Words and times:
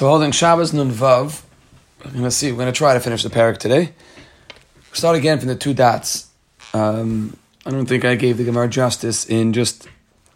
So 0.00 0.06
holding 0.06 0.32
Shabbos 0.32 0.72
Nun 0.72 0.90
Vav, 0.90 1.42
we're 2.14 2.22
to 2.22 2.30
see, 2.30 2.52
we're 2.52 2.64
to 2.64 2.72
try 2.72 2.94
to 2.94 3.00
finish 3.00 3.22
the 3.22 3.28
parak 3.28 3.58
today. 3.58 3.92
We'll 4.48 4.94
start 4.94 5.14
again 5.14 5.38
from 5.38 5.48
the 5.48 5.54
two 5.54 5.74
dots. 5.74 6.30
Um, 6.72 7.36
I 7.66 7.70
don't 7.70 7.84
think 7.84 8.06
I 8.06 8.14
gave 8.14 8.38
the 8.38 8.44
Gemara 8.44 8.66
justice 8.66 9.26
in 9.26 9.52
just 9.52 9.86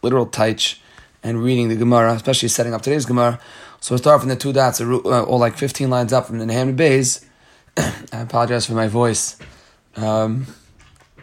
literal 0.03 0.27
taich 0.27 0.80
and 1.22 1.42
reading 1.42 1.71
the 1.71 1.77
Gemara, 1.77 2.12
especially 2.12 2.50
setting 2.50 2.74
up 2.74 2.82
today's 2.82 3.06
Gemara. 3.06 3.40
So 3.80 3.95
we'll 3.95 4.00
start 4.00 4.21
from 4.21 4.29
the 4.29 4.37
two 4.37 4.53
dots, 4.53 4.82
uh, 4.82 5.25
all 5.25 5.39
like 5.39 5.57
15 5.57 5.89
lines 5.89 6.12
up 6.12 6.27
from 6.27 6.41
the 6.41 6.45
Nehemiah 6.45 6.75
Bays. 6.75 7.25
I 7.79 7.93
apologize 8.12 8.67
for 8.67 8.75
my 8.75 8.89
voice. 8.89 9.39
Um, 9.96 10.46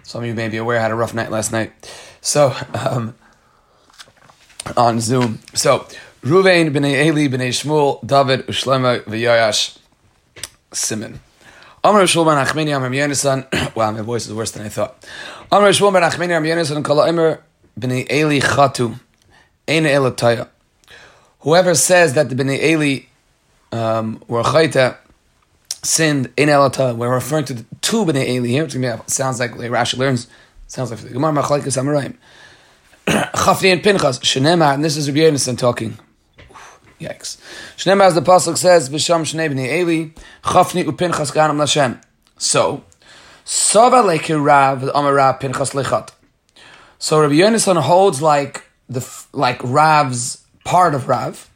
some 0.01 0.23
of 0.23 0.27
you 0.27 0.33
may 0.33 0.49
be 0.49 0.57
aware 0.57 0.79
I 0.79 0.81
had 0.81 0.89
a 0.89 0.95
rough 0.95 1.13
night 1.13 1.29
last 1.29 1.51
night. 1.51 1.73
So, 2.21 2.55
um, 2.73 3.13
on 4.75 4.99
Zoom. 4.99 5.41
So, 5.53 5.85
Ruvain 6.23 6.69
b'nei 6.71 7.07
Eli 7.07 7.27
b'nei 7.29 7.49
Shmuel, 7.49 7.99
David, 8.05 8.45
Ushlema, 8.45 8.99
v'Yoyash, 9.05 9.79
Simon. 10.71 11.19
Amr 11.83 12.03
Shmuel 12.03 12.25
ben 12.25 12.45
Achmeni, 12.45 12.75
Amr 12.75 12.91
Yonasan. 12.91 13.75
Wow, 13.75 13.89
my 13.89 14.01
voice 14.01 14.27
is 14.27 14.33
worse 14.33 14.51
than 14.51 14.63
I 14.63 14.69
thought. 14.69 15.03
Amr 15.51 15.69
Shmuel 15.69 15.93
ben 15.93 16.03
Achmeni, 16.03 16.37
Amr 16.37 16.45
Yonasan, 16.45 16.85
Kala 16.85 17.09
Amr 17.09 17.41
b'nei 17.79 18.07
Eli 18.11 18.39
Chatu, 18.39 18.99
Ein 19.67 19.85
Elataya. 19.85 20.47
Whoever 21.39 21.73
says 21.73 22.13
that 22.13 22.29
the 22.29 22.35
b'nei 22.35 22.61
Eli 22.61 22.99
um, 23.75 24.21
were 24.27 24.43
chayta, 24.43 24.97
sinned 25.81 26.31
in 26.37 26.49
Elata, 26.49 26.95
we're 26.95 27.11
referring 27.11 27.45
to 27.45 27.53
the 27.55 27.65
two 27.81 28.05
b'nei 28.05 28.27
Eli 28.27 28.49
here, 28.49 28.65
which 28.65 28.77
sounds 29.07 29.39
like, 29.39 29.55
like 29.55 29.71
Rashi 29.71 29.97
learns, 29.97 30.27
sounds 30.67 30.91
like 30.91 30.99
the 30.99 31.09
Gemara 31.09 31.31
Machlaikas 31.31 31.81
Amarayim. 31.81 32.13
Chafni 33.33 33.73
and 33.73 33.81
Pinchas, 33.81 34.19
Shenema, 34.19 34.75
and 34.75 34.83
this 34.83 34.97
is 34.97 35.09
Rabbi 35.09 35.21
Yonasan 35.21 35.57
talking. 35.57 35.97
Yikes. 37.01 37.37
Shnema, 37.77 38.05
as 38.05 38.15
the 38.15 38.21
pasuk 38.21 38.57
says, 38.57 38.89
"B'sham 38.89 39.21
shnei 39.21 39.49
b'nei 39.51 39.79
Eli, 39.79 40.09
chafni 40.43 40.85
upinchas 40.85 41.31
ganam 41.33 41.57
Lashem." 41.57 42.01
So, 42.37 42.83
Sava 43.43 43.97
lekirav 43.97 44.91
amarav 44.93 45.39
pinchas 45.39 45.73
lechat. 45.73 46.09
So 46.99 47.19
Rabbi 47.19 47.33
Yonasan 47.33 47.81
holds 47.81 48.21
like 48.21 48.63
the 48.87 49.05
like 49.33 49.59
Rav's 49.63 50.43
part 50.63 50.93
of 50.93 51.07
Rav. 51.07 51.49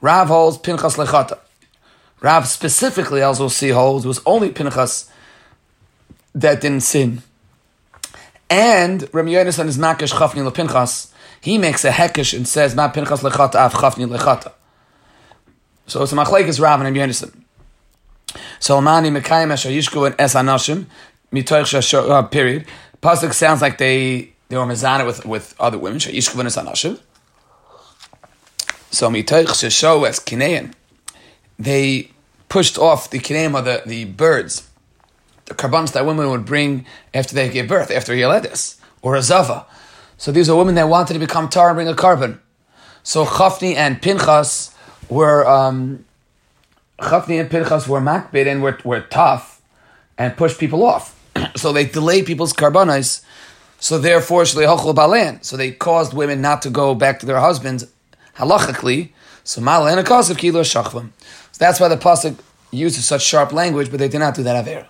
Rav 0.00 0.28
holds 0.28 0.58
pinchas 0.58 0.96
lechata. 0.96 1.38
Rav 2.20 2.46
specifically, 2.48 3.22
as 3.22 3.38
we'll 3.38 3.50
see, 3.50 3.70
holds 3.70 4.06
was 4.06 4.20
only 4.26 4.50
pinchas 4.50 5.08
that 6.34 6.60
didn't 6.60 6.82
sin. 6.82 7.22
And 8.50 9.02
Rabbi 9.14 9.30
Yonasan 9.30 9.68
is 9.68 9.78
makish 9.78 10.12
chafni 10.12 10.46
lepinchas. 10.46 11.12
He 11.40 11.56
makes 11.58 11.84
a 11.84 11.90
hekish 11.90 12.36
and 12.36 12.46
says, 12.46 12.74
"Ma 12.74 12.90
pinchas 12.90 13.20
lechata 13.20 13.54
av 13.54 13.74
chafni 13.74 14.06
lechata." 14.06 14.52
So 15.92 16.02
it's 16.02 16.12
a 16.12 16.16
machlekes 16.16 16.58
Rav 16.58 16.80
and 16.80 16.96
Yonasan. 16.96 17.34
So 18.60 18.78
Amani 18.78 19.10
Mekayim 19.10 19.52
Asher 19.52 19.68
Yishku 19.68 20.06
and 20.06 20.14
Es 20.18 20.34
Anashim 20.34 20.86
Mitoich 21.30 22.10
uh, 22.10 22.22
period. 22.22 22.64
Pasuk 23.02 23.34
sounds 23.34 23.60
like 23.60 23.76
they 23.76 24.32
they 24.48 24.56
were 24.56 24.64
mezana 24.64 25.04
with 25.04 25.26
with 25.26 25.54
other 25.60 25.78
women. 25.78 25.98
Yishku 25.98 26.38
and 26.38 26.46
Es 26.46 26.56
Anashim. 26.56 26.98
So 28.90 29.10
Mitoich 29.10 29.48
Shashor 29.48 30.08
as 30.08 30.18
Kinean. 30.18 30.72
They 31.58 32.10
pushed 32.48 32.78
off 32.78 33.10
the 33.10 33.18
kineim 33.18 33.54
of 33.54 33.66
the, 33.66 33.82
the 33.84 34.06
birds, 34.06 34.70
the 35.44 35.54
karbans 35.54 35.92
that 35.92 36.06
women 36.06 36.30
would 36.30 36.46
bring 36.46 36.86
after 37.12 37.34
they 37.34 37.50
gave 37.50 37.68
birth, 37.68 37.90
after 37.90 38.14
Yeledis, 38.14 38.78
or 39.02 39.14
a 39.14 39.20
zava. 39.20 39.66
So 40.16 40.32
these 40.32 40.48
are 40.48 40.56
women 40.56 40.74
that 40.76 40.88
wanted 40.88 41.12
to 41.12 41.18
become 41.18 41.50
tar 41.50 41.68
and 41.68 41.76
bring 41.76 41.88
a 41.88 41.94
carbon. 41.94 42.40
So 43.02 43.26
Chafni 43.26 43.74
and 43.74 44.00
Pinchas 44.00 44.71
were 45.12 45.46
um, 45.46 46.04
Chafni 46.98 47.40
and 47.40 47.50
Pinchas 47.50 47.88
were 47.88 48.00
makbid 48.00 48.46
and 48.46 48.62
were, 48.62 48.78
were 48.84 49.00
tough 49.00 49.60
and 50.16 50.36
pushed 50.36 50.58
people 50.58 50.84
off. 50.84 51.18
so 51.56 51.72
they 51.72 51.84
delayed 51.84 52.26
people's 52.26 52.52
karbanas. 52.52 53.24
So 53.80 53.98
therefore, 53.98 54.42
shleichol 54.44 54.94
balan. 54.94 55.42
So 55.42 55.56
they 55.56 55.72
caused 55.72 56.14
women 56.14 56.40
not 56.40 56.62
to 56.62 56.70
go 56.70 56.94
back 56.94 57.18
to 57.20 57.26
their 57.26 57.40
husbands 57.40 57.86
halachically. 58.36 59.10
So 59.44 59.60
malan 59.60 59.98
a 59.98 60.04
cause 60.04 60.30
of 60.30 60.38
kilo 60.38 60.62
shachvam. 60.62 61.10
So 61.52 61.58
that's 61.58 61.80
why 61.80 61.88
the 61.88 61.96
pasuk 61.96 62.38
uses 62.70 63.04
such 63.04 63.22
sharp 63.22 63.52
language, 63.52 63.90
but 63.90 63.98
they 63.98 64.08
did 64.08 64.20
not 64.20 64.34
do 64.34 64.42
that 64.44 64.66
aver. 64.66 64.86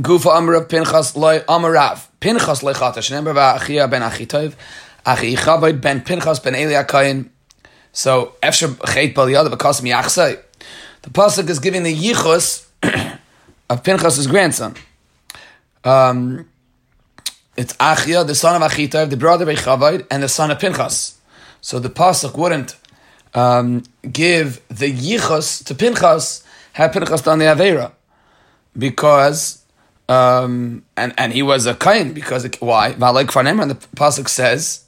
Gufa 0.00 0.30
amrav 0.36 0.68
Pinchas 0.68 1.16
loy 1.16 1.40
Pinchas 2.20 2.62
lechata 2.62 2.98
shenember 2.98 3.34
va'achia 3.34 3.90
ben 3.90 4.02
achitov 4.02 4.54
achi 5.06 5.36
ben 5.80 6.00
Pinchas 6.02 6.42
ben 6.42 6.54
Eli. 6.54 7.24
So 7.92 8.34
efsher 8.42 8.76
cheit 8.92 9.14
bal 9.14 9.26
yadav 9.26 9.52
akasim 9.56 9.90
yachsai. 9.90 10.38
The 11.02 11.10
pasuk 11.10 11.48
is 11.48 11.58
giving 11.58 11.84
the 11.84 11.94
yichus 11.94 12.66
of 13.70 13.82
Pinchas's 13.82 14.26
grandson. 14.26 14.74
Um, 15.84 16.48
it's 17.56 17.72
Achia, 17.74 18.26
the 18.26 18.34
son 18.34 18.60
of 18.60 18.70
Achitov, 18.70 19.10
the 19.10 19.16
brother 19.16 19.48
of 19.48 19.56
Echavod, 19.56 20.06
and 20.10 20.22
the 20.22 20.28
son 20.28 20.50
of 20.50 20.58
Pinchas. 20.58 21.18
So 21.60 21.78
the 21.78 21.88
pasuk 21.88 22.36
wouldn't 22.36 22.76
um, 23.34 23.84
give 24.10 24.60
the 24.68 24.92
yichus 24.92 25.64
to 25.64 25.74
Pinchas 25.74 26.44
had 26.72 26.92
Pinchas 26.92 27.22
done 27.22 27.38
the 27.38 27.46
avera, 27.46 27.92
because 28.76 29.62
um, 30.08 30.84
and 30.96 31.12
and 31.18 31.32
he 31.32 31.42
was 31.42 31.66
a 31.66 31.74
kain 31.74 32.12
because 32.12 32.48
why? 32.60 32.92
Farnemer, 32.92 33.68
the 33.68 33.74
pasuk 33.96 34.28
says 34.28 34.84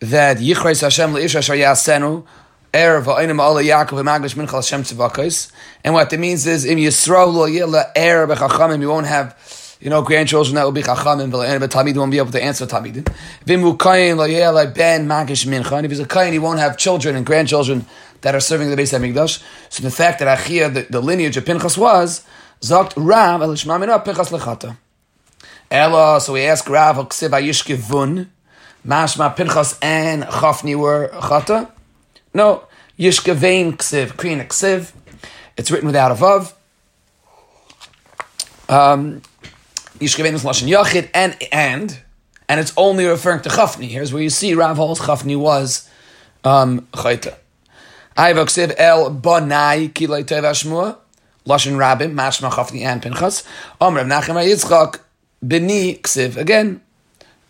that 0.00 0.38
yichreis 0.38 0.82
Hashem 0.82 1.12
leish 1.12 1.34
asher 1.34 1.54
yasenu 1.54 2.24
erev 2.72 3.04
ha'onim 3.04 3.40
ala 3.40 3.62
Yaakov 3.62 4.02
v'maglish 4.02 4.34
minchal 4.34 4.56
Hashem 4.56 4.82
tzivakos, 4.82 5.50
and 5.84 5.94
what 5.94 6.12
it 6.12 6.18
means 6.18 6.46
is 6.46 6.64
im 6.64 6.78
Yisrael 6.78 7.32
lo 7.32 7.46
yila 7.46 7.92
erev 7.94 8.34
b'chachamim 8.34 8.80
you 8.80 8.88
won't 8.88 9.06
have 9.06 9.36
you 9.80 9.90
know, 9.90 10.02
grandchildren 10.02 10.56
that 10.56 10.64
will 10.64 10.72
be 10.72 10.82
chachamim, 10.82 11.30
but 11.30 11.70
talmid 11.70 11.96
won't 11.96 12.10
be 12.10 12.18
able 12.18 12.32
to 12.32 12.42
answer 12.42 12.66
talmidim. 12.66 13.04
Vimu 13.44 13.78
kain 13.78 14.16
lo 14.16 14.26
like 14.52 14.74
ben 14.74 15.06
magish 15.06 15.46
mincha. 15.46 15.72
And 15.76 15.86
if 15.86 15.92
he's 15.92 16.00
a 16.00 16.06
kain, 16.06 16.32
he 16.32 16.38
won't 16.38 16.58
have 16.58 16.76
children 16.76 17.14
and 17.14 17.24
grandchildren 17.24 17.86
that 18.22 18.34
are 18.34 18.40
serving 18.40 18.70
the 18.70 18.76
base 18.76 18.92
of 18.92 19.02
Mikdash. 19.02 19.42
So 19.68 19.82
the 19.82 19.90
fact 19.90 20.18
that 20.18 20.38
Achia, 20.38 20.72
the, 20.72 20.86
the 20.90 21.00
lineage 21.00 21.36
of 21.36 21.44
Pinchas 21.44 21.78
was 21.78 22.24
zokt 22.60 22.94
Rav 22.96 23.42
el 23.42 23.50
shmamina 23.50 24.04
Pinchas 24.04 24.30
lechata. 24.30 24.76
Ella, 25.70 26.20
so 26.20 26.32
we 26.32 26.42
ask 26.42 26.68
Rav 26.68 26.96
ksiv 26.96 27.30
ayishkevun, 27.30 28.26
mashma 28.86 29.34
Pinchas 29.36 29.78
and 29.82 30.24
Chafni 30.24 30.76
were 30.76 31.08
chata. 31.12 31.70
No, 32.34 32.64
yishkevein 32.98 33.76
ksiv, 33.76 34.12
krina 34.12 34.46
ksiv. 34.46 34.92
It's 35.56 35.70
written 35.70 35.86
without 35.86 36.12
a 36.12 36.14
vav. 36.14 36.52
Um, 38.68 39.22
Yishkevein 39.98 40.34
is 40.34 40.44
Lashon 40.44 40.68
Yachid, 40.68 41.10
and, 41.12 41.36
and, 41.50 41.98
and 42.48 42.60
it's 42.60 42.72
only 42.76 43.04
referring 43.06 43.40
to 43.42 43.48
Chafni. 43.48 43.88
Here's 43.88 44.12
where 44.12 44.22
you 44.22 44.30
see 44.30 44.54
Rav 44.54 44.76
Hol's 44.76 45.00
Chafni 45.00 45.36
was 45.36 45.90
um, 46.44 46.82
Chayta. 46.92 47.34
Ayvaksiv 48.16 48.74
el 48.78 49.10
Bonai 49.10 49.92
Kilay 49.92 50.22
Teva 50.24 50.96
Lashon 51.46 51.72
Rabim, 51.72 52.14
Mashma 52.14 52.50
Chafni 52.50 52.82
and 52.82 53.02
Pinchas, 53.02 53.42
Omrav 53.80 54.06
Nachem 54.06 54.36
Yitzchak, 54.36 55.00
Beni 55.44 55.96
Ksiv. 55.96 56.36
Again, 56.36 56.80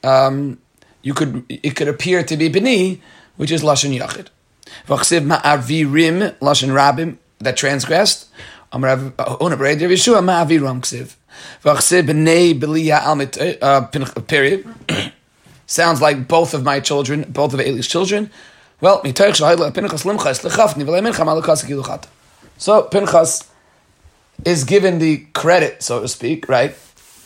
um, 0.02 0.58
you 1.08 1.14
could, 1.14 1.44
it 1.48 1.74
could 1.74 1.88
appear 1.88 2.22
to 2.22 2.36
be 2.36 2.50
Beni, 2.50 3.00
which 3.38 3.50
is 3.50 3.62
Lashon 3.62 3.98
Yachid. 3.98 4.26
Vaksiv 4.86 5.26
Ma'avirim, 5.26 6.36
Lashon 6.40 6.68
Rabim, 6.68 7.16
that 7.38 7.56
transgressed. 7.56 8.28
Ma'aviram 8.70 10.82
Ksiv. 10.82 11.16
Uh, 13.62 13.80
period. 14.20 14.66
Sounds 15.66 16.02
like 16.02 16.28
both 16.28 16.52
of 16.52 16.62
my 16.62 16.78
children, 16.78 17.22
both 17.22 17.54
of 17.54 17.60
Eli's 17.60 17.88
children. 17.88 18.30
Well, 18.82 19.00
so 22.58 22.82
Pinchas 22.82 23.50
is 24.44 24.64
given 24.64 24.98
the 24.98 25.26
credit, 25.32 25.82
so 25.82 26.02
to 26.02 26.08
speak, 26.08 26.48
right? 26.50 26.76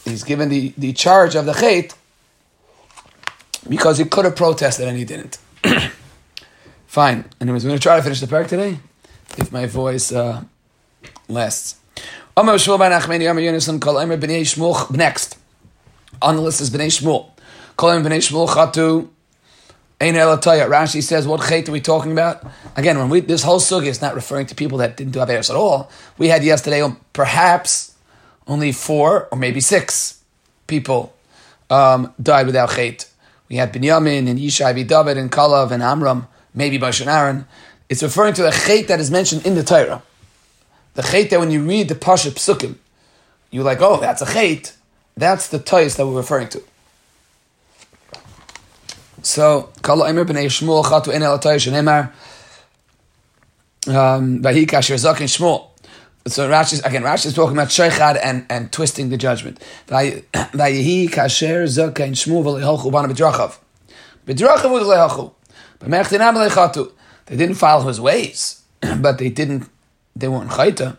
He's 0.05 0.23
given 0.23 0.50
the, 0.50 0.73
the 0.78 0.93
charge 0.93 1.35
of 1.35 1.46
the 1.46 1.52
chait 1.52 1.94
because 3.69 3.99
he 3.99 4.05
could 4.05 4.25
have 4.25 4.37
protested 4.37 4.88
and 4.88 4.97
he 4.97 5.05
didn't. 5.05 5.38
Fine. 6.87 7.25
Anyways, 7.41 7.64
we're 7.64 7.70
going 7.70 7.79
to 7.79 7.82
try 7.82 7.97
to 7.97 8.03
finish 8.03 8.20
the 8.20 8.26
parak 8.26 8.49
today, 8.49 8.79
if 9.38 9.50
my 9.53 9.67
voice 9.67 10.12
uh, 10.12 10.43
lasts. 11.29 11.76
Next. 12.37 12.59
On 16.20 16.37
the 16.37 16.43
list 16.43 16.61
is 16.61 16.70
Bnei 16.70 16.88
Shmuel. 16.88 17.31
Kolim 17.76 18.05
Bnei 18.05 18.20
Shmuel. 18.20 19.09
Rashi 20.00 21.03
says, 21.03 21.26
what 21.26 21.41
chait 21.41 21.69
are 21.69 21.73
we 21.73 21.81
talking 21.81 22.12
about? 22.12 22.44
Again, 22.76 22.99
when 22.99 23.09
we 23.09 23.20
this 23.20 23.43
whole 23.43 23.61
sugi 23.61 23.87
is 23.87 24.03
not 24.03 24.14
referring 24.14 24.47
to 24.47 24.55
people 24.55 24.79
that 24.79 24.97
didn't 24.97 25.12
do 25.12 25.20
Averis 25.20 25.49
at 25.49 25.56
all. 25.56 25.91
We 26.19 26.29
had 26.29 26.43
yesterday 26.43 26.82
um, 26.82 26.99
perhaps 27.12 27.94
only 28.47 28.73
four 28.73 29.29
or 29.31 29.38
maybe 29.38 29.61
six 29.61 30.20
people 30.67 31.14
um, 31.70 32.12
died 32.20 32.47
without 32.47 32.70
chait. 32.70 33.09
We 33.52 33.58
had 33.58 33.70
Binyamin 33.70 34.31
and 34.31 34.38
Yishai 34.38 34.75
David 34.88 35.19
and 35.19 35.31
Kalav 35.31 35.72
and 35.72 35.82
Amram 35.82 36.26
maybe 36.54 36.78
by 36.78 36.90
Aaron. 37.04 37.46
It's 37.90 38.02
referring 38.02 38.32
to 38.34 38.49
a 38.49 38.50
chait 38.50 38.87
that 38.87 38.99
is 38.99 39.10
mentioned 39.10 39.44
in 39.44 39.56
the 39.56 39.62
Torah. 39.62 40.02
The 40.94 41.02
chait 41.02 41.28
that 41.28 41.38
when 41.38 41.50
you 41.50 41.62
read 41.62 41.88
the 41.88 41.94
Pasha 41.94 42.31
Psukim, 42.31 42.76
you're 43.50 43.62
like, 43.62 43.82
oh, 43.82 44.00
that's 44.00 44.22
a 44.22 44.25
chait. 44.25 44.75
That's 45.19 45.49
the 45.49 45.58
toys 45.58 45.96
that 45.96 46.06
we're 46.06 46.16
referring 46.16 46.49
to. 46.49 46.62
So, 49.20 49.70
Kala 49.82 50.08
Emir 50.08 50.25
b'nei 50.25 50.46
Shmuel 50.46 50.82
chatu 50.84 51.12
en 51.12 51.22
el 51.22 51.38
toys 51.38 51.66
shenemar 51.66 52.10
um, 53.87 54.40
vahi 54.43 54.66
kasher 54.66 54.94
zakin 54.94 55.28
Shmuel. 55.28 55.69
So 56.26 56.48
Rashi 56.48 56.84
again, 56.84 57.02
Rashi 57.02 57.26
is 57.26 57.34
talking 57.34 57.56
about 57.56 57.69
sheichad 57.69 58.20
and, 58.22 58.46
and 58.48 58.70
twisting 58.70 59.08
the 59.08 59.16
judgment. 59.16 59.58
Kasher 59.88 61.66
shmu 65.84 66.92
They 67.26 67.36
didn't 67.36 67.54
follow 67.56 67.88
his 67.88 68.00
ways, 68.00 68.62
but 68.98 69.19
they 69.19 69.30
didn't, 69.30 69.69
they 70.14 70.28
weren't 70.28 70.50
chayta. 70.50 70.96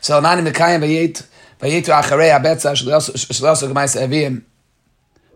So 0.00 0.20
anani 0.20 0.48
mekayim 0.48 0.82
v'yet, 0.82 1.26
v'yetu 1.60 1.92
acharei 2.00 2.30
ha'betza 2.30 2.72
shleosu 2.72 3.68
gemaisa 3.68 4.06
evim. 4.06 4.42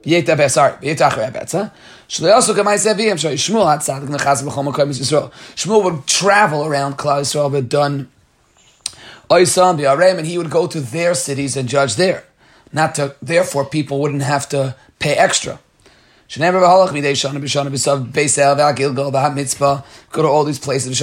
V'yet 0.05 0.27
ha'betza, 0.27 0.51
sorry, 0.51 0.73
v'yetu 0.75 1.11
acharei 1.11 1.33
ha'betza. 1.33 1.73
Shleosu 2.09 2.55
gemaisa 2.55 2.95
evim. 2.95 3.19
So 3.19 3.33
Shmuel 3.33 3.69
had 3.69 3.83
sadik 3.83 4.09
nechaz 4.09 4.45
b'chom 4.45 4.67
ha'koyim 4.67 4.91
Yisrael. 4.91 5.33
Shmuel 5.57 5.83
would 5.83 6.07
travel 6.07 6.65
around 6.65 6.97
Klal 6.97 7.23
Yisrael, 7.23 7.51
but 7.51 7.69
done 7.69 8.09
Oisam 9.31 9.79
Biarem 9.79 10.19
and 10.19 10.27
he 10.27 10.39
would 10.39 10.51
go 10.51 10.67
to 10.67 10.81
their 10.81 11.15
cities 11.15 11.57
and 11.57 11.69
judge 11.69 11.97
there. 11.97 12.25
Not 12.73 12.95
to 12.97 13.15
therefore 13.23 13.65
people 13.65 14.01
wouldn't 14.01 14.23
have 14.23 14.49
to 14.51 14.77
pay 14.99 15.15
extra. 15.15 15.61
Go 16.37 16.43
to 20.23 20.29
all 20.29 20.45
these 20.45 20.59
places 20.59 20.99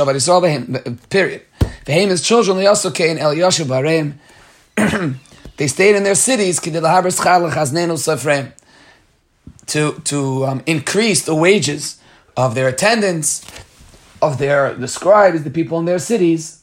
period. 1.10 1.42
V'heim 1.86 2.08
his 2.10 2.22
children 2.22 2.58
they 2.58 2.68
also 2.68 2.92
came 2.92 3.18
El 3.18 3.36
Yashu 3.36 4.14
they 5.58 5.68
stayed 5.68 5.96
in 5.96 6.04
their 6.04 6.16
cities 6.16 6.60
to 9.68 9.94
to 10.04 10.46
um, 10.46 10.64
increase 10.66 11.24
the 11.24 11.36
wages 11.36 11.98
of 12.36 12.56
their 12.56 12.68
attendants, 12.68 13.46
of 14.22 14.38
their 14.38 14.74
the 14.74 14.88
scribes, 14.88 15.44
the 15.44 15.50
people 15.50 15.80
in 15.80 15.86
their 15.86 16.00
cities. 16.00 16.61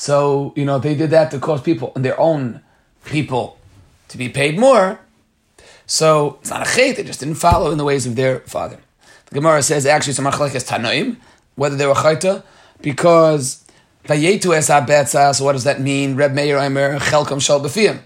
So 0.00 0.54
you 0.56 0.64
know 0.64 0.78
they 0.78 0.94
did 0.94 1.10
that 1.10 1.30
to 1.32 1.38
cause 1.38 1.60
people 1.60 1.92
and 1.94 2.02
their 2.02 2.18
own 2.18 2.62
people 3.04 3.58
to 4.08 4.16
be 4.16 4.30
paid 4.30 4.58
more. 4.58 4.98
So 5.84 6.38
it's 6.40 6.48
not 6.48 6.62
a 6.62 6.70
chait; 6.70 6.96
they 6.96 7.04
just 7.04 7.20
didn't 7.20 7.34
follow 7.34 7.70
in 7.70 7.76
the 7.76 7.84
ways 7.84 8.06
of 8.06 8.16
their 8.16 8.40
father. 8.40 8.78
The 9.26 9.34
Gemara 9.34 9.62
says 9.62 9.84
actually 9.84 10.14
a 10.14 10.30
machlekes 10.30 10.66
tanoim 10.66 11.18
whether 11.54 11.76
they 11.76 11.84
were 11.84 11.92
chayta 11.92 12.42
because 12.80 13.62
Vayetu 14.06 14.56
es 14.56 14.68
ha 14.68 15.32
so 15.32 15.44
what 15.44 15.52
does 15.52 15.64
that 15.64 15.82
mean? 15.82 16.16
Reb 16.16 16.32
Meir 16.32 16.56
Omer, 16.56 16.98
Chelkom 16.98 17.42
Shal 17.42 17.60
B'fiyim. 17.60 18.00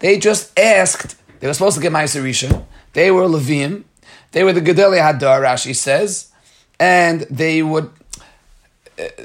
They 0.00 0.18
just 0.18 0.58
asked, 0.58 1.14
they 1.38 1.46
were 1.46 1.54
supposed 1.54 1.76
to 1.76 1.82
get 1.82 1.92
Ma'aser 1.92 2.64
They 2.92 3.12
were 3.12 3.22
Levim. 3.22 3.84
They 4.32 4.42
were 4.42 4.52
the 4.52 4.60
Gedalia 4.60 5.12
Hadar, 5.12 5.40
Rashi 5.42 5.76
says. 5.76 6.32
And 6.80 7.20
they 7.30 7.62
would, 7.62 7.88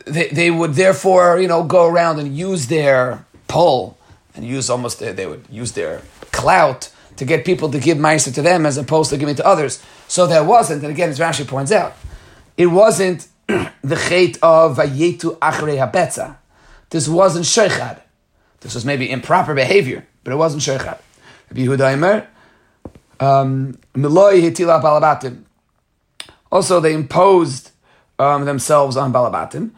they, 0.06 0.30
they 0.30 0.52
would 0.52 0.74
therefore, 0.74 1.40
you 1.40 1.48
know, 1.48 1.64
go 1.64 1.88
around 1.88 2.20
and 2.20 2.36
use 2.36 2.68
their 2.68 3.26
pull 3.48 3.98
and 4.36 4.46
use 4.46 4.70
almost, 4.70 5.00
their, 5.00 5.14
they 5.14 5.26
would 5.26 5.46
use 5.50 5.74
their 5.74 6.02
clout 6.32 6.92
to 7.18 7.26
get 7.26 7.46
people 7.46 7.70
to 7.72 7.80
give 7.80 7.98
Ma'aser 7.98 8.34
to 8.34 8.42
them 8.42 8.66
as 8.66 8.78
opposed 8.78 9.10
to 9.10 9.18
giving 9.18 9.36
to 9.36 9.46
others. 9.46 9.84
So 10.08 10.26
there 10.26 10.44
wasn't, 10.44 10.84
and 10.84 10.92
again, 10.92 11.10
as 11.10 11.20
Rashi 11.20 11.48
points 11.48 11.72
out, 11.72 11.94
it 12.58 12.68
wasn't 12.68 13.28
the 13.48 13.96
chait 13.96 14.40
of 14.42 14.78
Vayetu 14.78 15.38
Achrei 15.40 15.78
Habetza. 15.78 16.38
This 16.90 17.08
wasn't 17.08 17.46
Sheichad. 17.46 18.02
This 18.62 18.74
was 18.76 18.86
maybe 18.86 19.10
improper 19.10 19.54
behavior, 19.54 20.08
but 20.24 20.34
it 20.34 20.38
wasn't 20.38 20.64
Sheichad. 20.64 21.00
Yehuda 21.54 22.28
um, 23.20 23.78
Hitila 23.94 24.82
Balabatim. 24.82 25.44
Also, 26.52 26.80
they 26.80 26.94
imposed 26.94 27.69
um, 28.20 28.46
themselves 28.46 28.98
on 28.98 29.12
Balabatim. 29.12 29.72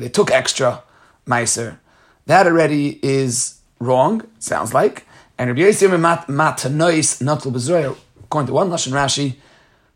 They 0.00 0.08
took 0.08 0.30
extra 0.30 0.82
meiser. 1.26 1.78
That 2.26 2.46
already 2.46 2.98
is 3.02 3.60
wrong, 3.78 4.22
sounds 4.38 4.72
like. 4.72 5.06
And 5.38 5.50
Rabbi 5.50 5.62
Yosef 5.62 5.90
Matanois 5.90 7.20
Natul 7.20 7.96
according 8.22 8.46
to 8.46 8.52
one 8.52 8.70
Lashon 8.70 8.92
Rashi, 8.92 9.36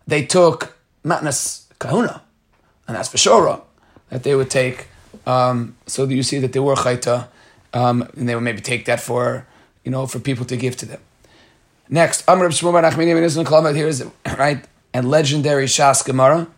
they 0.06 0.26
took 0.26 0.76
matnas 1.04 1.66
kahuna, 1.78 2.22
and 2.86 2.96
that's 2.96 3.08
for 3.08 3.18
sure 3.18 3.62
that 4.10 4.22
they 4.22 4.34
would 4.34 4.50
take. 4.50 4.88
Um, 5.26 5.76
so 5.86 6.06
that 6.06 6.14
you 6.14 6.22
see 6.22 6.38
that 6.38 6.52
they 6.52 6.60
were 6.60 6.74
chayta, 6.74 7.28
um, 7.72 8.02
and 8.16 8.28
they 8.28 8.34
would 8.34 8.44
maybe 8.44 8.60
take 8.60 8.84
that 8.84 9.00
for 9.00 9.46
you 9.84 9.90
know 9.90 10.06
for 10.06 10.18
people 10.20 10.44
to 10.44 10.56
give 10.56 10.76
to 10.76 10.86
them. 10.86 11.00
Next, 11.88 12.28
Amr 12.28 12.48
Shmuel 12.48 13.74
here 13.74 13.88
is 13.88 14.04
right 14.38 14.64
and 14.96 15.10
legendary 15.10 15.66
Shas 15.66 16.02
Gemara. 16.04 16.48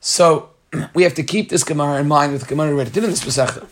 So 0.00 0.50
we 0.94 1.02
have 1.02 1.14
to 1.14 1.24
keep 1.24 1.48
this 1.48 1.64
Gemara 1.64 2.00
in 2.00 2.06
mind 2.06 2.32
with 2.32 2.42
the 2.42 2.48
Gemara 2.48 2.74
read 2.74 2.96
in 2.96 3.02
this 3.04 3.24
Pesachah. 3.24 3.66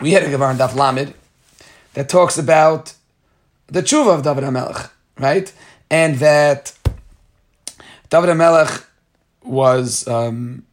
We 0.00 0.12
had 0.12 0.24
a 0.24 0.30
Gemara 0.30 0.50
in 0.50 0.58
Daf 0.58 0.74
Lamed 0.74 1.14
that 1.94 2.08
talks 2.08 2.36
about 2.36 2.94
the 3.68 3.82
tshuva 3.82 4.16
of 4.16 4.22
David 4.24 4.42
HaMelech, 4.44 4.90
right? 5.18 5.52
And 5.90 6.16
that 6.16 6.72
David 8.10 8.30
HaMelech 8.30 8.84
was 9.44 10.08
um, 10.08 10.64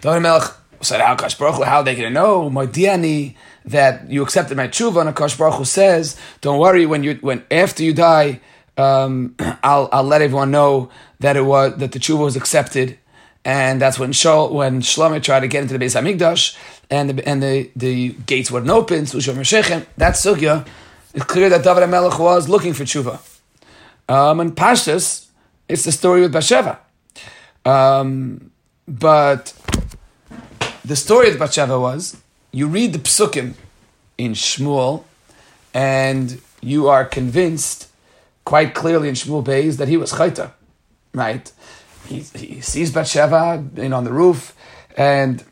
David 0.00 0.20
Melech 0.20 0.50
said, 0.80 1.00
"How 1.02 1.14
Kash 1.14 1.36
how 1.36 1.82
they 1.82 1.94
gonna 1.94 2.10
know 2.10 2.48
Modiani 2.48 3.34
that 3.66 4.10
you 4.10 4.22
accepted 4.22 4.56
my 4.56 4.68
tshuva?" 4.68 5.06
And 5.06 5.14
Kash 5.14 5.36
Baruch 5.36 5.56
Hu 5.56 5.64
says, 5.64 6.16
"Don't 6.40 6.58
worry 6.58 6.86
when 6.86 7.02
you 7.02 7.18
when 7.20 7.44
after 7.50 7.82
you 7.82 7.92
die, 7.92 8.40
um, 8.78 9.34
I'll 9.62 9.88
I'll 9.92 10.04
let 10.04 10.22
everyone 10.22 10.50
know 10.50 10.90
that 11.20 11.36
it 11.36 11.42
was 11.42 11.76
that 11.76 11.92
the 11.92 11.98
tshuva 11.98 12.24
was 12.24 12.36
accepted." 12.36 12.98
And 13.44 13.80
that's 13.80 13.98
when 13.98 14.12
Shol, 14.12 14.52
when 14.52 14.82
Shlomo 14.82 15.22
tried 15.22 15.40
to 15.40 15.48
get 15.48 15.62
into 15.62 15.78
the 15.78 15.82
Beis 15.82 15.98
Hamikdash, 15.98 16.56
and 16.90 17.10
the 17.10 17.28
and 17.28 17.42
the, 17.42 17.70
the 17.76 18.10
gates 18.26 18.50
weren't 18.50 18.68
open. 18.68 19.06
So 19.06 19.18
that 19.18 20.14
sugya, 20.14 20.66
it's 21.14 21.24
clear 21.24 21.48
that 21.48 21.64
David 21.64 21.88
Melech 21.88 22.18
was 22.18 22.48
looking 22.48 22.74
for 22.74 22.84
tshuva. 22.84 23.20
Um, 24.08 24.40
and 24.40 24.56
Pashtus, 24.56 25.28
it's 25.68 25.84
the 25.84 25.92
story 25.92 26.20
with 26.20 26.32
Bathsheba. 26.32 26.78
Um, 27.64 28.50
but 28.86 29.52
the 30.84 30.96
story 30.96 31.30
of 31.30 31.36
Batsheva 31.36 31.78
was 31.78 32.16
you 32.50 32.66
read 32.66 32.94
the 32.94 32.98
psukim 32.98 33.54
in 34.16 34.32
Shmuel, 34.32 35.04
and 35.74 36.40
you 36.62 36.88
are 36.88 37.04
convinced 37.04 37.88
quite 38.48 38.74
clearly 38.74 39.10
in 39.10 39.14
Shmuel 39.14 39.44
Beis 39.44 39.76
that 39.76 39.88
he 39.88 39.98
was 39.98 40.10
chayta, 40.10 40.52
right? 41.12 41.52
He, 42.06 42.20
he 42.20 42.62
sees 42.62 42.96
you 42.96 43.88
know, 43.90 43.96
on 43.98 44.04
the 44.04 44.12
roof, 44.22 44.54
and 44.96 45.44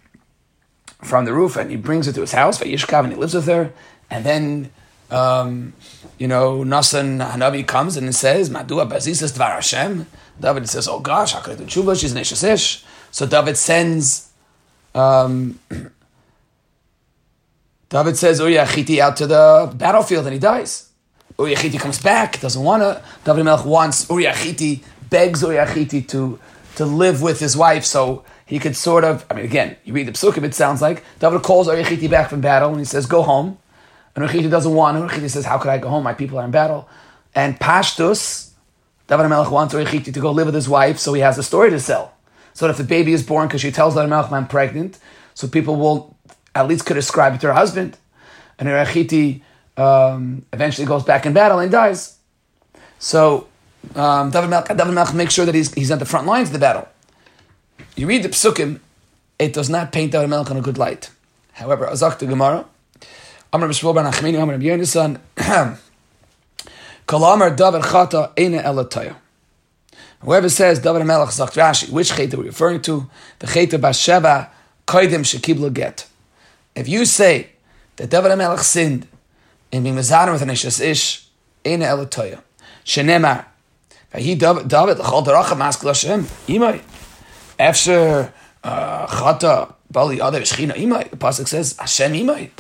from 1.02 1.26
the 1.26 1.34
roof, 1.34 1.56
and 1.56 1.70
he 1.70 1.76
brings 1.76 2.06
her 2.06 2.12
to 2.12 2.22
his 2.22 2.32
house, 2.32 2.58
Vayishkav, 2.58 3.04
and 3.04 3.12
he 3.12 3.18
lives 3.18 3.34
with 3.34 3.48
her, 3.48 3.74
and 4.08 4.24
then 4.24 4.70
um, 5.10 5.74
you 6.16 6.26
know, 6.26 6.64
Nasan 6.64 7.20
Hanavi 7.32 7.66
comes 7.66 7.98
and 7.98 8.14
says, 8.14 8.48
Madua 8.48 8.88
Bazisas 8.90 9.36
Dvar 9.36 9.56
Hashem. 9.56 10.06
David 10.40 10.66
says, 10.66 10.88
Oh 10.88 11.00
gosh, 11.00 11.32
how 11.32 11.40
could 11.40 11.52
I 11.52 11.56
do 11.56 11.64
tshuva? 11.64 12.00
She's 12.00 12.12
an 12.12 12.18
Ish. 12.18 12.82
So 13.10 13.26
David 13.26 13.58
sends, 13.58 14.32
um, 14.94 15.60
David 17.90 18.16
says, 18.16 18.40
Uriah 18.40 18.66
out 19.02 19.18
to 19.18 19.26
the 19.26 19.70
battlefield 19.76 20.24
and 20.24 20.32
he 20.32 20.40
dies. 20.40 20.85
Uriah 21.38 21.78
comes 21.78 22.00
back, 22.00 22.40
doesn't 22.40 22.62
want 22.62 22.82
to. 22.82 23.02
David 23.24 23.44
Melch 23.44 23.64
wants 23.64 24.08
Uriah 24.08 24.34
begs 25.10 25.42
Uriah 25.42 25.66
to, 25.86 26.38
to 26.76 26.84
live 26.84 27.22
with 27.22 27.40
his 27.40 27.56
wife 27.56 27.84
so 27.84 28.24
he 28.46 28.58
could 28.58 28.76
sort 28.76 29.04
of, 29.04 29.26
I 29.30 29.34
mean, 29.34 29.44
again, 29.44 29.76
you 29.84 29.92
read 29.92 30.06
the 30.06 30.12
psukim, 30.12 30.44
it 30.44 30.54
sounds 30.54 30.80
like 30.80 31.04
David 31.18 31.42
calls 31.42 31.66
Uriah 31.68 32.08
back 32.08 32.30
from 32.30 32.40
battle 32.40 32.70
and 32.70 32.78
he 32.78 32.84
says, 32.84 33.06
Go 33.06 33.22
home. 33.22 33.58
And 34.14 34.24
Uriah 34.24 34.48
doesn't 34.48 34.72
want 34.72 34.96
to. 34.96 35.14
Uriah 35.14 35.28
says, 35.28 35.44
How 35.44 35.58
could 35.58 35.70
I 35.70 35.78
go 35.78 35.88
home? 35.88 36.04
My 36.04 36.14
people 36.14 36.38
are 36.38 36.44
in 36.44 36.50
battle. 36.50 36.88
And 37.34 37.58
Pashtus, 37.60 38.52
David 39.08 39.26
Melch 39.26 39.50
wants 39.50 39.74
Oichiti 39.74 40.12
to 40.12 40.20
go 40.20 40.30
live 40.30 40.46
with 40.46 40.54
his 40.54 40.68
wife, 40.68 40.98
so 40.98 41.12
he 41.12 41.20
has 41.20 41.36
a 41.36 41.42
story 41.42 41.70
to 41.70 41.78
sell. 41.78 42.14
So 42.54 42.66
that 42.66 42.70
if 42.70 42.78
the 42.78 42.84
baby 42.84 43.12
is 43.12 43.22
born 43.22 43.46
because 43.46 43.60
she 43.60 43.70
tells 43.70 43.94
David 43.94 44.10
Melch, 44.10 44.32
I'm 44.32 44.48
pregnant, 44.48 44.98
so 45.34 45.46
people 45.46 45.76
will 45.76 46.16
at 46.54 46.66
least 46.66 46.86
could 46.86 46.96
ascribe 46.96 47.34
it 47.34 47.40
to 47.42 47.48
her 47.48 47.52
husband. 47.52 47.98
And 48.58 48.68
Erechiti 48.68 49.42
um, 49.76 50.45
eventually 50.52 50.87
goes 50.87 51.04
back 51.04 51.26
in 51.26 51.33
battle 51.33 51.59
and 51.59 51.71
dies. 51.71 52.16
So 52.99 53.49
um, 53.95 54.30
David, 54.30 54.50
Melech, 54.50 54.76
David 54.76 55.14
makes 55.14 55.35
sure 55.35 55.45
that 55.45 55.54
he's, 55.54 55.73
he's 55.75 55.90
at 55.90 55.99
the 55.99 56.04
front 56.06 56.26
lines 56.26 56.49
of 56.49 56.52
the 56.54 56.59
battle. 56.59 56.88
You 57.95 58.06
read 58.06 58.23
the 58.23 58.28
psukim, 58.28 58.80
it 59.38 59.52
does 59.52 59.71
not 59.71 59.92
paint 59.92 60.12
David 60.12 60.28
Melech 60.28 60.50
in 60.50 60.56
a 60.56 60.62
good 60.62 60.78
light. 60.78 61.11
However, 61.52 61.87
Azak 61.87 62.18
the 62.18 62.26
Gemara, 62.26 62.66
Amr 63.52 63.68
B'Shvol 63.68 63.95
Ben 63.95 64.04
Achmini, 64.04 64.40
Amr 64.40 64.59
Kalamar 67.06 67.56
David 67.56 67.83
Chata 67.83 68.35
Elataya. 68.35 69.16
Whoever 70.21 70.49
says 70.49 70.80
David 70.80 71.04
Melech 71.06 71.28
Zakt 71.28 71.54
Rashi, 71.54 71.90
which 71.90 72.14
cheta 72.14 72.37
are 72.37 72.40
we 72.40 72.47
referring 72.47 72.83
to? 72.83 73.09
The 73.38 73.47
cheta 73.47 73.78
Basheva 73.78 74.49
Koidim 74.87 75.21
Shekibla 75.21 75.73
Get. 75.73 76.06
If 76.75 76.88
you 76.88 77.04
say 77.04 77.50
that 77.97 78.11
David 78.11 78.37
Melech 78.37 78.61
sinned 78.61 79.06
in 79.76 79.83
being 79.83 79.95
mezanim 79.95 80.33
with 80.33 80.42
an 80.42 80.49
ishes 80.49 80.80
ish, 80.80 81.26
ein 81.64 81.80
elatoya. 81.80 82.40
Shenemar. 82.85 83.45
Vahi 84.12 84.38
David 84.38 84.99
l'chol 84.99 85.25
deracham 85.25 85.59
maskal 85.59 85.88
Hashem. 85.88 86.25
Imay. 86.49 86.80
Efsher 87.59 88.33
uh, 88.64 89.06
chata 89.06 89.75
bali 89.90 90.21
other 90.21 90.40
shchina 90.40 90.73
imay. 90.73 91.11
The 91.11 91.16
pasuk 91.16 91.47
says 91.47 91.76
Hashem 91.78 92.12
imay. 92.12 92.50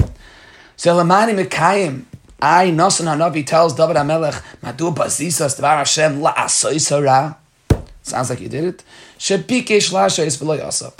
So 0.76 0.94
lamani 0.94 1.44
mekayim. 1.44 2.04
I 2.38 2.66
Nasan 2.66 3.06
Hanavi 3.06 3.46
tells 3.46 3.74
David 3.74 3.96
Hamelech, 3.96 4.42
Madu 4.62 4.90
bazisas 4.90 5.58
dvar 5.58 5.78
Hashem 5.78 6.20
la 6.20 6.34
asoisara. 6.34 7.36
Sounds 8.02 8.28
like 8.28 8.40
he 8.40 8.48
did 8.48 8.64
it. 8.64 8.84
Shebikesh 9.18 9.90
lashayis 9.90 10.36
v'lo 10.42 10.60
yasa. 10.60 10.92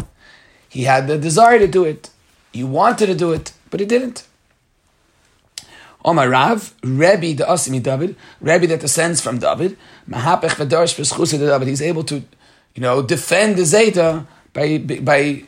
He 0.71 0.85
had 0.85 1.07
the 1.07 1.19
desire 1.19 1.59
to 1.59 1.69
do 1.69 1.85
it. 1.85 2.09
He 2.53 2.65
wanted 2.65 3.07
to 3.07 3.15
do 3.15 3.33
it, 3.33 3.53
but 3.71 3.81
he 3.81 3.87
didn't. 3.87 4.27
Omar 6.07 6.29
Rav, 6.31 6.73
Rebbe 6.85 7.35
the 7.35 7.45
Asimi 7.45 7.83
David, 7.83 8.15
Rebbe 8.41 8.69
that 8.69 8.81
descends 8.81 9.21
from 9.21 9.39
David, 9.39 9.77
Mahapech 10.09 10.57
David. 10.69 11.69
He's 11.69 11.83
able 11.83 12.05
to, 12.05 12.23
you 12.77 12.81
know, 12.81 13.03
defend 13.03 13.57
the 13.57 13.65
Zeta 13.65 14.25
by 14.53 14.79
by 14.79 15.43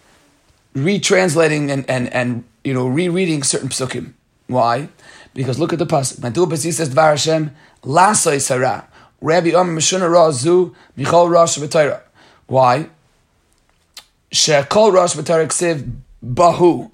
retranslating 0.75 1.71
and 1.71 1.89
and 1.89 2.13
and 2.13 2.45
you 2.65 2.75
know 2.75 2.89
rereading 2.89 3.45
certain 3.45 3.69
psukim. 3.69 4.15
Why? 4.49 4.89
Because 5.33 5.59
look 5.59 5.73
at 5.73 5.79
the 5.79 5.87
pasuk. 5.87 6.21
Madu 6.23 6.57
says 6.57 6.89
Dvar 6.91 7.11
Hashem 7.11 7.55
Michal 10.97 11.29
Rosh. 11.29 11.59
Why? 12.47 12.89
Shekol 14.33 14.93
Rosh 14.93 15.17
Ksiv 15.17 15.91
Bahu. 16.25 16.91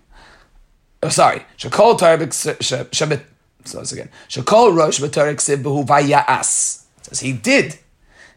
Oh, 1.02 1.08
sorry. 1.08 1.44
Shekol. 1.56 3.24
So 3.64 3.80
this 3.80 3.92
again. 3.92 4.10
Shekol 4.28 4.76
Rosh 4.76 5.00
V'Torah 5.00 5.34
Ksiv 5.34 5.62
Bahu 5.62 5.86
Vayas. 5.86 6.84
Says 7.02 7.20
he 7.20 7.32
did. 7.32 7.78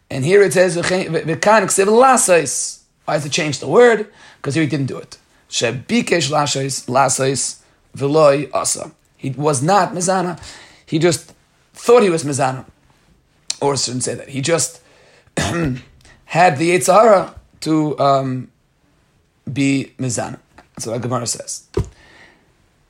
And 0.10 0.24
here 0.24 0.42
it 0.42 0.54
says 0.54 0.78
V'kan 0.78 1.10
Ksiv 1.10 1.86
Lasais. 1.86 2.84
Why 3.06 3.16
has 3.16 3.24
to 3.24 3.30
change 3.30 3.60
the 3.60 3.68
word? 3.68 4.08
Because 4.38 4.56
here 4.56 4.64
he 4.64 4.70
didn't 4.70 4.88
do 4.88 4.98
it. 4.98 5.18
Shebikesh 5.50 6.30
Lasais 6.32 6.88
Lasais 6.88 7.62
V'loi 7.96 8.54
Asa. 8.54 8.92
He 9.18 9.32
was 9.32 9.62
not 9.64 9.94
Mizana. 9.94 10.42
He 10.86 11.00
just 11.00 11.34
thought 11.74 12.04
he 12.04 12.10
was 12.10 12.24
Mizana 12.24 12.66
or 13.62 13.76
shouldn't 13.78 14.04
say 14.04 14.16
that. 14.16 14.30
He 14.30 14.42
just 14.42 14.82
had 15.38 16.58
the 16.58 16.72
Yitzhara 16.72 17.34
to 17.62 17.98
um, 18.00 18.52
be 19.52 19.94
Mizana. 19.98 20.40
That's 20.76 20.88
what 20.88 21.02
Gemara 21.02 21.26
says. 21.26 21.68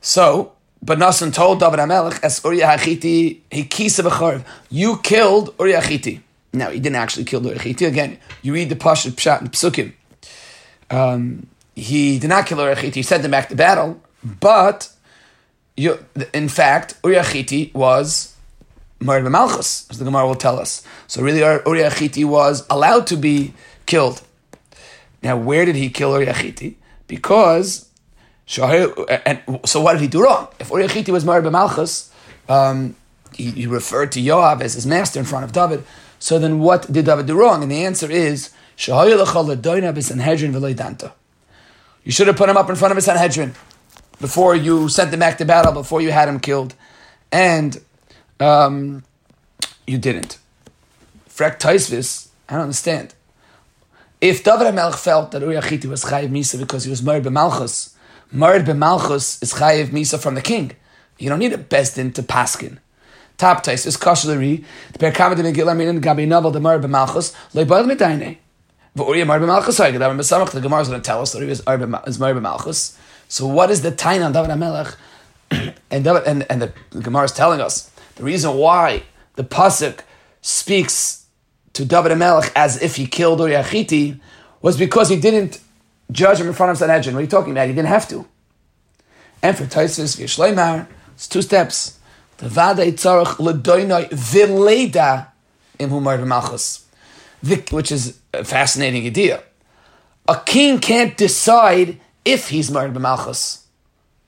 So, 0.02 0.54
but 0.82 0.98
Nasan 1.00 1.34
told 1.34 1.60
David 1.60 1.80
HaMelech, 1.80 2.24
as 2.24 2.44
Uriah 2.44 2.68
Hachiti, 2.68 3.40
he 3.52 3.64
kisa 3.66 4.44
you 4.70 4.98
killed 4.98 5.54
Uriah 5.60 5.82
Hachiti. 5.82 6.22
Now, 6.54 6.70
he 6.70 6.80
didn't 6.80 6.96
actually 6.96 7.26
kill 7.26 7.44
Uriah 7.44 7.60
Hachiti. 7.60 7.88
Again, 7.88 8.20
you 8.42 8.54
read 8.54 8.70
the 8.70 8.76
Pashat 8.76 9.12
Pshat 9.12 9.42
and 9.42 9.52
Psukim. 9.52 9.94
Um, 10.90 11.48
he 11.76 12.20
did 12.20 12.30
not 12.30 12.46
kill 12.46 12.60
Uriah 12.60 12.76
Hachiti. 12.76 12.96
He 12.96 13.04
sent 13.04 13.26
him 13.26 13.32
back 13.32 13.50
to 13.50 13.56
battle, 13.56 14.02
but 14.24 14.90
you, 15.76 16.00
in 16.34 16.50
fact, 16.50 16.96
Uriah 17.04 17.24
Hachiti 17.24 17.74
was 17.74 18.36
Mard 19.00 19.24
Malchus, 19.26 19.88
as 19.90 20.00
the 20.00 20.06
Gemara 20.06 20.26
will 20.26 20.36
tell 20.36 20.60
us. 20.60 20.84
So 21.08 21.22
really, 21.22 21.40
Uriah 21.40 21.92
Chiti 21.92 22.26
was 22.26 22.66
allowed 22.70 23.08
to 23.08 23.16
be 23.16 23.54
killed. 23.86 24.22
Now, 25.22 25.38
where 25.38 25.66
did 25.66 25.76
he 25.76 25.90
kill 25.90 26.14
Uriah 26.14 26.34
Chiti? 26.34 26.76
Because, 27.08 27.87
and 28.48 29.60
so 29.66 29.82
what 29.82 29.94
did 29.94 30.02
he 30.02 30.08
do 30.08 30.24
wrong? 30.24 30.48
If 30.60 30.70
Uriah 30.70 31.12
was 31.12 31.26
married 31.26 31.44
by 31.44 31.50
Malchus, 31.50 32.12
um, 32.48 32.96
he, 33.34 33.52
he, 33.52 33.68
referred 33.68 34.12
to 34.14 34.22
Yoav 34.22 34.62
as 34.62 34.74
his 34.74 34.88
master 34.88 35.20
in 35.20 35.26
front 35.26 35.44
of 35.44 35.52
David. 35.52 35.84
So 36.20 36.40
then, 36.40 36.60
what 36.60 36.92
did 36.92 37.06
David 37.06 37.28
do 37.28 37.38
wrong? 37.38 37.62
And 37.62 37.72
the 37.72 37.84
answer 37.84 38.10
is, 38.10 38.52
you 38.78 38.94
should 42.12 42.28
have 42.28 42.38
put 42.38 42.50
him 42.50 42.58
up 42.58 42.70
in 42.70 42.76
front 42.76 42.92
of 42.92 42.96
his 42.96 43.06
Sanhedrin 43.06 43.54
before 44.22 44.56
you 44.56 44.88
sent 44.88 45.14
him 45.14 45.20
back 45.20 45.38
to 45.40 45.46
battle, 45.46 45.74
before 45.74 46.02
you 46.02 46.12
had 46.12 46.30
him 46.30 46.40
killed. 46.40 46.74
And 47.32 47.82
um, 48.40 49.04
you 49.86 49.98
didn't. 49.98 50.38
Frek 51.30 51.60
Taisvis, 51.60 52.30
I 52.48 52.54
don't 52.54 52.62
understand. 52.64 53.14
If 54.22 54.44
David 54.44 54.68
HaMelech 54.68 54.96
felt 54.96 55.32
that 55.32 55.42
Uriah 55.42 55.62
Chiti 55.62 55.86
was 55.86 56.06
Chayiv 56.06 56.30
Misa 56.30 56.58
because 56.58 56.86
he 56.86 56.90
was 56.90 57.04
married 57.04 57.24
b'Malchus, 57.24 57.94
married 58.32 58.66
b'Malchus 58.66 59.42
is 59.42 59.54
Chayiv 59.54 59.88
Misa 59.88 60.20
from 60.22 60.36
the 60.36 60.42
king. 60.42 60.72
You 61.18 61.30
don't 61.30 61.40
need 61.40 61.54
a 61.54 61.58
Besdin 61.58 62.14
to 62.16 62.24
paskin. 62.24 62.80
Top 63.38 63.64
Taisvis, 63.64 63.98
Kosheleri, 63.98 64.64
the 64.94 65.00
Perkama 65.00 65.36
de 65.36 65.44
Megillah 65.44 65.76
Minin 65.76 66.02
Gabi 66.02 66.28
Novel, 66.28 66.52
the 66.52 66.60
married 66.60 66.82
b'Malchus, 66.82 67.36
leibad 67.54 67.86
Leiboil 67.86 67.96
Medaine. 67.96 68.38
But 68.96 69.08
Uriah 69.08 69.26
married 69.26 69.44
b'Malchus, 69.44 70.52
the 70.52 70.62
Gemara 70.62 70.82
is 70.82 70.88
going 70.88 71.02
to 71.02 71.06
tell 71.06 71.22
us 71.22 71.34
that 71.34 71.42
he 71.42 71.48
was 71.48 71.66
married 71.66 72.38
b'Malchus. 72.38 72.98
So 73.28 73.46
what 73.46 73.70
is 73.72 73.82
the 73.82 73.92
tain 73.92 74.22
on 74.22 74.32
David 74.32 74.52
HaMelech? 74.52 74.96
and, 75.92 76.04
David, 76.04 76.24
and, 76.26 76.46
and 76.50 76.62
the, 76.62 76.74
the 76.92 77.02
Gemara 77.02 77.24
is 77.24 77.32
telling 77.32 77.62
us 77.62 77.92
the 78.16 78.24
reason 78.24 78.56
why 78.56 79.04
the 79.36 79.44
pasuk 79.44 80.02
speaks 80.42 81.26
to 81.74 81.86
David 81.86 82.18
Melech 82.18 82.52
as 82.56 82.82
if 82.82 82.96
he 82.96 83.06
killed 83.06 83.40
Uriachiti 83.40 84.20
was 84.62 84.78
because 84.78 85.10
he 85.10 85.20
didn't 85.20 85.60
judge 86.12 86.40
him 86.40 86.48
in 86.48 86.54
front 86.54 86.72
of 86.72 86.78
Sanhedrin. 86.78 87.16
What 87.16 87.20
are 87.20 87.24
you 87.24 87.30
talking 87.30 87.52
about? 87.52 87.68
He 87.68 87.74
didn't 87.74 87.90
have 87.90 88.08
to. 88.10 88.26
And 89.42 89.58
for 89.58 89.66
Taisus 89.66 90.18
Yishleimar, 90.18 90.88
it's 91.14 91.28
two 91.28 91.42
steps. 91.42 92.00
Which 97.72 97.92
is 97.92 98.20
a 98.34 98.44
fascinating 98.44 99.06
idea. 99.06 99.44
A 100.28 100.42
king 100.46 100.80
can't 100.80 101.16
decide 101.18 102.00
if 102.26 102.50
he's 102.50 102.70
married 102.70 102.94
Malchus, 103.00 103.66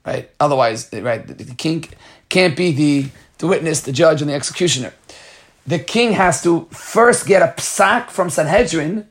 right? 0.06 0.30
Otherwise, 0.40 0.90
right, 0.94 1.26
the 1.28 1.56
king 1.56 1.86
can't 2.30 2.56
be 2.56 2.72
the 2.72 3.10
the 3.40 3.48
witness, 3.48 3.82
the 3.82 3.92
judge, 3.92 4.22
and 4.22 4.30
the 4.30 4.34
executioner. 4.34 4.94
The 5.66 5.80
king 5.80 6.14
has 6.14 6.42
to 6.44 6.68
first 6.72 7.26
get 7.26 7.42
a 7.42 7.54
psak 7.58 8.10
from 8.10 8.30
Sanhedrin. 8.30 9.08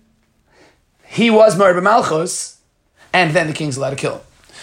He 1.07 1.31
was 1.31 1.57
Merib 1.57 1.83
Malchus, 1.83 2.58
and 3.13 3.33
then 3.35 3.47
the 3.47 3.53
king's 3.53 3.77
allowed 3.77 3.91
to 3.91 3.97
kill 3.97 4.15
him. 4.17 4.21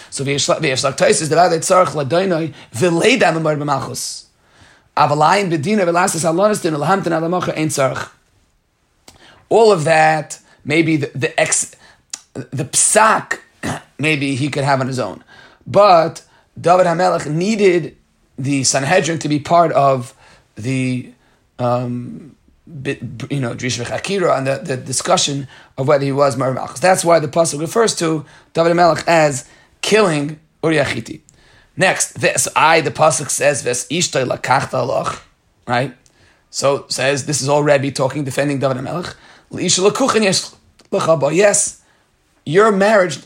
So 0.10 0.24
v'yeshlak 0.24 0.98
toises 0.98 1.30
the 1.30 1.36
vadet 1.36 1.60
tzarich 1.60 1.88
ladoinoi 1.88 2.54
v'leidam 2.74 3.42
Merib 3.42 3.66
Malchus. 3.66 4.28
Avalayin 4.96 5.52
bedina 5.52 5.82
v'lasas 5.82 6.24
alonistin 6.24 6.78
l'hamtin 6.78 7.12
alamocha 7.12 7.58
ein 7.58 7.68
tzarich. 7.68 8.10
All 9.50 9.72
of 9.72 9.84
that, 9.84 10.40
maybe 10.64 10.98
the, 10.98 11.12
the 11.14 11.40
ex, 11.40 11.76
the 12.34 12.66
psak, 12.66 13.40
maybe 14.00 14.36
he 14.36 14.50
could 14.50 14.64
have 14.64 14.82
on 14.82 14.88
his 14.88 15.00
own. 15.00 15.24
But 15.68 16.24
David 16.60 16.86
HaMelech 16.86 17.30
needed 17.32 17.98
the 18.38 18.64
Sanhedrin 18.64 19.20
to 19.20 19.30
be 19.30 19.40
part 19.40 19.72
of 19.74 20.14
the 20.56 21.12
um, 21.60 22.35
you 22.68 23.40
know, 23.40 23.54
Drishvich 23.54 23.96
Akira 23.96 24.38
and 24.38 24.48
the, 24.48 24.58
the 24.58 24.78
discussion 24.78 25.48
of 25.78 25.88
whether 25.88 26.04
he 26.04 26.12
was 26.12 26.36
Mar 26.36 26.54
Malchus. 26.54 26.80
That's 26.80 27.06
why 27.06 27.20
the 27.20 27.28
pasuk 27.28 27.60
refers 27.60 27.96
to 27.98 28.26
David 28.54 28.76
Melech 28.76 29.04
as 29.08 29.48
killing 29.82 30.40
Uriachiti. 30.64 31.22
Next, 31.78 32.14
this 32.14 32.48
I 32.56 32.82
the 32.82 32.92
pasuk 32.92 33.30
says 33.30 33.62
Ves 33.62 33.88
Ishtay 33.90 34.26
Lakachta 34.28 34.86
Loch, 34.86 35.22
right? 35.68 35.96
So 36.50 36.86
says 36.88 37.26
this 37.26 37.42
is 37.42 37.50
all 37.50 37.64
Rebbe 37.64 37.92
talking, 37.92 38.24
defending 38.24 38.60
David 38.60 38.82
Melech. 38.82 39.16
Yes, 41.32 41.82
your 42.46 42.72
marriage, 42.72 43.20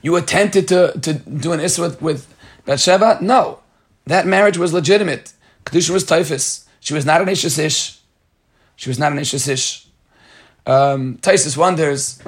you 0.00 0.16
attempted 0.16 0.68
to, 0.68 0.98
to 1.00 1.14
do 1.14 1.52
an 1.52 1.60
issue 1.60 1.82
with, 1.82 2.00
with 2.00 2.32
Bathsheba? 2.64 3.18
No. 3.20 3.60
That 4.06 4.26
marriage 4.26 4.58
was 4.58 4.72
legitimate. 4.72 5.32
Kedusha 5.64 5.90
was 5.90 6.04
typhus. 6.04 6.68
She 6.80 6.94
was 6.94 7.06
not 7.06 7.20
an 7.20 7.28
Ishasish. 7.28 7.98
She 8.76 8.90
was 8.90 8.98
not 8.98 9.12
an 9.12 9.18
Ishasish. 9.18 9.86
Um, 10.66 11.18
Tysus 11.18 11.56
wonders, 11.56 12.22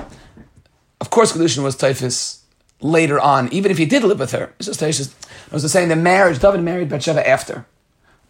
of 1.01 1.11
course, 1.11 1.33
Kedusha 1.33 1.63
was 1.63 1.77
typhus 1.77 2.45
later 2.81 3.21
on, 3.21 3.53
even 3.53 3.71
if 3.71 3.79
he 3.79 3.87
did 3.87 4.03
live 4.03 4.19
with 4.19 4.33
her. 4.33 4.53
It's 4.59 4.67
just 4.67 4.81
Tysus. 4.81 5.15
I 5.51 5.55
was 5.55 5.63
just 5.63 5.73
saying 5.73 5.89
the 5.89 5.97
marriage, 5.97 6.39
David 6.39 6.63
married 6.63 6.89
Bathsheba 6.89 7.27
after. 7.29 7.67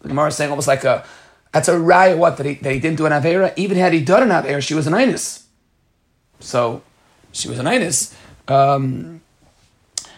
The 0.01 0.09
Gemara 0.09 0.27
is 0.27 0.35
saying 0.35 0.51
almost 0.51 0.67
like 0.67 0.83
a, 0.83 1.05
that's 1.51 1.67
a 1.67 1.73
raya, 1.73 2.17
what, 2.17 2.37
that 2.37 2.45
he, 2.45 2.55
that 2.55 2.71
he 2.71 2.79
didn't 2.79 2.97
do 2.97 3.05
an 3.05 3.11
Avera? 3.11 3.53
Even 3.55 3.77
had 3.77 3.93
he 3.93 4.01
done 4.01 4.23
an 4.23 4.29
Avera, 4.29 4.61
she 4.61 4.73
was 4.73 4.87
an 4.87 4.93
Inus. 4.93 5.43
So, 6.39 6.83
she 7.31 7.47
was 7.47 7.57
an 7.57 7.65
Inus. 7.65 8.13
Um, 8.47 9.21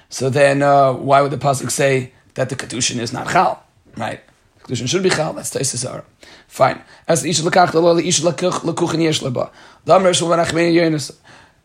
so 0.10 0.30
then, 0.30 0.62
uh, 0.62 0.94
why 0.94 1.22
would 1.22 1.32
the 1.32 1.38
Pasuk 1.38 1.72
say, 1.72 2.12
that 2.38 2.50
the 2.50 2.56
Kedushin 2.56 3.00
is 3.00 3.12
not 3.12 3.30
Chal, 3.30 3.64
right? 3.98 4.22
Kedushin 4.68 4.88
should 4.88 5.04
be 5.04 5.10
chal. 5.10 5.34
That's 5.34 5.50
Taisisara. 5.50 6.04
Fine. 6.48 6.82
As 7.08 7.24
Ish 7.24 7.42
Lakach 7.42 7.74
Lalo, 7.74 7.94
the 7.96 8.08
Ish 8.08 8.22
Lakuchin 8.22 9.02
Yesh. 9.02 9.20
Damer 9.20 10.14
Shul 10.14 10.30
Yenis. 10.30 11.16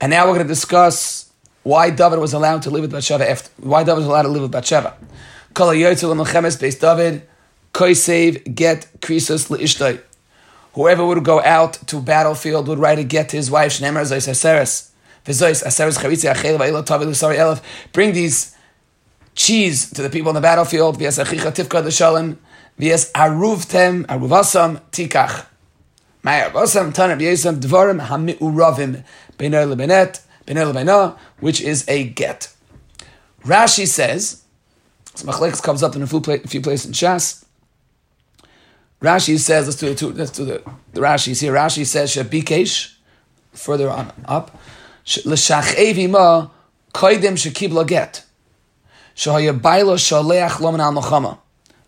And 0.01 0.11
now 0.11 0.27
we're 0.27 0.35
going 0.35 0.47
to 0.47 0.53
discuss 0.53 1.31
why 1.63 1.91
David 1.91 2.19
was 2.19 2.33
allowed 2.33 2.63
to 2.63 2.71
live 2.71 2.83
with 2.83 2.93
Bathsheba 2.93 3.29
after, 3.29 3.51
why 3.63 3.85
David 3.85 3.99
was 3.99 4.07
allowed 4.07 4.23
to 4.23 4.29
live 4.29 4.43
with 4.43 4.51
Bathsheba. 4.51 4.97
Kala 5.55 5.75
Yotzil 5.75 6.15
Melchemes 6.15 6.61
based 6.61 6.81
David, 6.81 7.29
get 8.55 8.89
Leishtay. 9.01 10.01
Whoever 10.75 11.05
would 11.07 11.23
go 11.25 11.43
out 11.43 11.75
to 11.87 12.01
battlefield 12.01 12.67
would 12.69 12.79
write 12.79 12.99
a 12.99 13.05
get 13.05 13.29
to 13.31 13.37
his 13.37 13.51
wife, 13.51 13.79
Shnemer 13.79 14.03
Aseres. 14.03 14.91
Aseres 15.25 15.99
Charitzi 15.99 16.33
Achel 16.33 16.85
Tavi 16.85 17.05
Elef. 17.05 17.63
Bring 17.93 18.13
these 18.13 18.57
cheese 19.35 19.91
to 19.91 20.03
the 20.03 20.11
people 20.11 20.31
on 20.31 20.35
the 20.35 20.41
battlefield. 20.41 20.99
V'yas 20.99 21.23
Achicha 21.23 21.53
Tivka 21.53 21.85
L'Shalom. 21.85 22.39
V'yas 22.83 23.13
Aruvtem, 23.13 24.05
Aruvasam 24.07 24.81
Tikach. 24.91 25.47
My 26.25 26.41
Aruvasam 26.41 26.93
Tanab 26.93 27.21
Yesam 27.21 27.61
Dvarim 27.61 28.05
HaMi'uravim. 28.05 29.05
Beiner 29.39 29.73
Lebenet. 29.73 30.21
Beiner 30.45 30.73
Lebena. 30.73 31.17
Which 31.39 31.61
is 31.61 31.89
a 31.89 32.03
get. 32.03 32.53
Rashi 33.45 33.87
says, 33.87 34.43
so 35.15 35.27
Machlekes 35.27 35.63
comes 35.63 35.83
up 35.83 35.95
in 35.95 36.03
a 36.03 36.07
few, 36.07 36.21
places 36.21 36.87
in 36.87 36.93
Shas. 36.93 37.45
Rashi 39.01 39.39
says, 39.39 39.67
let's 39.67 39.79
do 39.79 39.89
the 39.89 39.95
two, 39.95 40.13
let's 40.13 40.31
do 40.31 40.45
the, 40.45 40.63
the 40.93 41.01
here. 41.01 41.53
Rashi 41.53 41.85
says, 41.85 42.15
Shabikesh, 42.15 42.95
further 43.53 43.91
on 43.91 44.13
up, 44.27 44.61
L'shach 45.05 46.11
ma 46.11 46.49
koidem 46.95 47.35
shekibla 47.35 47.87
get. 47.87 48.25
Shahaya 49.17 49.59
bailo 49.59 49.97
shaleach 49.97 50.61
loman 50.61 50.81
al 50.81 50.93
machama. 50.93 51.39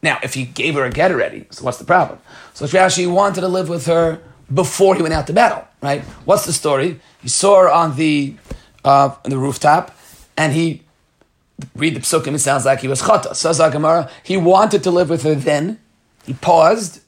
Now, 0.05 0.19
if 0.23 0.35
he 0.35 0.45
gave 0.45 0.75
her 0.75 0.85
a 0.85 0.91
get 0.91 1.11
already, 1.11 1.47
so 1.49 1.65
what's 1.65 1.79
the 1.79 1.87
problem? 1.87 2.19
So 2.53 2.67
Rashi 2.67 3.11
wanted 3.11 3.41
to 3.41 3.49
live 3.49 3.71
with 3.71 3.87
her 3.87 4.21
before 4.53 4.95
he 4.97 5.01
went 5.01 5.15
out 5.15 5.27
to 5.29 5.33
battle, 5.33 5.67
right? 5.81 6.03
What's 6.27 6.45
the 6.45 6.53
story? 6.53 7.01
He 7.23 7.29
saw 7.31 7.63
her 7.63 7.71
on 7.71 7.97
the 7.97 8.37
uh, 8.85 9.17
on 9.25 9.31
the 9.31 9.39
rooftop, 9.39 9.97
and 10.37 10.53
he 10.53 10.83
read 11.75 11.97
the 11.97 12.01
psukim. 12.01 12.35
It 12.35 12.41
sounds 12.41 12.67
like 12.67 12.81
he 12.81 12.89
was 12.89 13.01
chata. 13.01 13.35
Says 13.35 13.57
Gemara, 13.73 14.11
he 14.23 14.37
wanted 14.37 14.83
to 14.83 14.91
live 14.91 15.09
with 15.09 15.23
her 15.23 15.35
then. 15.35 15.81
He 16.27 16.35
paused. 16.35 17.01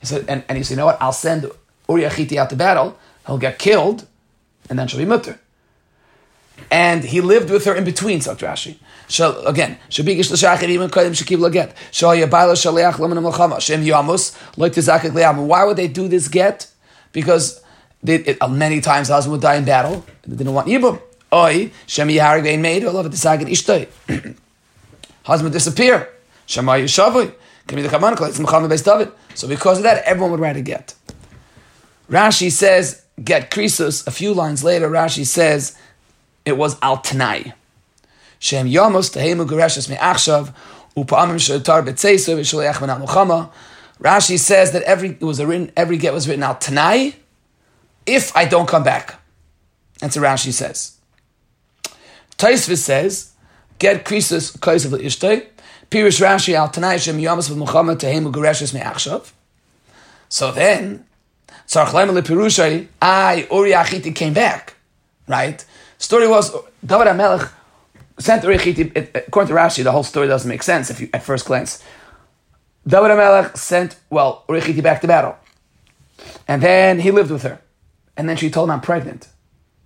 He 0.00 0.06
said, 0.06 0.24
and, 0.26 0.42
and 0.48 0.56
he 0.56 0.64
said, 0.64 0.72
you 0.72 0.76
know 0.78 0.86
what? 0.86 1.02
I'll 1.02 1.12
send 1.12 1.50
Uriachiti 1.86 2.38
out 2.38 2.48
to 2.48 2.56
battle. 2.56 2.98
He'll 3.26 3.36
get 3.36 3.58
killed, 3.58 4.06
and 4.70 4.78
then 4.78 4.88
she'll 4.88 5.00
be 5.00 5.04
mutter. 5.04 5.38
And 6.70 7.04
he 7.04 7.20
lived 7.20 7.50
with 7.50 7.64
her 7.64 7.74
in 7.74 7.84
between, 7.84 8.20
Sagt 8.20 8.40
Rashi. 8.40 8.76
Shal, 9.08 9.46
again, 9.46 9.78
Shabigish 9.88 10.30
l'shachir 10.30 10.68
even 10.68 10.90
kodim 10.90 11.12
shekib 11.12 11.38
laget. 11.38 11.74
Shal 11.90 12.10
yabayla 12.10 12.52
shaliach 12.52 12.98
laman 12.98 13.18
melchama. 13.18 13.58
Shem 13.60 13.82
yamus 13.82 14.36
like 14.58 14.72
tizakik 14.72 15.12
liyam. 15.12 15.46
Why 15.46 15.64
would 15.64 15.78
they 15.78 15.88
do 15.88 16.08
this 16.08 16.28
get? 16.28 16.66
Because 17.12 17.62
they, 18.02 18.16
it, 18.16 18.38
uh, 18.42 18.48
many 18.48 18.82
times 18.82 19.08
the 19.08 19.14
husband 19.14 19.32
would 19.32 19.40
die 19.40 19.56
in 19.56 19.64
battle. 19.64 20.04
They 20.26 20.36
didn't 20.36 20.52
want 20.52 20.68
yibum. 20.68 21.00
Oi, 21.32 21.70
Shem 21.86 22.08
yiharig. 22.08 22.86
All 22.86 22.98
of 22.98 23.06
it 23.06 23.12
tizakik 23.12 23.48
ishtay. 23.48 24.36
Husband 25.24 25.54
disappear. 25.54 26.10
Shema 26.44 26.72
yishavui. 26.72 27.32
Can 27.66 27.76
be 27.76 27.82
the 27.82 27.88
kaman 27.88 28.12
It's 28.12 28.38
mechama 28.38 28.68
based 28.68 28.84
David. 28.84 29.10
So 29.34 29.48
because 29.48 29.78
of 29.78 29.84
that, 29.84 30.04
everyone 30.04 30.32
would 30.32 30.40
write 30.40 30.56
a 30.56 30.62
get. 30.62 30.94
Rashi 32.10 32.50
says 32.50 33.04
get 33.22 33.50
krisus. 33.50 34.06
A 34.06 34.10
few 34.10 34.34
lines 34.34 34.64
later, 34.64 34.88
Rashi 34.88 35.26
says 35.26 35.78
it 36.48 36.56
was 36.56 36.76
al 36.82 36.98
tanai. 36.98 37.52
Shem 38.38 38.66
yamos 38.66 39.10
tehemu 39.14 39.46
gereshes 39.46 39.88
me'achshav 39.88 40.54
upa'amim 40.96 41.38
shetar 41.38 41.84
betzeisu 41.86 42.36
v'sholeach 42.36 42.80
ben 42.80 42.90
al 42.90 43.52
Rashi 44.00 44.38
says 44.38 44.72
that 44.72 44.82
every 44.82 45.10
it 45.10 45.22
was 45.22 45.42
written 45.42 45.72
every 45.76 45.96
get 45.96 46.12
was 46.12 46.28
written 46.28 46.42
al 46.42 46.54
tanai 46.54 47.14
if 48.06 48.36
I 48.36 48.44
don't 48.44 48.68
come 48.68 48.84
back. 48.84 49.20
That's 50.00 50.16
what 50.16 50.24
Rashi 50.24 50.52
says. 50.52 50.96
Taisvis 52.36 52.78
says 52.78 53.32
get 53.78 54.04
krisus 54.04 54.56
kaisav 54.56 54.98
le'ishtay. 54.98 55.46
Pirish 55.90 56.20
Rashi 56.20 56.54
al 56.54 56.68
tanai 56.68 56.98
shem 56.98 57.18
yamos 57.18 57.50
v'muchama 57.50 57.96
tehemu 57.96 58.32
gereshes 58.32 58.72
me'achshav. 58.72 59.32
So 60.28 60.52
then, 60.52 61.04
Tzarch 61.66 61.88
Leim 61.88 62.10
Pirushay, 62.22 62.86
I, 63.00 63.46
Uri 63.50 63.72
Achiti, 63.72 64.14
came 64.14 64.34
back, 64.34 64.74
right? 65.26 65.64
Story 65.98 66.28
was 66.28 66.52
David 66.84 67.08
HaMelech 67.08 67.50
sent 68.18 68.44
Urichiti. 68.44 69.26
According 69.26 69.48
to 69.48 69.60
Rashi, 69.60 69.82
the 69.82 69.90
whole 69.90 70.04
story 70.04 70.28
doesn't 70.28 70.48
make 70.48 70.62
sense 70.62 70.90
if 70.90 71.00
you 71.00 71.08
at 71.12 71.24
first 71.24 71.44
glance. 71.44 71.82
David 72.86 73.10
HaMelech 73.10 73.56
sent 73.56 73.96
well 74.08 74.44
Urichiti 74.48 74.80
back 74.80 75.00
to 75.00 75.08
battle, 75.08 75.36
and 76.46 76.62
then 76.62 77.00
he 77.00 77.10
lived 77.10 77.32
with 77.32 77.42
her, 77.42 77.60
and 78.16 78.28
then 78.28 78.36
she 78.36 78.48
told 78.48 78.68
him 78.68 78.74
I'm 78.74 78.80
pregnant. 78.80 79.28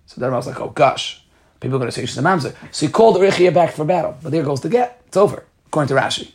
So 0.05 0.21
David 0.21 0.35
was 0.35 0.45
like, 0.45 0.61
oh 0.61 0.69
gosh, 0.69 1.23
people 1.59 1.77
are 1.77 1.79
going 1.79 1.89
to 1.89 1.91
say 1.91 2.05
she's 2.05 2.17
a 2.17 2.21
mamzer. 2.21 2.55
So 2.71 2.85
he 2.85 2.91
called 2.91 3.17
Urichia 3.17 3.51
back 3.51 3.73
for 3.73 3.83
battle, 3.83 4.15
but 4.21 4.31
there 4.31 4.43
goes 4.43 4.61
the 4.61 4.69
get. 4.69 5.01
It's 5.07 5.17
over, 5.17 5.43
according 5.65 5.95
to 5.95 6.01
Rashi. 6.01 6.31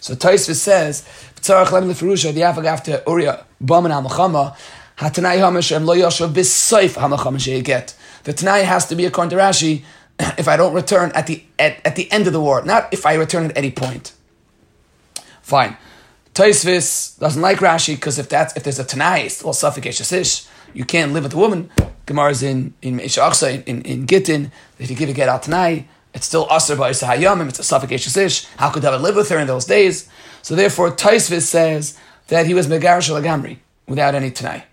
So 0.00 0.14
Taisvis 0.14 0.56
says, 0.56 1.08
"Tzarach 1.36 1.68
leferusha 1.68 2.66
after 2.66 3.02
Uriah 3.06 3.46
al 3.62 4.02
Machama 4.02 4.54
hatanai 4.98 5.40
lo 5.40 5.94
b'soif 6.28 6.94
hamachama 6.94 7.64
get." 7.64 7.94
The 8.26 8.32
Tanai 8.32 8.62
has 8.62 8.86
to 8.88 8.96
be 8.96 9.04
according 9.06 9.30
to 9.30 9.36
Rashi 9.36 9.84
if 10.36 10.48
I 10.48 10.56
don't 10.56 10.74
return 10.74 11.12
at 11.14 11.28
the 11.28 11.44
at, 11.60 11.78
at 11.86 11.94
the 11.94 12.10
end 12.10 12.26
of 12.26 12.32
the 12.32 12.40
war, 12.40 12.60
not 12.64 12.92
if 12.92 13.06
I 13.06 13.14
return 13.14 13.44
at 13.44 13.56
any 13.56 13.70
point. 13.70 14.14
Fine. 15.42 15.76
Taisvis 16.34 17.16
doesn't 17.20 17.40
like 17.40 17.58
Rashi 17.58 17.94
because 17.94 18.18
if 18.18 18.28
that's 18.28 18.56
if 18.56 18.64
there's 18.64 18.80
a 18.80 18.84
Tanai, 18.84 19.20
it's 19.26 19.44
all 19.44 19.54
You 20.74 20.84
can't 20.84 21.12
live 21.12 21.22
with 21.22 21.34
a 21.34 21.36
woman. 21.36 21.70
Gemara's 22.08 22.42
in 22.42 22.74
in 22.82 22.98
in, 22.98 23.62
in, 23.66 23.82
in 23.82 24.06
Gittin. 24.06 24.50
If 24.80 24.90
you 24.90 24.96
give 24.96 25.08
a 25.08 25.12
get 25.12 25.28
out 25.28 25.44
Tanai, 25.44 25.86
it's 26.12 26.26
still 26.26 26.48
Asr 26.48 26.76
by 26.76 26.90
Hayamim, 26.90 27.48
it's 27.48 27.60
a 27.60 27.62
suffocatious 27.62 28.16
ish. 28.16 28.46
How 28.56 28.70
could 28.70 28.82
David 28.82 29.02
live 29.02 29.14
with 29.14 29.28
her 29.28 29.38
in 29.38 29.46
those 29.46 29.66
days? 29.66 30.08
So 30.42 30.56
therefore, 30.56 30.90
Taisvis 30.90 31.42
says 31.42 31.96
that 32.26 32.46
he 32.46 32.54
was 32.54 32.66
Megarish 32.66 33.08
Lagamri 33.08 33.58
without 33.86 34.16
any 34.16 34.32
Tanai. 34.32 34.64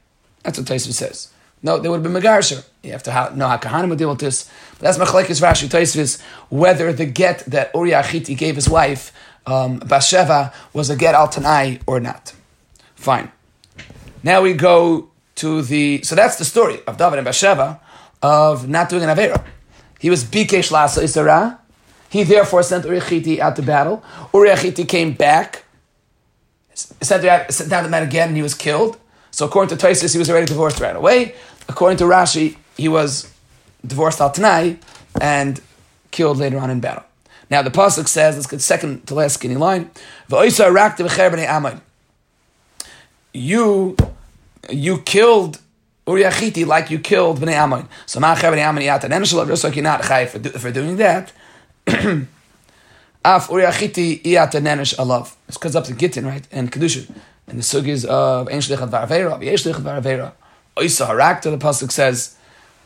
That's 0.41 0.57
what 0.57 0.65
Taisvis 0.65 0.93
says. 0.93 1.32
No, 1.63 1.79
they 1.79 1.87
would 1.87 2.03
have 2.03 2.13
been 2.13 2.21
Megarsher. 2.21 2.65
You 2.83 2.91
have 2.91 3.03
to 3.03 3.31
know 3.35 3.47
how 3.47 3.57
Kahanim 3.57 3.89
would 3.89 3.97
deal 3.97 4.09
with 4.09 4.19
this. 4.19 4.49
But 4.73 4.81
that's 4.81 4.97
Machlekes 4.97 5.41
Rashi 5.41 5.69
Taisvis, 5.69 6.21
whether 6.49 6.91
the 6.91 7.05
get 7.05 7.39
that 7.45 7.71
Uri 7.73 7.91
Achiti 7.91 8.37
gave 8.37 8.55
his 8.55 8.69
wife, 8.69 9.13
um, 9.45 9.81
was 10.73 10.89
a 10.89 10.95
get 10.97 11.15
al 11.15 11.29
Tanai 11.29 11.79
or 11.87 12.01
not. 12.01 12.33
Fine. 12.95 13.31
Now 14.23 14.41
we 14.41 14.53
go 14.53 15.09
to 15.35 15.61
the. 15.61 16.03
So 16.03 16.15
that's 16.15 16.35
the 16.35 16.45
story 16.45 16.79
of 16.85 16.97
David 16.97 17.19
and 17.19 17.25
Bathsheba 17.25 17.79
of 18.21 18.67
not 18.67 18.89
doing 18.89 19.03
an 19.03 19.09
Avera. 19.09 19.43
He 19.99 20.09
was 20.09 20.25
Bikesh 20.25 20.69
Lasa 20.69 21.01
Isara. 21.01 21.59
He 22.09 22.23
therefore 22.23 22.61
sent 22.61 22.83
Uri 22.85 22.99
Achiti 22.99 23.39
out 23.39 23.55
to 23.55 23.61
battle. 23.61 24.03
Uri 24.33 24.49
Achiti 24.49 24.87
came 24.87 25.13
back, 25.13 25.63
sent, 26.73 27.51
sent 27.51 27.69
down 27.69 27.83
the 27.83 27.89
man 27.89 28.03
again, 28.03 28.27
and 28.29 28.37
he 28.37 28.43
was 28.43 28.53
killed. 28.53 28.97
So 29.33 29.47
according 29.47 29.75
to 29.75 29.83
Taisis, 29.83 30.13
he 30.13 30.19
was 30.19 30.29
already 30.29 30.45
divorced 30.45 30.79
right 30.79 30.95
away. 30.95 31.33
According 31.69 31.97
to 31.97 32.03
Rashi, 32.05 32.57
he 32.77 32.87
was 32.87 33.31
divorced 33.85 34.21
al 34.21 34.31
Tanai 34.31 34.79
and 35.19 35.61
killed 36.11 36.37
later 36.37 36.57
on 36.57 36.69
in 36.69 36.79
battle. 36.79 37.03
Now 37.49 37.61
the 37.61 37.69
pasuk 37.69 38.07
says, 38.07 38.35
let's 38.35 38.47
get 38.47 38.61
second 38.61 39.07
to 39.07 39.15
last 39.15 39.35
skinny 39.35 39.55
line. 39.55 39.91
You, 43.35 43.97
you 44.69 44.97
killed 45.01 45.59
Uriachiti 46.07 46.65
like 46.65 46.89
you 46.91 46.99
killed 46.99 47.39
Bnei 47.39 47.53
Ammon. 47.53 47.87
So 48.05 48.19
Ma'acher 48.19 48.51
Bnei 48.51 48.59
Ammon 48.59 48.83
Yata 48.83 49.03
Neneshalav, 49.03 49.47
just 49.47 49.63
like 49.63 49.75
you're 49.75 49.83
not 49.83 50.01
chayv 50.01 50.29
for, 50.59 50.71
doing 50.71 50.97
that. 50.97 51.31
Af 51.87 53.47
Uriachiti 53.47 54.21
Yata 54.23 54.61
Nenesh 54.61 54.95
Alav. 54.95 55.35
This 55.47 55.57
comes 55.57 55.75
up 55.75 55.85
to 55.85 55.93
Gittin, 55.93 56.25
right? 56.25 56.47
And 56.51 56.71
Kedushin. 56.71 57.09
And 57.47 57.59
the 57.59 57.63
sugis 57.63 58.05
of 58.05 58.47
Ein 58.49 58.59
Shlichat 58.59 58.89
Varavera, 58.89 59.41
Yesh 59.43 59.63
Shlichat 59.63 59.81
Varavera. 59.81 60.33
Oisa 60.75 61.07
Harakta, 61.07 61.43
the 61.43 61.57
Pasuk 61.57 61.91
says, 61.91 62.35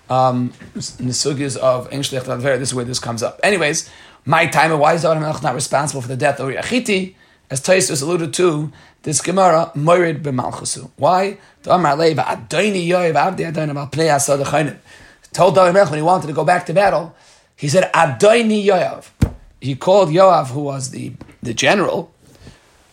um, 0.09 0.53
in 0.99 1.07
the 1.07 1.59
of 1.61 1.89
Shlichat 1.89 2.41
this 2.59 2.69
is 2.69 2.73
where 2.73 2.85
this 2.85 2.99
comes 2.99 3.23
up. 3.23 3.39
Anyways, 3.43 3.89
my 4.25 4.45
time, 4.47 4.77
why 4.77 4.93
is 4.93 5.01
David 5.03 5.21
Melech 5.21 5.41
not 5.43 5.55
responsible 5.55 6.01
for 6.01 6.07
the 6.07 6.17
death 6.17 6.39
of 6.39 6.49
Uriachiti? 6.49 7.15
As 7.49 7.61
Taisus 7.61 8.01
alluded 8.03 8.33
to, 8.33 8.73
this 9.03 9.21
Gemara, 9.21 9.71
Moirid 9.73 10.21
b'malchusu. 10.21 10.89
Why? 10.97 11.37
Told 15.33 15.55
David 15.55 15.73
when 15.75 15.93
he 15.93 16.01
wanted 16.01 16.27
to 16.27 16.33
go 16.33 16.43
back 16.43 16.65
to 16.65 16.73
battle, 16.73 17.15
he 17.55 17.69
said, 17.69 17.91
Adoni 17.93 18.65
Yoav. 18.65 19.05
He 19.61 19.75
called 19.75 20.09
Yoav, 20.09 20.47
who 20.47 20.61
was 20.61 20.89
the, 20.89 21.13
the 21.41 21.53
general, 21.53 22.11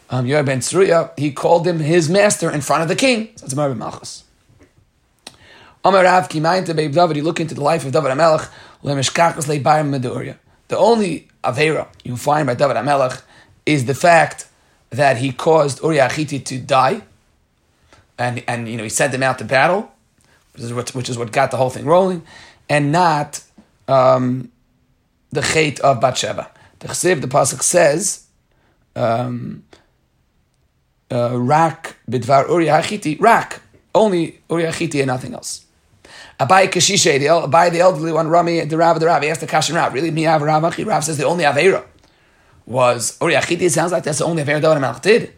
um, 0.08 0.26
Yoav 0.26 0.46
ben 0.46 0.60
Tzruya, 0.60 1.18
he 1.18 1.32
called 1.32 1.66
him 1.66 1.80
his 1.80 2.08
master 2.08 2.48
in 2.48 2.60
front 2.60 2.82
of 2.82 2.88
the 2.88 2.94
king. 2.94 3.30
So 3.36 3.46
it's 3.46 3.52
Amar 3.52 3.74
Malchus. 3.74 4.24
Amar 5.86 6.04
Rav 6.04 6.30
Kimayinte 6.30 6.74
Beib 6.74 6.92
David, 6.92 7.18
you 7.18 7.22
look 7.22 7.40
into 7.40 7.54
the 7.54 7.60
life 7.60 7.84
of 7.84 7.92
David 7.92 8.10
HaMelech, 8.12 8.48
Lemeshkachas 8.82 9.90
Meduria. 9.90 10.38
The 10.68 10.78
only 10.78 11.28
Avera 11.44 11.88
you 12.02 12.16
find 12.16 12.46
by 12.46 12.54
David 12.54 12.76
HaMelech 12.76 13.20
is 13.66 13.84
the 13.84 13.94
fact 13.94 14.48
that 14.88 15.18
he 15.18 15.30
caused 15.30 15.82
Uriah 15.82 16.08
Achiti 16.08 16.42
to 16.42 16.58
die, 16.58 17.02
and 18.16 18.42
and 18.48 18.66
you 18.66 18.78
know 18.78 18.82
he 18.82 18.88
sent 18.88 19.12
him 19.12 19.22
out 19.22 19.38
to 19.40 19.44
battle, 19.44 19.92
which 20.54 20.62
is 20.62 20.72
what, 20.72 20.94
which 20.94 21.10
is 21.10 21.18
what 21.18 21.32
got 21.32 21.50
the 21.50 21.58
whole 21.58 21.68
thing 21.68 21.84
rolling, 21.84 22.22
and 22.66 22.90
not 22.90 23.42
um, 23.86 24.50
the 25.32 25.42
chait 25.42 25.80
of 25.80 26.00
Bathsheba. 26.00 26.50
The 26.78 26.88
Chesiv, 26.88 27.20
the 27.20 27.28
pasuk 27.28 27.62
says, 27.62 28.24
um, 28.96 29.64
uh, 31.10 31.38
"Rak 31.38 31.96
bidvar 32.10 32.48
Uriah 32.48 32.80
Achiti, 32.80 33.20
rak 33.20 33.60
only 33.94 34.40
Uriah 34.48 34.70
Achiti 34.70 35.00
and 35.00 35.08
nothing 35.08 35.34
else." 35.34 35.63
Abai 36.46 36.68
Kashisha, 36.68 37.18
the 37.18 37.26
Abai 37.26 37.70
the 37.70 37.80
elderly 37.80 38.12
one, 38.12 38.28
Rami, 38.28 38.60
the 38.60 38.76
Rav, 38.76 39.00
the 39.00 39.06
Rav, 39.06 39.22
he 39.22 39.30
asked 39.30 39.40
the 39.40 39.46
Kashin 39.46 39.74
Rav, 39.74 39.92
really, 39.92 40.10
me 40.10 40.26
Rav, 40.26 40.42
Rav, 40.42 40.78
Rav 40.78 41.04
says 41.04 41.16
the 41.16 41.24
only 41.24 41.44
Avera 41.44 41.84
was 42.66 43.18
oh, 43.20 43.26
Uri 43.26 43.36
Achiti. 43.36 43.62
It 43.62 43.70
sounds 43.70 43.92
like 43.92 44.04
that's 44.04 44.18
the 44.18 44.24
only 44.24 44.42
Avera 44.42 44.60
David 44.60 44.82
Melch 44.82 45.02
did. 45.02 45.32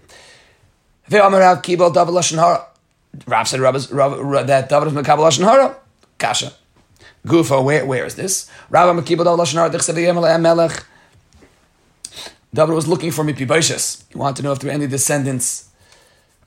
Ve'amar 1.11 1.41
Rav 1.41 1.63
Kibel 1.63 1.93
David 1.93 2.15
Lashon 2.15 2.39
Hara. 2.39 2.67
Rav 3.27 3.49
said 3.49 3.61
Rav, 3.61 3.91
Rav, 3.91 4.47
that 4.47 4.69
David 4.69 4.93
was 4.93 5.05
Mekabel 5.05 5.19
Lashon 5.19 5.45
Hara. 5.45 5.77
Kasha. 6.19 6.53
Gufa, 7.27 7.63
where, 7.65 7.85
where 7.85 8.05
is 8.05 8.15
this? 8.15 8.51
Rav 8.71 8.95
Mekibel 8.97 9.25
David 9.25 9.27
Lashon 9.27 9.55
Hara. 9.55 9.71
Dichsev 9.71 9.95
Yemelech 9.95 10.41
Melech. 10.41 10.85
David 12.55 12.75
was 12.75 12.89
looking 12.89 13.11
for 13.11 13.25
Mipibashis. 13.25 14.05
He 14.11 14.17
wanted 14.17 14.37
to 14.37 14.43
know 14.43 14.53
if 14.53 14.61
there 14.61 14.69
were 14.69 14.75
any 14.75 14.87
descendants 14.87 15.69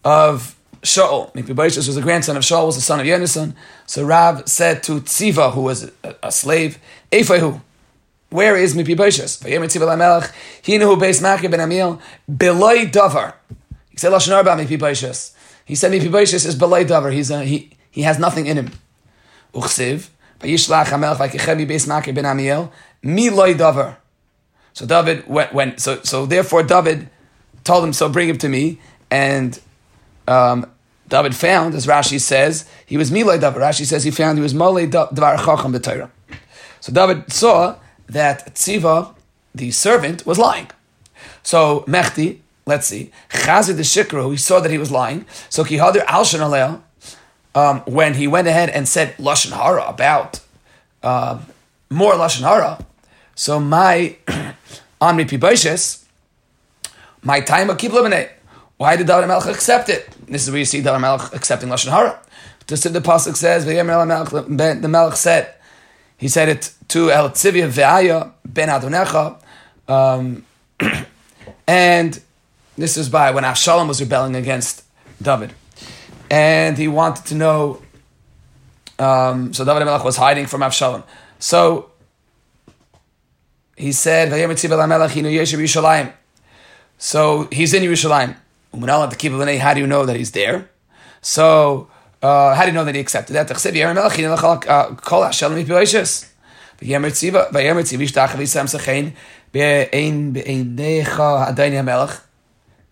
of 0.04 0.56
Shaul. 0.82 1.34
Mephibosheth 1.36 1.88
was 1.88 1.96
the 1.96 2.02
grandson 2.02 2.38
of 2.38 2.44
Shaul, 2.44 2.68
was 2.68 2.76
the 2.76 2.82
son 2.82 3.00
of 3.00 3.06
Yonasan. 3.06 3.54
So 3.86 4.04
Rav 4.04 4.48
said 4.48 4.84
to 4.84 5.02
Tziva, 5.02 5.54
who 5.54 5.62
was 5.62 5.92
a, 6.04 6.15
a 6.24 6.32
slave, 6.32 6.80
Eifehu, 7.12 7.62
where 8.30 8.56
is 8.56 8.76
Mephibosheth? 8.76 9.42
Vayemer 9.42 9.65
Tziva 9.65 9.88
Lamelech, 9.88 10.32
Hinu 10.63 10.98
Beis 10.98 11.22
Makir 11.22 11.52
ben 11.52 11.60
Amiel, 11.60 12.00
Beloi 12.32 12.89
Davar. 12.92 13.34
He 13.89 13.98
said 13.98 14.12
Lashon 14.12 14.36
Arba. 14.36 14.56
He 15.65 15.76
said 15.76 15.92
Mephibosheth 15.92 16.46
is 16.46 16.56
Beloi 16.56 16.86
Davar. 16.86 17.12
He, 17.44 17.72
he 17.92 18.02
has 18.04 18.20
nothing 18.20 18.46
in 18.46 18.58
him. 18.58 18.72
Uchsiv, 19.54 20.10
Vayishlach 20.39 20.86
HaMelech 20.86 21.18
Vaikechem 21.18 21.68
Beis 21.68 21.88
Makir 21.88 22.13
ben 22.13 22.26
Amiel, 22.26 22.72
Miloi 23.04 23.56
Davar. 23.56 23.98
So 24.74 24.86
David 24.86 25.28
went, 25.28 25.52
went 25.54 25.82
so, 25.82 26.02
so 26.04 26.26
therefore 26.26 26.63
David 26.63 27.10
told 27.63 27.84
him, 27.84 27.92
so 27.92 28.08
bring 28.08 28.30
him 28.30 28.38
to 28.38 28.48
me, 28.48 28.80
and 29.12 29.60
um, 30.30 30.72
David 31.08 31.36
found, 31.36 31.74
as 31.74 31.88
Rashi 31.88 32.22
says, 32.22 32.70
he 32.86 32.96
was 32.96 33.10
Milay 33.10 33.42
David. 33.42 33.62
Rashi 33.62 33.86
says 33.86 34.04
he 34.04 34.12
found 34.12 34.38
he 34.38 34.44
was 34.44 34.54
Malay 34.54 34.86
Dvar 34.86 35.38
Chacham 35.44 35.74
B'Torah. 35.74 36.10
So 36.80 36.94
David 36.94 37.34
saw 37.34 37.76
that 38.08 38.54
Tziva, 38.54 39.13
the 39.54 39.72
servant, 39.72 40.26
was 40.26 40.38
lying. 40.38 40.70
So 41.42 41.82
Mechti, 41.88 42.39
let's 42.65 42.88
see, 42.88 43.12
Chazir 43.30 43.76
the 43.76 43.82
Shikra, 43.82 44.30
he 44.30 44.38
saw 44.38 44.60
that 44.60 44.72
he 44.72 44.78
was 44.78 44.92
lying. 44.92 45.26
So 45.50 45.63
Kihadir 45.63 46.04
Al 46.06 46.84
um, 47.56 47.80
when 47.82 48.13
he 48.13 48.28
went 48.28 48.48
ahead 48.48 48.70
and 48.70 48.88
said 48.88 49.18
Lashon 49.18 49.52
Hara 49.52 49.86
about 49.88 50.39
uh, 51.02 51.39
more 51.89 52.13
Lashon 52.13 52.42
Hara, 52.42 52.86
so 53.34 53.60
my 53.60 54.15
on 55.02 55.18
Mipi 55.18 56.06
my 57.24 57.42
time 57.42 57.70
of 57.70 57.78
Kibla 57.78 58.30
why 58.80 58.96
did 58.96 59.08
David 59.08 59.28
Melech 59.28 59.46
accept 59.46 59.89
it? 59.89 60.08
This 60.26 60.46
is 60.46 60.52
where 60.52 60.60
you 60.60 60.65
see 60.65 60.82
David 60.82 61.02
Melech 61.02 61.34
accepting 61.34 61.68
Lashon 61.68 61.92
Hara. 61.92 62.18
Just 62.65 62.84
the 62.94 63.02
pasuk 63.02 63.36
says, 63.36 63.65
the 63.65 64.88
Melech 64.88 65.18
said, 65.18 65.54
he 66.15 66.30
said 66.30 66.48
it 66.48 66.74
to 66.88 67.12
El 67.12 67.30
Tzivia 67.32 67.68
Ve'aya 67.68 68.32
ben 68.46 68.70
Adonecha, 68.70 69.36
um, 69.89 70.46
and 71.68 72.22
this 72.78 72.96
is 72.96 73.10
by 73.10 73.32
when 73.32 73.44
Avshalom 73.44 73.89
was 73.89 74.00
rebelling 74.00 74.38
against 74.38 74.86
David, 75.22 75.52
and 76.32 76.78
he 76.78 76.88
wanted 76.88 77.26
to 77.26 77.36
know. 77.36 77.82
Um, 78.98 79.54
so 79.54 79.65
David 79.65 79.84
Melech 79.84 80.06
was 80.06 80.15
hiding 80.15 80.46
from 80.46 80.62
Avshalom. 80.62 81.04
So 81.38 81.92
he 83.76 83.92
said, 83.92 84.30
So 86.98 87.48
he's 87.52 87.74
in 87.74 87.84
Yerushalayim. 87.84 88.36
How 88.74 89.74
do 89.74 89.80
you 89.80 89.88
know 89.88 90.06
that 90.06 90.16
he's 90.16 90.32
there? 90.32 90.70
So, 91.22 91.90
uh, 92.22 92.56
how 92.56 92.64
do 92.64 92.68
you 92.68 92.74
know 92.74 92.86
that 92.86 92.96
he 92.96 93.02
accepted 93.02 93.34
that? 93.34 93.48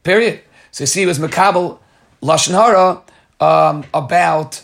Period. 0.04 0.42
So 0.72 0.84
you 0.84 0.88
see, 0.88 1.04
it 1.04 1.06
was 1.06 1.20
Makabal 1.20 1.80
Lashon 2.22 2.52
Hara 2.54 3.02
um, 3.40 3.86
about 3.94 4.64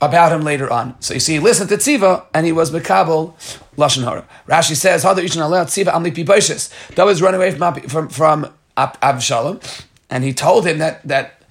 about 0.00 0.32
him 0.32 0.42
later 0.42 0.70
on. 0.70 1.00
So 1.00 1.14
you 1.14 1.20
see, 1.20 1.34
he 1.34 1.38
listened 1.40 1.70
to 1.70 1.76
Tziva, 1.76 2.26
and 2.34 2.44
he 2.44 2.52
was 2.52 2.70
Makabal 2.70 3.34
Lashon 3.76 4.04
Hara. 4.04 4.26
Rashi 4.46 4.76
says, 4.76 5.02
"How 5.02 5.14
do 5.14 5.22
you 5.22 5.28
know 5.40 5.48
Tziva 5.48 5.92
Amli 5.92 6.14
Pibaishis?" 6.14 6.70
That 6.94 7.06
was 7.06 7.20
run 7.22 7.34
away 7.34 7.50
from 7.50 7.80
from, 7.88 8.08
from 8.08 8.52
Abshalom 8.76 9.60
and 10.10 10.24
he 10.24 10.32
told 10.32 10.66
him 10.66 10.78
that 10.78 11.06
that 11.06 11.42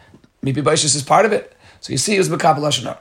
Mipibaishis 0.43 0.95
is 0.95 1.03
part 1.03 1.25
of 1.25 1.31
it. 1.31 1.55
So 1.81 1.91
you 1.91 1.97
see, 1.97 2.15
it 2.15 2.19
was 2.19 2.29
Mekabel 2.29 2.59
Lashon 2.59 2.97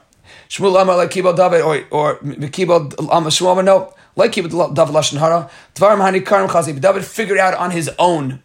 Shmuel 0.49 0.81
Amar 0.81 0.97
like 0.97 1.09
Kibel 1.09 1.35
David 1.35 1.61
or 1.61 1.83
or 1.89 2.17
Kibel 2.19 2.93
Amar 2.99 3.29
Shmuel 3.29 3.63
no 3.63 3.93
like 4.15 4.31
Kibel 4.31 4.75
David 4.75 4.93
Lashon 4.93 5.17
Hara. 5.17 5.49
Dvarim 5.75 5.97
Hani 5.97 6.25
Karim 6.25 6.47
Chazi. 6.47 6.79
David 6.79 7.05
figured 7.05 7.37
out 7.37 7.55
on 7.55 7.71
his 7.71 7.89
own 7.97 8.43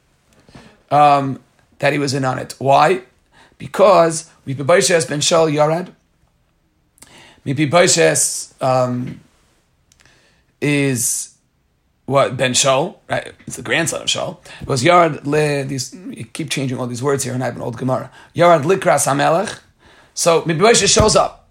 um, 0.90 1.40
that 1.78 1.92
he 1.92 1.98
was 1.98 2.14
in 2.14 2.24
on 2.24 2.38
it. 2.38 2.54
Why? 2.58 3.02
Because 3.58 4.30
Mipibaishis 4.46 5.08
ben 5.08 5.20
Shal 5.20 5.46
Yarad. 5.48 5.92
Mipibaishis 7.44 8.60
um, 8.62 9.20
is 10.60 11.34
what 12.08 12.38
Ben 12.38 12.52
Shaul, 12.54 12.96
right? 13.10 13.34
It's 13.46 13.56
the 13.56 13.62
grandson 13.62 14.00
of 14.00 14.06
Shaul. 14.06 14.38
It 14.62 14.66
was 14.66 14.82
Yarad 14.82 15.26
le. 15.26 15.64
These 15.64 15.92
you 15.92 16.24
keep 16.24 16.48
changing 16.48 16.78
all 16.78 16.86
these 16.86 17.02
words 17.02 17.22
here, 17.22 17.34
and 17.34 17.42
I 17.42 17.46
have 17.46 17.56
an 17.56 17.60
old 17.60 17.76
Gemara. 17.76 18.10
Yarad 18.34 18.62
likras 18.62 19.06
hamelech. 19.06 19.60
So 20.14 20.42
Mephibosheth 20.46 20.88
shows 20.88 21.16
up, 21.16 21.50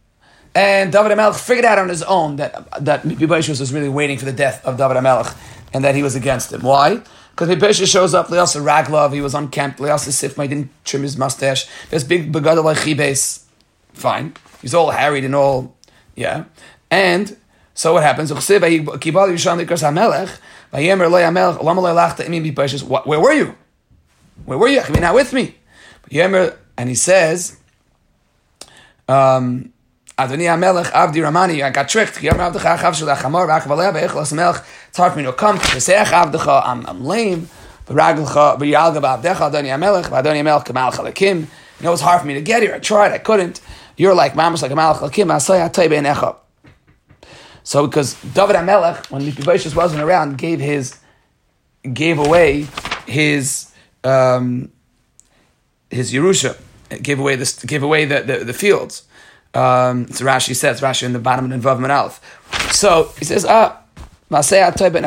and 0.56 0.92
David 0.92 1.12
Hamelech 1.12 1.40
figured 1.40 1.64
out 1.64 1.78
on 1.78 1.90
his 1.90 2.02
own 2.02 2.38
that 2.38 2.84
that 2.84 3.06
Mephibosheth 3.06 3.60
was 3.60 3.72
really 3.72 3.88
waiting 3.88 4.18
for 4.18 4.26
the 4.26 4.34
death 4.34 4.66
of 4.66 4.78
David 4.78 4.98
Hamelech, 4.98 5.38
and 5.74 5.84
that 5.84 5.94
he 5.94 6.02
was 6.02 6.16
against 6.16 6.52
him. 6.52 6.62
Why? 6.62 7.04
Because 7.30 7.50
Mephibosheth 7.50 7.88
shows 7.88 8.16
up. 8.16 8.30
Leasa 8.30 8.60
raglov. 8.60 9.14
He 9.14 9.22
was 9.22 9.36
unkempt. 9.36 9.78
Leasa 9.78 10.10
sifma. 10.10 10.50
Didn't 10.50 10.72
trim 10.86 11.04
his 11.04 11.20
mustache. 11.20 11.68
There's 11.92 12.04
big 12.04 12.34
begada 12.34 12.64
like. 12.64 13.18
Fine. 13.94 14.34
He's 14.64 14.74
all 14.74 14.90
harried 14.90 15.24
and 15.24 15.36
all. 15.36 15.76
Yeah. 16.16 16.46
And 16.90 17.38
so 17.78 17.94
what 17.94 18.02
happens? 18.02 18.34
Where 18.34 18.42
were 23.20 23.34
you? 23.34 23.56
Where 24.46 24.58
were 24.58 24.68
you? 24.68 24.82
You're 24.90 25.00
not 25.00 25.14
with 25.14 25.32
me. 25.32 25.56
And 26.12 26.90
he 26.90 26.96
says, 26.96 27.58
um, 29.08 29.72
Adoni 30.18 30.48
Amelech 30.48 30.86
Avdi 30.86 31.22
Ramani, 31.22 31.62
I 31.62 31.70
got 31.70 31.88
tricked. 31.88 32.18
It's 32.24 32.34
hard 34.98 35.14
for 35.14 35.20
me 35.20 35.26
to 35.26 35.34
come. 35.34 35.60
I'm, 35.60 36.86
I'm 36.88 37.06
lame. 37.06 37.48
You 37.88 37.96
know, 37.96 38.04
it's 41.94 42.02
hard 42.02 42.22
for 42.22 42.26
me 42.26 42.34
to 42.34 42.42
get 42.42 42.64
here. 42.64 42.74
I 42.74 42.80
tried, 42.80 43.12
I 43.12 43.20
couldn't. 43.20 43.62
You're 43.98 44.16
like, 44.16 44.36
Mamas 44.36 44.64
like 44.64 44.72
a 44.72 44.74
Malach 44.74 44.98
Lakim, 44.98 45.28
Asaya 45.28 45.72
Taibe 45.72 46.02
Necha. 46.04 46.38
So 47.68 47.86
because 47.86 48.14
David 48.22 48.56
Amelech, 48.56 49.12
when 49.12 49.26
Mephibosheth 49.26 49.76
wasn't 49.76 50.02
around, 50.02 50.38
gave 50.38 50.62
his 50.62 50.98
gave 51.92 52.18
away 52.18 52.66
his 53.06 53.74
um, 54.06 54.72
his 55.90 56.14
Yerusha, 56.14 56.56
gave 57.02 57.20
away 57.20 57.36
this, 57.36 57.62
gave 57.66 57.84
away 57.84 58.06
the, 58.06 58.22
the, 58.22 58.46
the 58.46 58.54
fields. 58.54 59.04
Um, 59.54 60.08
so 60.08 60.24
Rashi 60.24 60.56
says, 60.56 60.80
Rashi 60.80 61.04
in 61.04 61.12
the 61.12 61.20
bottom 61.20 61.52
of 61.52 61.62
Vav 61.62 61.80
Manalf. 61.80 62.22
So 62.74 63.12
he 63.20 63.26
says, 63.26 63.44
ah. 63.44 63.82
No, 64.30 64.42
David 64.42 65.02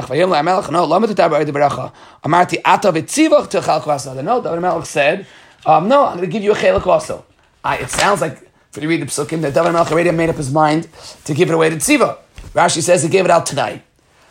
Melech 4.61 4.87
said, 4.87 5.27
um, 5.65 5.89
no, 5.89 6.05
I'm 6.05 6.17
going 6.19 6.21
to 6.21 6.27
give 6.27 6.43
you 6.43 6.53
a 6.53 6.55
chelik 6.55 6.87
also. 6.87 7.25
It 7.65 7.89
sounds 7.89 8.21
like, 8.21 8.51
if 8.75 8.83
you 8.83 8.89
read 8.89 9.01
the 9.01 9.07
psukim, 9.07 9.41
that 9.41 9.55
David 9.55 9.73
Melech 9.73 9.91
already 9.91 10.11
made 10.11 10.29
up 10.29 10.37
his 10.37 10.53
mind 10.53 10.89
to 11.25 11.33
give 11.33 11.49
it 11.49 11.55
away 11.55 11.71
to 11.71 11.77
Tziva. 11.77 12.19
Rashi 12.55 12.83
says 12.83 13.03
he 13.03 13.09
gave 13.09 13.25
it 13.25 13.31
out 13.31 13.47
tonight. 13.47 13.83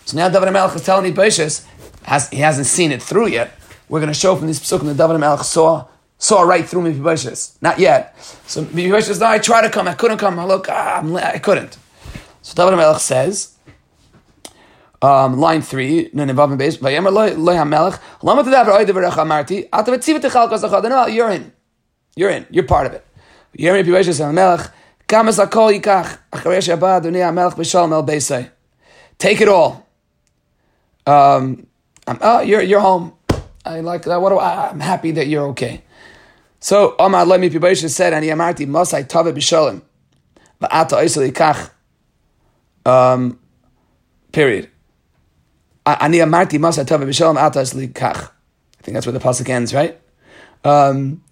So 0.05 0.17
now 0.17 0.29
David 0.29 0.51
Melech 0.51 0.75
is 0.75 0.83
telling 0.83 1.13
Ibashis, 1.13 1.65
has 2.03 2.29
he 2.29 2.37
hasn't 2.37 2.67
seen 2.67 2.91
it 2.91 3.01
through 3.01 3.27
yet. 3.27 3.51
We're 3.87 3.99
going 3.99 4.11
to 4.11 4.17
show 4.17 4.35
from 4.35 4.47
this 4.47 4.59
psukim 4.59 4.85
that 4.85 4.97
David 4.97 5.19
Melech 5.19 5.41
saw 5.41 5.87
saw 6.17 6.41
right 6.41 6.67
through 6.67 6.81
me 6.81 6.91
Not 7.61 7.79
yet. 7.79 8.17
So 8.45 8.63
Mephibosheth 8.63 9.19
no, 9.19 9.27
I 9.27 9.39
tried 9.39 9.61
to 9.61 9.69
come, 9.69 9.87
I 9.87 9.93
couldn't 9.93 10.17
come. 10.17 10.37
I 10.37 10.45
look, 10.45 10.67
ah, 10.69 10.99
I'm, 10.99 11.15
I 11.15 11.39
couldn't. 11.39 11.77
So 12.41 12.55
David 12.55 12.77
Melech 12.77 12.99
says, 12.99 13.55
Um, 15.01 15.39
line 15.39 15.61
three, 15.61 16.09
you're 16.13 16.25
in. 21.31 21.53
You're 22.15 22.29
in. 22.29 22.47
You're 22.49 22.63
part 22.65 22.85
of 22.85 22.93
it. 22.93 23.05
Kamas 23.57 23.85
akol 23.85 24.71
Take 29.17 29.41
it 29.41 29.47
all. 29.49 29.87
Um, 31.07 31.65
I'm, 32.05 32.19
oh, 32.21 32.41
you're 32.41 32.61
you're 32.61 32.79
home. 32.79 33.13
I 33.65 33.79
like 33.79 34.03
that. 34.03 34.21
What 34.21 34.29
do 34.29 34.37
I, 34.37 34.69
I'm 34.69 34.79
happy 34.79 35.09
that 35.11 35.25
you're 35.25 35.47
okay. 35.47 35.81
So 36.59 36.95
Omar 36.99 37.25
Lemi 37.25 37.49
Pibosha 37.49 37.89
said, 37.89 38.13
"Ani 38.13 38.27
amarti 38.27 38.67
masai 38.67 39.03
tave 39.03 39.33
b'shalom." 39.33 39.81
Va'ata 40.61 41.01
oisel 41.01 41.31
yikach. 41.31 41.71
Um, 42.85 43.39
period. 44.31 44.69
Ani 45.87 46.19
amarti 46.19 46.59
masa 46.59 46.85
tova 46.85 47.05
b'shalom 47.07 47.35
atas 47.35 47.73
likach. 47.73 48.29
I 48.79 48.81
think 48.83 48.93
that's 48.93 49.07
where 49.07 49.13
the 49.13 49.19
pasuk 49.19 49.49
ends, 49.49 49.73
right? 49.73 49.99
Um, 50.63 51.23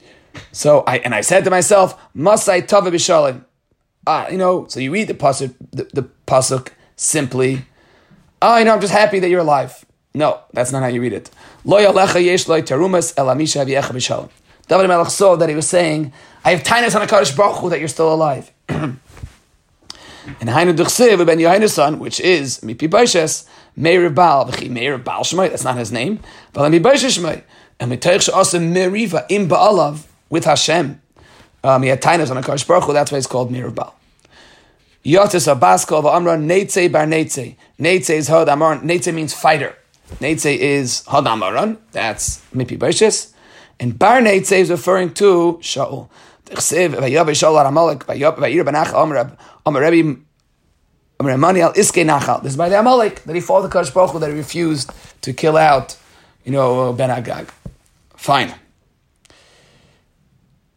so 0.52 0.84
I 0.88 0.98
and 0.98 1.14
I 1.14 1.22
said 1.22 1.44
to 1.44 1.52
myself, 1.52 1.96
Masai 2.16 2.64
tova 2.64 2.88
b'shalom. 2.92 3.44
Ah, 4.08 4.30
you 4.30 4.38
know, 4.38 4.66
so 4.68 4.80
you 4.80 4.92
read 4.92 5.10
the 5.10 5.14
pasuk, 5.14 5.54
the, 5.72 5.84
the 5.94 6.10
pasuk 6.26 6.70
simply. 6.96 7.66
Oh, 8.42 8.58
you 8.58 8.64
know, 8.66 8.74
I'm 8.74 8.82
just 8.82 8.94
happy 8.94 9.20
that 9.20 9.30
you're 9.30 9.42
alive. 9.42 9.86
No, 10.14 10.40
that's 10.54 10.72
not 10.72 10.82
how 10.82 10.88
you 10.88 11.02
read 11.02 11.14
it. 11.14 11.30
David 14.68 14.88
Melech 14.88 15.10
saw 15.10 15.36
that 15.36 15.50
he 15.50 15.56
was 15.56 15.68
saying, 15.68 16.14
I 16.44 16.52
have 16.52 16.64
tinus 16.64 16.96
on 16.96 17.02
a 17.02 17.08
Kaddish 17.08 17.36
Baruch 17.36 17.58
Hu 17.58 17.70
that 17.70 17.80
you're 17.80 17.88
still 17.88 18.14
alive. 18.14 18.52
and 18.70 19.00
Hainu 20.42 20.76
Duchsev 20.76 21.26
ben 21.26 21.40
Yohainu 21.40 21.70
son, 21.70 22.00
which 22.00 22.20
is 22.20 22.62
Mipi 22.62 22.90
Baishes, 22.90 23.48
Meir 23.76 24.10
Baal, 24.10 24.46
v'chi 24.46 24.70
Meir 24.70 24.98
Baal 24.98 25.24
that's 25.24 25.64
not 25.64 25.78
his 25.78 25.92
name, 25.92 26.20
but 26.54 26.72
Mipi 26.72 26.82
Baishes 26.82 27.20
Shmoi. 27.20 27.44
And 27.80 27.92
Mitoich 27.92 28.24
She'asim 28.24 28.74
Meriva 28.74 29.26
im 29.30 29.48
Baalav, 29.48 30.06
with 30.30 30.46
Hashem. 30.46 31.00
Um, 31.64 31.84
he 31.84 31.90
had 31.90 32.02
tinus 32.02 32.32
on 32.32 32.38
a 32.38 32.44
Kaddish 32.44 32.64
Baruch 32.64 32.86
Hu, 32.86 32.94
that's 32.94 33.12
why 33.12 33.18
it's 33.18 33.28
called 33.28 33.52
Meir 33.52 33.70
Baal. 33.70 33.97
Yotis 35.06 35.48
Abasko 35.54 36.00
of 36.00 36.06
Amra 36.06 36.38
Neitze 36.38 36.92
bar 36.92 37.06
Neitze. 37.06 37.56
Neitze 37.80 38.10
is 38.10 38.28
Hod 38.28 38.48
Amaran. 38.48 38.82
Neitze 38.82 39.14
means 39.14 39.34
fighter. 39.34 39.76
Neitze 40.20 40.58
is 40.58 41.06
Hod 41.06 41.26
Amaran. 41.26 41.78
That's 41.92 42.42
Mipi 42.54 42.78
Baishes. 42.78 43.34
And 43.80 43.98
Bar 43.98 44.22
Neitze 44.22 44.58
is 44.58 44.70
referring 44.70 45.14
to 45.16 45.60
Shaul. 45.62 46.10
Tchsev 46.46 46.96
vayav 46.96 47.28
Shaul 47.30 47.66
Amalek 47.66 48.06
vayir 48.06 48.66
benach 48.66 48.94
Amr 48.94 49.38
Amr 49.66 49.82
Rebbe 49.82 50.20
Amr 51.20 51.32
Emmanuel 51.32 51.74
Iske 51.74 52.06
Nachal. 52.06 52.44
This 52.44 52.54
is 52.54 52.58
by 52.58 52.70
the 52.70 52.80
Amalek 52.80 53.24
that 53.24 53.36
he 53.36 53.42
fought 53.42 53.62
the 53.62 53.70
Kadosh 53.70 53.94
Baruch 53.94 54.12
Hu, 54.12 54.20
that 54.20 54.30
he 54.30 54.36
refused 54.36 54.92
to 55.22 55.34
kill 55.34 55.58
out, 55.58 55.96
you 56.44 56.52
know, 56.52 56.94
Ben 56.94 57.10
Agag. 57.10 57.50
Fine. 58.16 58.54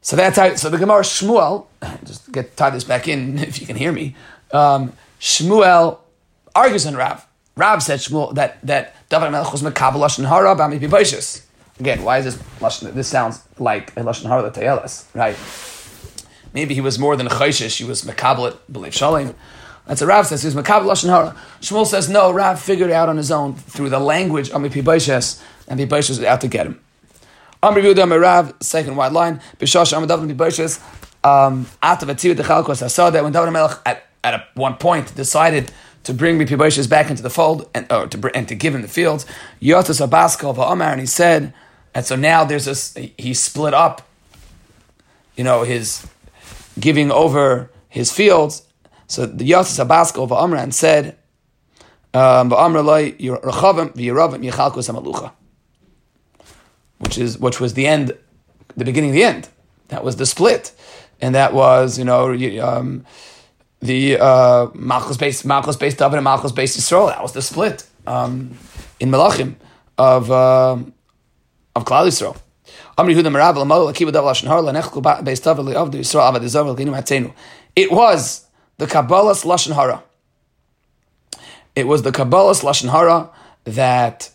So 0.02 0.16
that's 0.16 0.38
how. 0.38 0.54
So 0.54 0.70
the 0.70 0.78
Gemara 0.78 1.02
Shmuel, 1.02 1.66
just 2.04 2.30
get 2.32 2.56
tie 2.56 2.70
this 2.70 2.84
back 2.84 3.08
in 3.08 3.38
if 3.50 3.60
you 3.60 3.66
can 3.66 3.76
hear 3.76 3.92
me. 3.92 4.16
Um, 4.52 4.92
Shmuel 5.20 5.98
argues 6.54 6.86
on 6.86 6.96
Rav. 6.96 7.26
Rav 7.56 7.82
said 7.82 8.00
Shmuel 8.00 8.34
that 8.34 8.58
that 8.66 8.94
David 9.08 9.30
Melech 9.30 9.52
was 9.52 9.62
mekabel 9.62 9.96
lashon 9.96 10.26
hara 10.26 10.56
b'ami 10.56 10.80
b'boishis. 10.80 11.44
Again, 11.78 12.02
why 12.02 12.18
is 12.18 12.24
this 12.24 12.36
lashon? 12.60 12.92
This 12.94 13.08
sounds 13.08 13.42
like 13.58 13.90
a 13.96 14.02
lashon 14.02 14.28
hara 14.28 14.50
right? 15.14 15.36
Maybe 16.52 16.74
he 16.74 16.80
was 16.80 16.98
more 16.98 17.16
than 17.16 17.26
a 17.26 17.30
chayshish. 17.30 17.76
He 17.76 17.84
was 17.84 18.02
mekabel 18.02 18.56
believe 18.70 18.92
shalim. 18.92 19.34
That's 19.86 20.00
what 20.00 20.08
Rav 20.08 20.26
says. 20.26 20.42
He 20.42 20.46
was 20.46 20.54
mekabel 20.54 20.84
lashon 20.84 21.10
hara. 21.10 21.36
Shmuel 21.60 21.86
says 21.86 22.08
no. 22.08 22.32
Rav 22.32 22.60
figured 22.60 22.90
it 22.90 22.94
out 22.94 23.08
on 23.08 23.16
his 23.16 23.30
own 23.30 23.54
through 23.54 23.90
the 23.90 24.00
language 24.00 24.50
of 24.50 24.62
mipiboishes, 24.62 25.42
and 25.68 25.78
mipiboishes 25.78 26.10
was 26.10 26.24
out 26.24 26.40
to 26.40 26.48
get 26.48 26.66
him. 26.66 26.80
Amr 27.62 27.82
Yehuda 27.82 28.08
Merav, 28.08 28.62
second 28.62 28.96
white 28.96 29.12
line. 29.12 29.40
Bishash 29.58 29.94
Amr 29.94 30.06
David 30.06 30.36
Miboishes. 30.36 30.80
Um, 31.22 31.66
after 31.82 32.06
Tzivit 32.06 32.36
Dechalkos, 32.36 32.82
I 32.82 32.86
saw 32.86 33.10
that 33.10 33.22
when 33.22 33.32
David 33.32 33.50
Melech 33.50 33.78
at, 33.84 34.06
at 34.24 34.34
a, 34.34 34.46
one 34.54 34.76
point 34.76 35.14
decided 35.14 35.70
to 36.04 36.14
bring 36.14 36.38
Miboishes 36.38 36.88
back 36.88 37.10
into 37.10 37.22
the 37.22 37.28
fold 37.28 37.68
and 37.74 37.90
or 37.92 38.06
to 38.06 38.30
and 38.34 38.48
to 38.48 38.54
give 38.54 38.74
him 38.74 38.80
the 38.80 38.88
fields, 38.88 39.26
Yotas 39.60 40.06
Abaskal 40.06 40.54
Amar, 40.72 40.92
and 40.92 41.00
he 41.00 41.06
said, 41.06 41.52
and 41.94 42.06
so 42.06 42.16
now 42.16 42.44
there's 42.44 42.64
this. 42.64 42.96
He 43.18 43.34
split 43.34 43.74
up. 43.74 44.08
You 45.36 45.44
know 45.44 45.62
his 45.62 46.06
giving 46.78 47.10
over 47.10 47.70
his 47.88 48.10
fields. 48.10 48.66
So 49.06 49.26
the 49.26 49.50
Yotas 49.50 49.84
Abaskal 49.84 50.58
and 50.58 50.74
said, 50.74 51.18
um, 52.14 52.52
"Amr 52.54 52.80
loy 52.80 53.12
Rechavim 53.12 53.94
v'Yeravim 53.94 54.50
Yechalkos 54.50 54.88
Amalucha." 54.88 55.32
Which 57.00 57.18
is 57.18 57.38
which 57.38 57.60
was 57.60 57.74
the 57.74 57.86
end, 57.86 58.12
the 58.76 58.84
beginning 58.84 59.10
of 59.10 59.14
the 59.14 59.24
end. 59.24 59.48
That 59.88 60.04
was 60.04 60.16
the 60.16 60.26
split, 60.26 60.72
and 61.20 61.34
that 61.34 61.52
was 61.52 61.98
you 61.98 62.04
know 62.04 62.32
um, 62.62 63.04
the 63.80 64.18
uh, 64.20 64.66
based 65.18 65.44
Malchus 65.44 65.76
based 65.76 65.98
David 65.98 66.16
and 66.16 66.24
Malchus 66.24 66.52
based 66.52 66.78
Yisrael. 66.78 67.08
That 67.08 67.22
was 67.22 67.32
the 67.32 67.42
split 67.42 67.86
um, 68.06 68.56
in 69.00 69.10
Melachim 69.10 69.56
of 69.98 70.30
uh, 70.30 70.76
of 71.74 71.84
Klal 71.84 72.06
Yisrael. 72.06 72.36
It 77.76 77.92
was 77.92 78.44
the 78.76 78.86
Kabbalah's 78.86 79.44
lashon 79.44 79.74
hara. 79.74 80.02
It 81.74 81.86
was 81.86 82.02
the 82.02 82.12
Kabbalah's 82.12 82.62
lashon 82.62 82.90
hara 82.90 83.30
that 83.64 84.30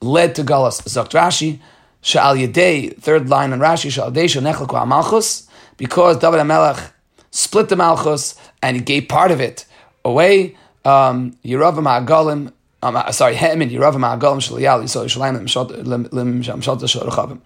led 0.00 0.34
to 0.34 0.42
Galus. 0.42 0.82
Zakt 0.82 1.10
Rashi. 1.10 1.60
Sha'al 2.02 2.46
Yedei, 2.46 2.96
third 2.96 3.28
line 3.28 3.52
on 3.52 3.58
Rashi, 3.58 3.90
Sha'al 3.90 4.12
Yedei 4.12 4.24
Sha'nechelku 4.24 4.86
Malchus, 4.86 5.48
because 5.76 6.18
David 6.18 6.40
HaMelech 6.40 6.90
split 7.30 7.68
the 7.68 7.76
Malchus 7.76 8.34
and 8.62 8.76
he 8.76 8.82
gave 8.82 9.08
part 9.08 9.30
of 9.30 9.40
it 9.40 9.66
away. 10.04 10.56
Um, 10.84 11.36
Yeravam 11.44 11.84
HaGolim, 11.84 12.52
um, 12.82 12.96
uh, 12.96 13.12
sorry, 13.12 13.34
Hem 13.34 13.62
and 13.62 13.70
Yeravam 13.70 14.18
HaGolim 14.18 14.40
Shaliyal 14.40 14.82
Yisrael 14.82 15.04
Yishalayim 15.04 16.12
Lim 16.12 16.42
Shamshot 16.42 16.80
Shalachavim. 16.80 17.40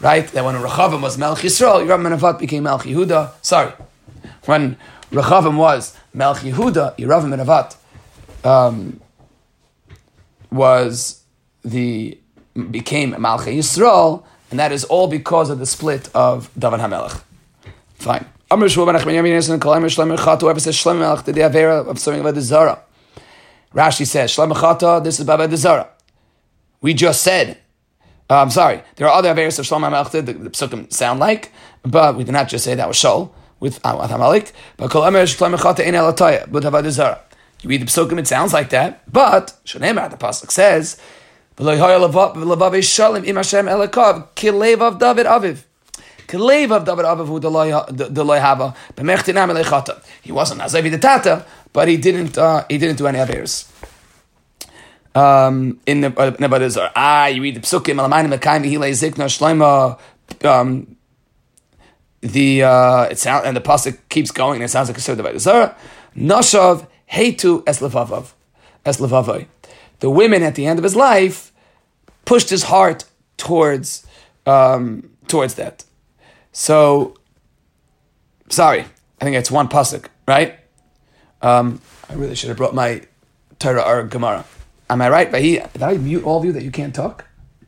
Right? 0.00 0.26
That 0.28 0.44
when 0.44 0.56
Rechavim 0.56 1.00
was 1.00 1.16
Melch 1.16 1.38
Yisrael, 1.38 1.86
Yeravam 1.86 2.18
Menavat 2.18 2.38
became 2.38 2.64
Melch 2.64 2.82
Yehuda. 2.82 3.32
Sorry. 3.42 3.72
When 4.44 4.76
Rechavim 5.10 5.56
was 5.56 5.96
Melch 6.14 6.38
Yehuda, 6.38 6.98
Yeravam 6.98 7.34
Menavat 7.34 7.76
um, 8.44 9.00
was 10.50 11.22
the 11.64 12.18
became 12.70 13.12
Malchei 13.14 13.58
Yisrael, 13.58 14.22
and 14.50 14.58
that 14.60 14.72
is 14.72 14.84
all 14.84 15.08
because 15.08 15.50
of 15.50 15.58
the 15.58 15.66
split 15.66 16.08
of 16.14 16.50
David 16.58 16.80
HaMelech. 16.80 17.22
Fine. 17.94 18.26
Amr 18.50 18.66
Shmuel 18.66 18.86
ben 18.86 18.94
Achman 18.94 19.14
Yamin 19.14 19.36
Yisrael 19.36 19.76
Amr 19.76 19.88
Shlomo 19.88 20.16
Chata, 20.16 20.42
whoever 20.42 20.60
says 20.60 20.76
Shlomo 20.76 21.00
Melech 21.00 21.24
did 21.24 21.34
the 21.34 21.40
Avera 21.40 21.86
of 21.86 21.98
serving 21.98 22.22
the 22.22 22.40
Zara. 22.40 22.80
Rashi 23.74 24.06
says, 24.06 24.30
Shlomo 24.30 24.54
Chata, 24.54 25.02
this 25.02 25.18
is 25.18 25.26
Baba 25.26 25.54
Zara. 25.56 25.88
We 26.80 26.94
just 26.94 27.22
said, 27.22 27.58
uh, 28.30 28.42
I'm 28.42 28.50
sorry, 28.50 28.82
there 28.96 29.08
are 29.08 29.18
other 29.18 29.34
Averas 29.34 29.58
of 29.58 29.64
Shlomo 29.64 29.90
Melech 29.90 30.12
did, 30.12 30.26
the, 30.26 30.32
the 30.34 30.50
Psukim 30.50 30.92
sound 30.92 31.18
like, 31.18 31.50
but 31.82 32.16
we 32.16 32.24
did 32.24 32.32
not 32.32 32.48
just 32.48 32.64
say 32.64 32.74
that 32.74 32.86
was 32.86 32.96
Shol 32.96 33.30
with, 33.58 33.80
Amalek, 33.84 34.52
but 34.76 34.90
Kol 34.90 35.02
Amr 35.02 35.22
Shlomo 35.22 35.56
Chata 35.56 35.80
in 35.80 35.94
Elataya, 35.94 36.50
but 36.52 36.60
the 36.62 36.90
Zara. 36.90 37.20
You 37.62 37.70
read 37.70 37.80
the 37.82 37.86
Psukim, 37.86 38.18
it 38.18 38.28
sounds 38.28 38.52
like 38.52 38.70
that, 38.70 39.10
but 39.10 39.54
Shonemar, 39.64 40.10
the 40.10 40.16
Pasuk 40.16 40.50
says, 40.50 41.00
He 41.56 41.62
wasn't 41.62 41.82
Azavi 50.62 50.90
the 50.90 50.98
Tata, 50.98 51.46
but 51.72 51.86
he 51.86 51.96
didn't 51.96 52.36
uh, 52.36 52.64
he 52.68 52.78
didn't 52.78 52.98
do 52.98 53.06
any 53.06 53.20
affairs. 53.20 53.70
Um, 55.14 55.78
in 55.86 56.00
the 56.00 56.10
Nebadizar, 56.10 56.90
ah, 56.96 57.26
you 57.26 57.40
read 57.40 57.54
the 57.54 57.60
Psukim 57.60 58.00
Zikna. 58.90 59.98
Um, 60.44 60.96
the 62.20 62.62
uh, 62.64 63.02
it 63.04 63.18
sounds 63.18 63.46
and 63.46 63.56
the 63.56 63.60
pasuk 63.60 63.98
keeps 64.08 64.32
going. 64.32 64.56
and 64.56 64.64
It 64.64 64.70
sounds 64.70 64.88
like 64.88 64.98
a 64.98 65.00
sort 65.00 65.20
of 65.20 65.26
Nebadizar. 65.26 65.76
Nashav 66.16 66.88
Heitu 67.12 67.62
Es 67.64 67.78
Levavav 67.80 68.32
Es 68.84 68.98
Levavai 68.98 69.46
the 70.00 70.10
women 70.10 70.42
at 70.42 70.54
the 70.54 70.66
end 70.66 70.78
of 70.78 70.82
his 70.82 70.96
life 70.96 71.52
pushed 72.24 72.50
his 72.50 72.64
heart 72.64 73.04
towards 73.36 74.06
um, 74.46 75.10
towards 75.28 75.54
that. 75.54 75.84
So, 76.52 77.16
sorry, 78.48 78.84
I 79.20 79.24
think 79.24 79.36
it's 79.36 79.50
one 79.50 79.68
pasuk, 79.68 80.06
right? 80.28 80.58
Um, 81.42 81.80
I 82.08 82.14
really 82.14 82.34
should 82.34 82.48
have 82.48 82.56
brought 82.56 82.74
my 82.74 83.02
Torah 83.58 83.82
or 83.82 84.02
Gemara. 84.04 84.44
Am 84.90 85.00
I 85.00 85.08
right? 85.08 85.30
Did 85.32 85.82
I 85.82 85.96
mute 85.96 86.24
all 86.24 86.38
of 86.38 86.44
you 86.44 86.52
that 86.52 86.62
you 86.62 86.70
can't 86.70 86.94
talk? 86.94 87.24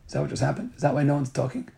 Is 0.07 0.12
that 0.12 0.21
what 0.21 0.31
just 0.31 0.43
happened? 0.43 0.73
Is 0.77 0.83
that 0.83 0.95
why 0.95 1.03
no 1.03 1.15
one's 1.15 1.31
talking? 1.31 1.69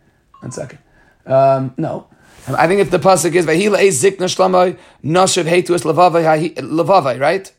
One 0.41 0.51
second. 0.51 0.79
Um, 1.25 1.73
no. 1.77 2.07
I 2.47 2.67
think 2.67 2.81
if 2.81 2.91
the 2.91 2.99
pasuk 2.99 3.35
is 3.35 3.45
Vahila 3.45 3.79
Zikna 3.89 4.27
Shlamai 4.27 4.77
Nashav 5.03 5.45
Heitu 5.45 5.75
Es 5.75 5.83
Lavavai, 5.83 7.19
right? 7.19 7.51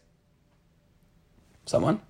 Someone? 1.66 2.00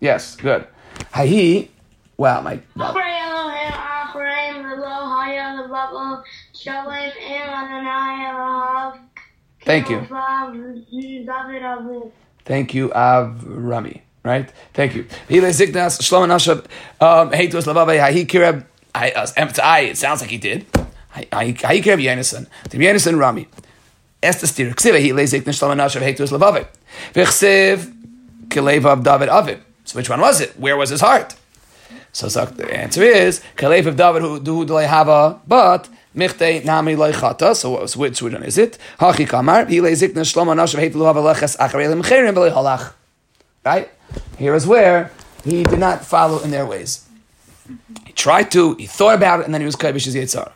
Yes, 0.00 0.36
good. 0.36 0.66
Hahi, 1.12 1.68
my. 2.18 2.60
Thank 9.64 9.88
you. 9.90 10.06
Thank 12.44 12.74
you, 12.74 12.88
Avrami. 12.90 14.02
Right? 14.22 14.50
Thank 14.72 14.94
you. 14.94 15.04
Ziknas 15.28 16.00
shlomo. 16.00 16.64
Um, 17.00 17.30
hahi 17.32 18.26
kireb. 18.26 18.64
I, 18.94 19.10
uh, 19.10 19.26
it 19.80 19.96
sounds 19.96 20.20
like 20.20 20.30
he 20.30 20.38
did. 20.38 20.66
I, 21.14 21.26
I, 21.32 21.56
I, 21.64 21.82
I, 21.86 22.04
I, 22.74 23.46
Esther 24.24 24.46
stir. 24.46 24.70
Ksiva 24.70 25.00
hile 25.00 25.24
ziknas 25.24 25.58
shlomo 25.58 25.76
nashav 25.76 26.02
hetu 26.02 26.20
es 26.20 26.30
levavai. 26.30 26.66
V'chsiv 27.14 27.92
kilevav 28.48 29.04
David 29.04 29.28
Avid. 29.28 29.60
So 29.84 29.98
which 29.98 30.08
one 30.08 30.20
was 30.20 30.40
it? 30.40 30.58
Where 30.58 30.76
was 30.76 30.90
his 30.90 31.00
heart? 31.00 31.36
So, 32.12 32.28
the 32.28 32.72
answer 32.72 33.02
is 33.02 33.42
Kalev 33.56 33.86
of 33.86 33.96
David 33.96 34.22
who 34.22 34.38
do 34.38 34.76
hava, 34.76 35.40
but 35.48 35.88
Michte 36.14 36.64
Nami 36.64 36.94
Loichata. 36.94 37.56
So 37.56 37.80
which 37.98 38.22
which 38.22 38.32
one 38.32 38.44
is 38.44 38.56
it? 38.56 38.78
Hachi 39.00 39.28
Kamar 39.28 39.64
Hile 39.64 39.90
Zikna 39.90 40.22
Shlomo 40.22 40.54
Nashav 40.54 40.78
Heit 40.78 40.92
Luhava 40.92 41.34
Leches 41.34 41.56
Acharelim 41.56 42.04
Cherim 42.04 42.32
B'Lei 42.32 42.52
Halach. 42.52 42.92
Right. 43.64 43.90
Here 44.38 44.54
is 44.54 44.64
where 44.64 45.10
he 45.42 45.64
did 45.64 45.80
not 45.80 46.04
follow 46.04 46.38
in 46.38 46.52
their 46.52 46.64
ways. 46.64 47.04
He 48.06 48.12
tried 48.12 48.52
to. 48.52 48.74
He 48.74 48.86
thought 48.86 49.16
about 49.16 49.40
it, 49.40 49.46
and 49.46 49.52
then 49.52 49.60
he 49.60 49.66
was 49.66 49.74
Kaibish 49.74 50.06
Yitzhar. 50.06 50.52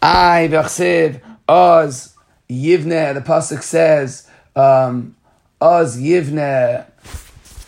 I 0.00 0.48
v'chsiv 0.50 1.20
oz 1.46 2.09
yivne. 2.50 3.14
The 3.14 3.20
pasuk 3.20 3.62
says 3.62 4.28
um, 4.56 5.16
oz 5.60 5.98
yivne 5.98 6.86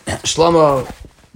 Shlomo 0.06 0.84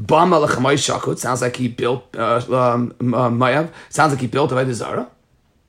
Bama 0.00 0.46
Lechamay 0.46 0.74
Shakut 0.74 1.18
sounds 1.18 1.40
like 1.40 1.56
he 1.56 1.68
built 1.68 2.14
uh, 2.16 2.36
um, 2.50 2.94
uh, 3.00 3.30
Mayav. 3.30 3.70
Sounds 3.88 4.12
like 4.12 4.20
he 4.20 4.26
built 4.26 4.50
Avodah 4.50 4.72
Zara. 4.72 5.10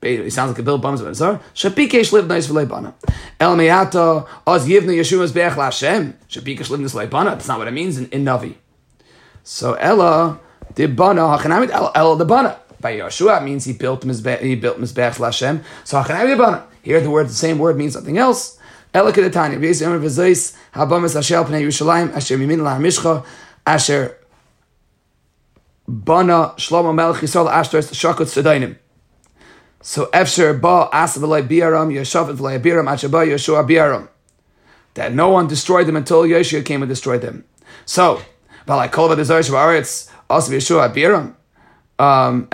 He 0.02 0.30
sounds 0.30 0.50
like 0.50 0.58
he 0.58 0.64
built 0.64 0.82
Bama 0.82 0.98
Avodah 0.98 1.16
Zara. 1.16 1.42
Shapikesh 1.54 2.12
lived 2.12 2.28
nice 2.28 2.48
for 2.48 2.54
Leibana. 2.54 2.94
El 3.40 3.56
Meyato 3.56 4.28
Oz 4.46 4.68
Yivna 4.68 4.98
Yeshua's 4.98 5.32
Be'ech 5.32 5.54
Lashem. 5.54 6.14
Shapikesh 6.30 6.70
lived 6.70 6.84
this 6.84 6.94
Leibana. 6.94 7.32
That's 7.32 7.48
not 7.48 7.60
what 7.60 7.68
it 7.68 7.72
means 7.72 7.98
in, 7.98 8.10
in 8.10 8.26
Navi. 8.26 8.56
So 9.44 9.76
Ella 9.76 10.40
the 10.76 10.88
Bana 10.88 11.22
Hachanamid 11.22 11.70
El 11.70 11.92
Ella 11.96 12.18
the 12.18 12.26
Bana. 12.26 12.60
By 12.82 12.98
Yeshua 12.98 13.44
means 13.44 13.66
he 13.66 13.74
built 13.74 14.02
Mizbech, 14.02 14.42
he 14.42 14.56
built 14.56 14.80
Mizbech 14.80 15.16
Lashem. 15.16 15.64
So 15.84 16.02
Hachanamid 16.02 16.36
the 16.36 16.44
Bana. 16.44 16.68
Here 16.82 17.00
the 17.02 17.10
word 17.10 17.28
the 17.28 17.34
same 17.34 17.60
word 17.60 17.78
means 17.78 17.94
something 17.94 18.18
else. 18.18 18.58
So 29.82 30.06
Efsher 30.08 30.60
Ba 30.60 30.90
Asa 30.92 31.20
V'lai 31.20 31.48
Biaram 31.48 31.94
Yeshav 31.94 32.36
V'lai 32.36 32.60
Biaram 32.62 32.92
Asher 32.92 33.10
Yeshua 33.10 33.68
Biaram. 33.68 34.08
That 34.96 35.14
no 35.14 35.30
one 35.30 35.48
destroyed 35.48 35.88
them 35.88 35.96
until 35.96 36.24
Yeshua 36.24 36.66
came 36.66 36.82
and 36.82 36.90
destroyed 36.90 37.22
them. 37.22 37.46
So, 37.86 38.22
V'dezar 38.68 39.44
Shvaretz 39.48 40.10
Asa 40.30 40.52
Yeshua. 40.52 41.36
Um. 42.00 42.48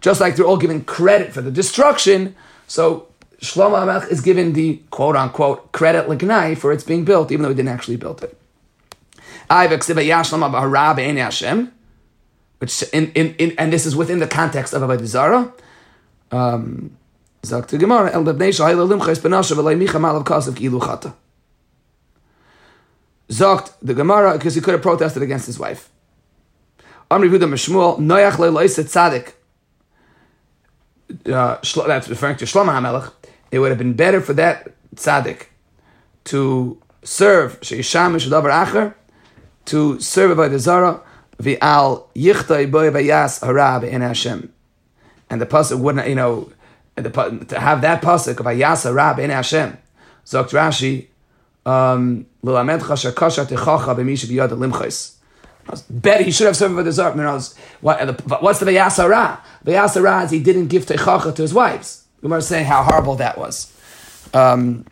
Just 0.00 0.20
like 0.20 0.36
they're 0.36 0.46
all 0.46 0.56
given 0.56 0.84
credit 0.84 1.32
for 1.32 1.42
the 1.42 1.50
destruction, 1.50 2.34
so 2.66 3.08
Shlomo 3.40 3.78
HaMelech 3.78 4.10
is 4.10 4.20
given 4.20 4.52
the 4.54 4.80
quote 4.90 5.16
unquote 5.16 5.72
credit 5.72 6.08
l'gnai 6.08 6.56
for 6.56 6.72
its 6.72 6.84
being 6.84 7.04
built, 7.04 7.30
even 7.30 7.42
though 7.42 7.50
he 7.50 7.54
didn't 7.54 7.68
actually 7.68 7.96
build 7.96 8.22
it. 8.22 8.36
Which 12.58 12.82
in, 12.92 13.12
in, 13.12 13.34
in 13.36 13.54
and 13.58 13.72
this 13.72 13.86
is 13.86 13.94
within 13.94 14.18
the 14.18 14.26
context 14.26 14.72
of 14.72 14.82
Avodah 14.82 15.06
Zarah. 15.06 15.52
Um. 16.32 16.96
Zakt 23.28 23.72
the 23.82 23.94
Gemara 23.94 24.32
because 24.32 24.54
he 24.54 24.60
could 24.60 24.72
have 24.72 24.82
protested 24.82 25.22
against 25.22 25.46
his 25.46 25.58
wife. 25.58 25.90
Amri 27.10 27.30
Huda 27.30 27.48
Meshmuel 27.48 27.98
Noyach 27.98 28.32
Leilois 28.32 28.78
Tzadik. 28.82 29.32
Uh, 31.32 31.58
that's 31.86 32.08
referring 32.08 32.36
to 32.36 32.44
Shlomo 32.44 32.72
HaMelech 32.72 33.12
it 33.50 33.58
would 33.58 33.70
have 33.70 33.78
been 33.78 33.94
better 33.94 34.20
for 34.20 34.32
that 34.34 34.72
tzaddik 34.94 35.46
to 36.24 36.80
serve 37.02 37.60
sheishamish 37.60 38.28
davar 38.28 38.66
acher, 38.66 38.94
to 39.64 39.98
serve 40.00 40.36
by 40.36 40.48
the 40.48 40.58
zara 40.58 41.00
v'al 41.40 42.04
yichtay 42.14 42.70
boy 42.70 42.90
v'yas 42.90 43.44
hara 43.44 43.80
in 43.86 44.00
Hashem, 44.00 44.52
and 45.30 45.40
the 45.40 45.46
pasuk 45.46 45.80
wouldn't, 45.80 46.08
you 46.08 46.14
know, 46.14 46.50
the, 46.96 47.10
to 47.48 47.60
have 47.60 47.80
that 47.82 48.02
pasuk 48.02 48.40
of 48.40 48.46
v'yas 48.46 48.84
hara 48.84 49.20
in 49.20 49.30
Hashem. 49.30 49.78
Zokt 50.24 50.50
Rashi, 50.50 51.06
um, 51.64 52.26
l'lamedcha 52.42 52.80
shakasha 52.80 53.46
techacha 53.46 53.94
b'misha 53.96 54.26
b'yad 54.26 54.50
limchais. 54.50 55.15
Bet 55.90 56.22
he 56.22 56.30
should 56.30 56.46
have 56.46 56.56
served 56.56 56.76
by 56.76 56.82
the 56.82 56.92
zara. 56.92 57.40
What, 57.80 58.42
what's 58.42 58.60
the 58.60 58.66
v'yas 58.66 58.96
hara? 58.96 59.42
V'yas 59.64 60.24
is 60.24 60.30
he 60.30 60.40
didn't 60.40 60.68
give 60.68 60.86
techacha 60.86 61.34
to 61.34 61.42
his 61.42 61.52
wives. 61.52 62.04
Is 62.22 62.46
saying 62.46 62.66
how 62.66 62.82
horrible 62.82 63.14
that 63.16 63.38
was. 63.38 63.72
Um, 64.34 64.84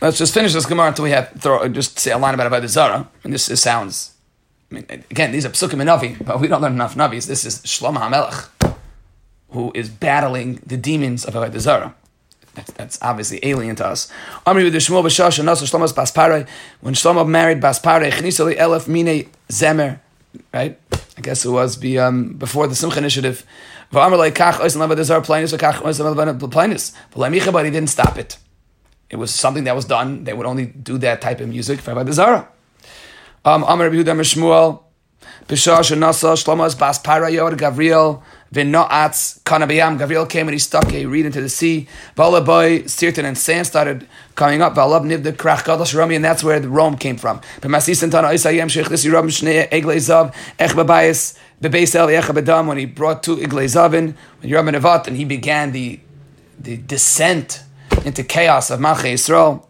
let's 0.00 0.16
just 0.16 0.32
finish 0.32 0.52
this 0.54 0.64
Gemara 0.64 0.88
until 0.88 1.04
we 1.04 1.10
have 1.10 1.30
throw 1.38 1.68
just 1.68 1.98
say 1.98 2.12
a 2.12 2.18
line 2.18 2.34
about 2.34 2.50
Avodah 2.50 2.68
Zara. 2.68 3.10
And 3.24 3.32
this, 3.32 3.46
this 3.46 3.60
sounds. 3.60 4.14
I 4.70 4.74
mean, 4.74 4.86
again, 5.10 5.32
these 5.32 5.44
are 5.44 5.50
Psukim 5.50 5.80
and 5.80 5.88
Navi, 5.88 6.24
but 6.24 6.40
we 6.40 6.48
don't 6.48 6.62
learn 6.62 6.72
enough 6.72 6.96
Navis. 6.96 7.26
This 7.26 7.44
is 7.44 7.60
Shlomo 7.60 7.98
HaMelech, 7.98 8.76
who 9.50 9.72
is 9.74 9.88
battling 9.88 10.60
the 10.66 10.76
demons 10.76 11.24
of 11.24 11.34
Avodah 11.34 11.58
Zara. 11.58 11.94
That's, 12.58 12.72
that's 12.72 12.98
obviously 13.00 13.38
alien 13.44 13.76
to 13.76 13.86
us. 13.86 14.10
Amri 14.44 14.64
with 14.64 14.74
Shmuel. 14.74 16.48
When 16.80 16.94
Shlomo 16.94 17.28
married 17.28 17.60
Baspare, 17.60 18.10
Chnisali 18.10 18.56
Elef 18.56 18.88
Mine 18.88 19.30
Zemer, 19.48 20.00
right? 20.52 20.76
I 21.16 21.20
guess 21.20 21.44
it 21.44 21.50
was 21.50 21.76
be, 21.76 22.00
um, 22.00 22.32
before 22.32 22.66
the 22.66 22.74
Simcha 22.74 22.98
initiative. 22.98 23.46
But 23.92 24.10
he 24.10 24.30
didn't 27.70 27.86
stop 27.86 28.18
it. 28.18 28.38
It 29.08 29.16
was 29.16 29.32
something 29.32 29.64
that 29.64 29.76
was 29.76 29.84
done. 29.84 30.24
They 30.24 30.32
would 30.34 30.46
only 30.46 30.66
do 30.66 30.98
that 30.98 31.20
type 31.20 31.40
of 31.40 31.48
music 31.48 31.78
for 31.80 31.92
Avodah 31.94 32.12
Zarah. 32.12 32.48
Um, 33.44 33.62
Amar 33.62 33.88
Yehuda 33.88 34.16
Mishmuel, 34.16 34.82
Bishar 35.46 35.78
Shanasa, 35.78 36.34
Shlomo's 36.36 36.74
Bas 36.74 37.00
Parayod, 37.00 37.56
Gavriel, 37.56 38.22
Vinoatz, 38.52 39.40
Kanabiyam. 39.42 39.98
Gavriel 39.98 40.28
came 40.28 40.48
and 40.48 40.54
he 40.54 40.58
stuck 40.58 40.92
a 40.92 41.06
reed 41.06 41.26
into 41.26 41.40
the 41.40 41.48
sea. 41.48 41.86
Valaboy, 42.16 42.88
Sirtan, 42.88 43.24
and 43.24 43.36
sand 43.36 43.66
started 43.66 44.06
coming 44.34 44.62
up. 44.62 44.74
Valab 44.74 45.04
Nibda 45.04 45.32
Krach 45.32 45.64
Kadosh 45.64 45.94
Rami, 45.96 46.14
and 46.14 46.24
that's 46.24 46.42
where 46.42 46.58
the 46.58 46.68
Rome 46.68 46.96
came 46.96 47.16
from. 47.16 47.40
When 47.60 47.70
he 52.78 52.86
brought 52.86 53.22
two 53.22 53.36
Iglezavin, 53.36 54.14
when 54.40 54.50
Yeram 54.50 54.70
Nevat, 54.74 55.06
and 55.06 55.16
he 55.16 55.24
began 55.24 55.72
the, 55.72 56.00
the 56.58 56.76
descent 56.78 57.62
into 58.04 58.22
chaos 58.22 58.70
of 58.70 58.80
Malchei 58.80 59.14
Yisrael. 59.14 59.64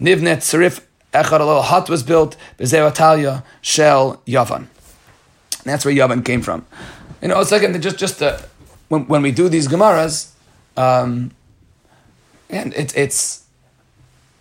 Nivnet 0.00 0.38
Sarif 0.38 0.80
Echad, 1.12 1.40
a 1.40 1.44
little 1.44 1.62
hut 1.62 1.90
was 1.90 2.02
built, 2.02 2.36
Bezeo 2.58 2.90
Atalia, 2.90 3.44
Shel 3.60 4.22
Yavan. 4.26 4.56
And 4.56 4.68
that's 5.64 5.84
where 5.84 5.94
Yavan 5.94 6.24
came 6.24 6.42
from. 6.42 6.64
You 7.22 7.28
know, 7.28 7.40
it's 7.40 7.52
like 7.52 7.80
just 7.80 7.98
just 7.98 8.20
uh, 8.20 8.36
when 8.88 9.06
when 9.06 9.22
we 9.22 9.30
do 9.30 9.48
these 9.48 9.68
Gemaras, 9.68 10.32
um, 10.76 11.30
and 12.50 12.74
it's 12.74 12.92
it's 12.94 13.44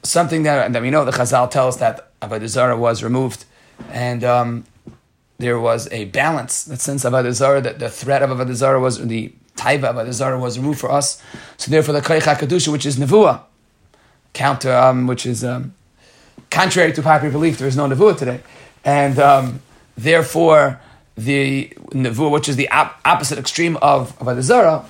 something 0.02 0.42
that 0.44 0.74
that 0.74 0.82
we 0.82 0.90
know 0.90 1.06
the 1.06 1.12
Chazal 1.12 1.50
tell 1.52 1.68
us 1.68 1.78
that 1.78 2.12
Avodah 2.22 2.78
was 2.80 3.04
removed, 3.04 3.46
and 3.92 4.24
um, 4.24 4.66
there 5.38 5.60
was 5.60 5.88
a 5.92 6.06
balance. 6.06 6.64
That 6.64 6.82
since 6.82 7.04
Avodah 7.04 7.62
that 7.62 7.78
the 7.78 7.90
threat 7.90 8.24
of 8.24 8.32
Avodah 8.32 8.82
was 8.82 9.06
the 9.08 9.32
taiva 9.56 9.94
Avodah 9.94 10.12
Zarah 10.12 10.40
was 10.40 10.58
removed 10.58 10.80
for 10.80 10.92
us. 10.92 11.22
So 11.58 11.70
therefore, 11.70 11.94
the 11.94 12.02
Koich 12.02 12.22
Hakadusha, 12.22 12.72
which 12.72 12.88
is 12.88 12.98
Nevuah, 12.98 13.42
counter, 14.34 14.76
um, 14.76 15.06
which 15.06 15.28
is 15.28 15.44
um, 15.44 15.76
contrary 16.50 16.94
to 16.94 17.04
popular 17.04 17.32
belief, 17.32 17.60
there 17.60 17.68
is 17.68 17.78
no 17.78 17.88
Nevuah 17.88 18.18
today, 18.18 18.42
and 18.84 19.20
um, 19.20 19.62
therefore 19.96 20.82
the 21.26 21.70
nevuah, 21.92 22.32
which 22.32 22.50
is 22.50 22.56
the 22.56 22.70
op- 22.70 23.00
opposite 23.06 23.38
extreme 23.38 23.78
of 23.78 24.18
Zarah. 24.42 24.86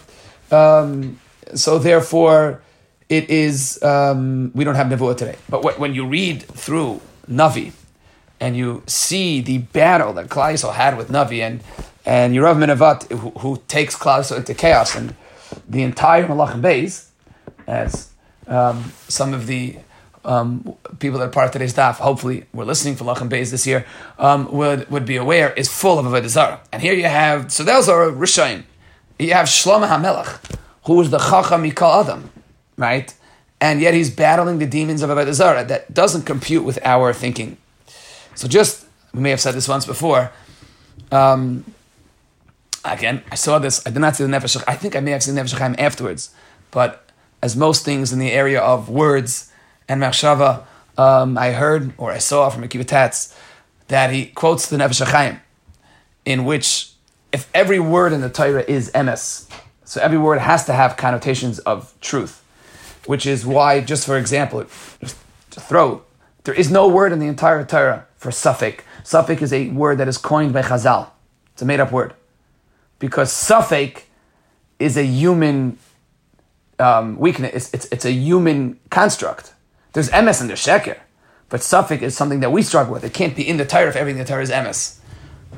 Um, 0.51 1.19
so 1.55 1.79
therefore, 1.79 2.61
it 3.09 3.29
is 3.29 3.81
um, 3.83 4.51
we 4.53 4.63
don't 4.63 4.75
have 4.75 4.87
nevuah 4.87 5.17
today. 5.17 5.35
But 5.49 5.61
wh- 5.63 5.79
when 5.79 5.93
you 5.93 6.05
read 6.05 6.43
through 6.43 7.01
Navi, 7.29 7.73
and 8.39 8.57
you 8.57 8.83
see 8.87 9.41
the 9.41 9.59
battle 9.59 10.13
that 10.13 10.27
Klai 10.29 10.73
had 10.73 10.97
with 10.97 11.09
Navi, 11.09 11.39
and 11.41 11.61
and 12.05 12.33
Yerav 12.35 12.57
Minavat, 12.57 13.11
who, 13.11 13.29
who 13.39 13.61
takes 13.67 13.95
Klaus 13.95 14.31
into 14.31 14.53
chaos, 14.53 14.95
and 14.95 15.15
the 15.67 15.83
entire 15.83 16.27
Malachim 16.27 16.61
Beis, 16.61 17.07
as 17.67 18.11
um, 18.47 18.91
some 19.07 19.33
of 19.33 19.47
the 19.47 19.77
um, 20.25 20.75
people 20.99 21.19
that 21.19 21.25
are 21.25 21.31
part 21.31 21.47
of 21.47 21.51
today's 21.51 21.71
staff, 21.71 21.99
hopefully 21.99 22.45
we're 22.53 22.65
listening 22.65 22.95
for 22.95 23.05
Lachem 23.05 23.29
Beis 23.29 23.51
this 23.51 23.65
year, 23.65 23.85
um, 24.19 24.51
would, 24.51 24.89
would 24.89 25.05
be 25.05 25.15
aware, 25.15 25.51
is 25.53 25.67
full 25.67 25.99
of 25.99 26.05
Avodah 26.05 26.27
Zarah. 26.27 26.61
And 26.71 26.81
here 26.81 26.93
you 26.93 27.05
have, 27.05 27.51
so 27.51 27.63
those 27.63 27.89
are 27.89 28.07
Rishayim. 28.07 28.63
You 29.19 29.33
have 29.33 29.47
Shlomo 29.47 29.87
HaMelech, 29.87 30.57
who 30.85 30.95
was 30.95 31.09
the 31.09 31.19
Chacham 31.19 31.63
Mikal 31.63 32.03
Adam, 32.03 32.31
right? 32.77 33.13
And 33.59 33.81
yet 33.81 33.93
he's 33.93 34.09
battling 34.09 34.59
the 34.59 34.65
demons 34.65 35.01
of 35.01 35.09
Avodah 35.09 35.33
Zarah. 35.33 35.63
That 35.63 35.93
doesn't 35.93 36.23
compute 36.23 36.63
with 36.63 36.79
our 36.83 37.13
thinking. 37.13 37.57
So 38.35 38.47
just, 38.47 38.85
we 39.13 39.21
may 39.21 39.29
have 39.31 39.41
said 39.41 39.53
this 39.53 39.67
once 39.67 39.85
before, 39.85 40.31
um, 41.11 41.65
again, 42.85 43.23
I 43.31 43.35
saw 43.35 43.59
this, 43.59 43.85
I 43.85 43.91
did 43.91 43.99
not 43.99 44.15
see 44.15 44.23
the 44.23 44.29
Nefesh, 44.29 44.63
I 44.67 44.75
think 44.75 44.95
I 44.95 44.99
may 44.99 45.11
have 45.11 45.23
seen 45.23 45.35
Nefesh 45.35 45.75
afterwards, 45.77 46.33
but 46.71 47.05
as 47.41 47.55
most 47.55 47.83
things 47.83 48.13
in 48.13 48.19
the 48.19 48.31
area 48.31 48.61
of 48.61 48.89
words 48.89 49.50
and 49.91 50.01
machshava, 50.01 50.63
um, 50.97 51.37
I 51.37 51.51
heard 51.51 51.93
or 51.97 52.11
I 52.11 52.17
saw 52.17 52.49
from 52.49 52.63
Akiva 52.63 52.87
Tatz 52.87 53.35
that 53.89 54.13
he 54.13 54.27
quotes 54.27 54.69
the 54.69 54.77
Nefesh 54.77 55.05
HaChaim, 55.05 55.41
in 56.23 56.45
which 56.45 56.93
if 57.33 57.49
every 57.53 57.79
word 57.79 58.13
in 58.13 58.21
the 58.21 58.29
Torah 58.29 58.63
is 58.67 58.89
emes, 58.91 59.49
so 59.83 59.99
every 60.01 60.17
word 60.17 60.39
has 60.39 60.65
to 60.67 60.73
have 60.73 60.95
connotations 60.95 61.59
of 61.59 61.93
truth, 61.99 62.41
which 63.05 63.25
is 63.25 63.45
why, 63.45 63.81
just 63.81 64.05
for 64.05 64.17
example, 64.17 64.63
just 65.01 65.17
to 65.49 65.59
throw, 65.59 66.03
there 66.45 66.53
is 66.53 66.71
no 66.71 66.87
word 66.87 67.11
in 67.11 67.19
the 67.19 67.27
entire 67.27 67.65
Torah 67.65 68.07
for 68.15 68.31
safek. 68.31 68.79
Safek 69.03 69.41
is 69.41 69.51
a 69.51 69.71
word 69.71 69.97
that 69.97 70.07
is 70.07 70.17
coined 70.17 70.53
by 70.53 70.61
Chazal. 70.61 71.09
It's 71.51 71.61
a 71.61 71.65
made-up 71.65 71.91
word. 71.91 72.13
Because 72.97 73.29
safek 73.29 74.03
is 74.79 74.95
a 74.95 75.05
human 75.05 75.77
um, 76.79 77.17
weakness. 77.19 77.51
It's, 77.53 77.73
it's, 77.73 77.85
it's, 77.91 78.05
a 78.05 78.11
human 78.11 78.79
construct. 78.89 79.50
There's 79.93 80.09
emes 80.09 80.41
and 80.41 80.49
there's 80.49 80.63
sheker, 80.63 80.97
but 81.49 81.61
safek 81.61 82.01
is 82.01 82.15
something 82.15 82.39
that 82.41 82.51
we 82.51 82.61
struggle 82.61 82.93
with. 82.93 83.03
It 83.03 83.13
can't 83.13 83.35
be 83.35 83.47
in 83.47 83.57
the 83.57 83.65
Torah 83.65 83.89
if 83.89 83.95
everything 83.95 84.19
in 84.19 84.25
the 84.25 84.29
Torah 84.29 84.43
is 84.43 84.51
emes. 84.51 84.97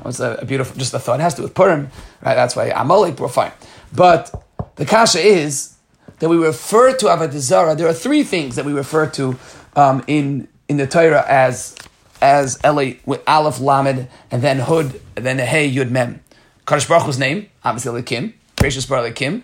It's 0.04 0.20
a, 0.20 0.38
a, 0.40 0.44
beautiful, 0.44 0.76
just 0.76 0.92
a 0.92 0.98
thought. 0.98 1.20
It 1.20 1.22
has 1.22 1.34
to 1.34 1.38
do 1.38 1.42
with 1.44 1.54
Purim, 1.54 1.90
right? 2.22 2.34
That's 2.34 2.56
why 2.56 2.66
Amalek, 2.66 3.18
we're 3.18 3.28
fine. 3.28 3.52
But 3.94 4.44
the 4.76 4.84
kasha 4.84 5.20
is 5.20 5.76
that 6.18 6.28
we 6.28 6.36
refer 6.36 6.96
to 6.96 7.06
Avodah. 7.06 7.76
There 7.76 7.88
are 7.88 7.94
three 7.94 8.22
things 8.22 8.56
that 8.56 8.64
we 8.64 8.72
refer 8.72 9.08
to 9.10 9.36
um, 9.76 10.04
in 10.06 10.48
in 10.68 10.76
the 10.76 10.86
Torah 10.86 11.24
as 11.28 11.76
as 12.20 12.58
Eli 12.64 12.94
with 13.04 13.22
Aleph 13.28 13.60
Lamed 13.60 14.08
and 14.30 14.42
then 14.42 14.60
Hud 14.60 15.00
and 15.16 15.24
then 15.24 15.38
Hey 15.38 15.70
Yud 15.70 15.90
Mem. 15.90 16.20
Kadosh 16.66 16.88
Baruch 16.88 17.04
Hu's 17.04 17.18
name, 17.18 17.48
obviously 17.62 18.00
Elikim, 18.00 18.32
gracious 18.58 18.86
Baruch 18.86 19.14
Elikim. 19.14 19.42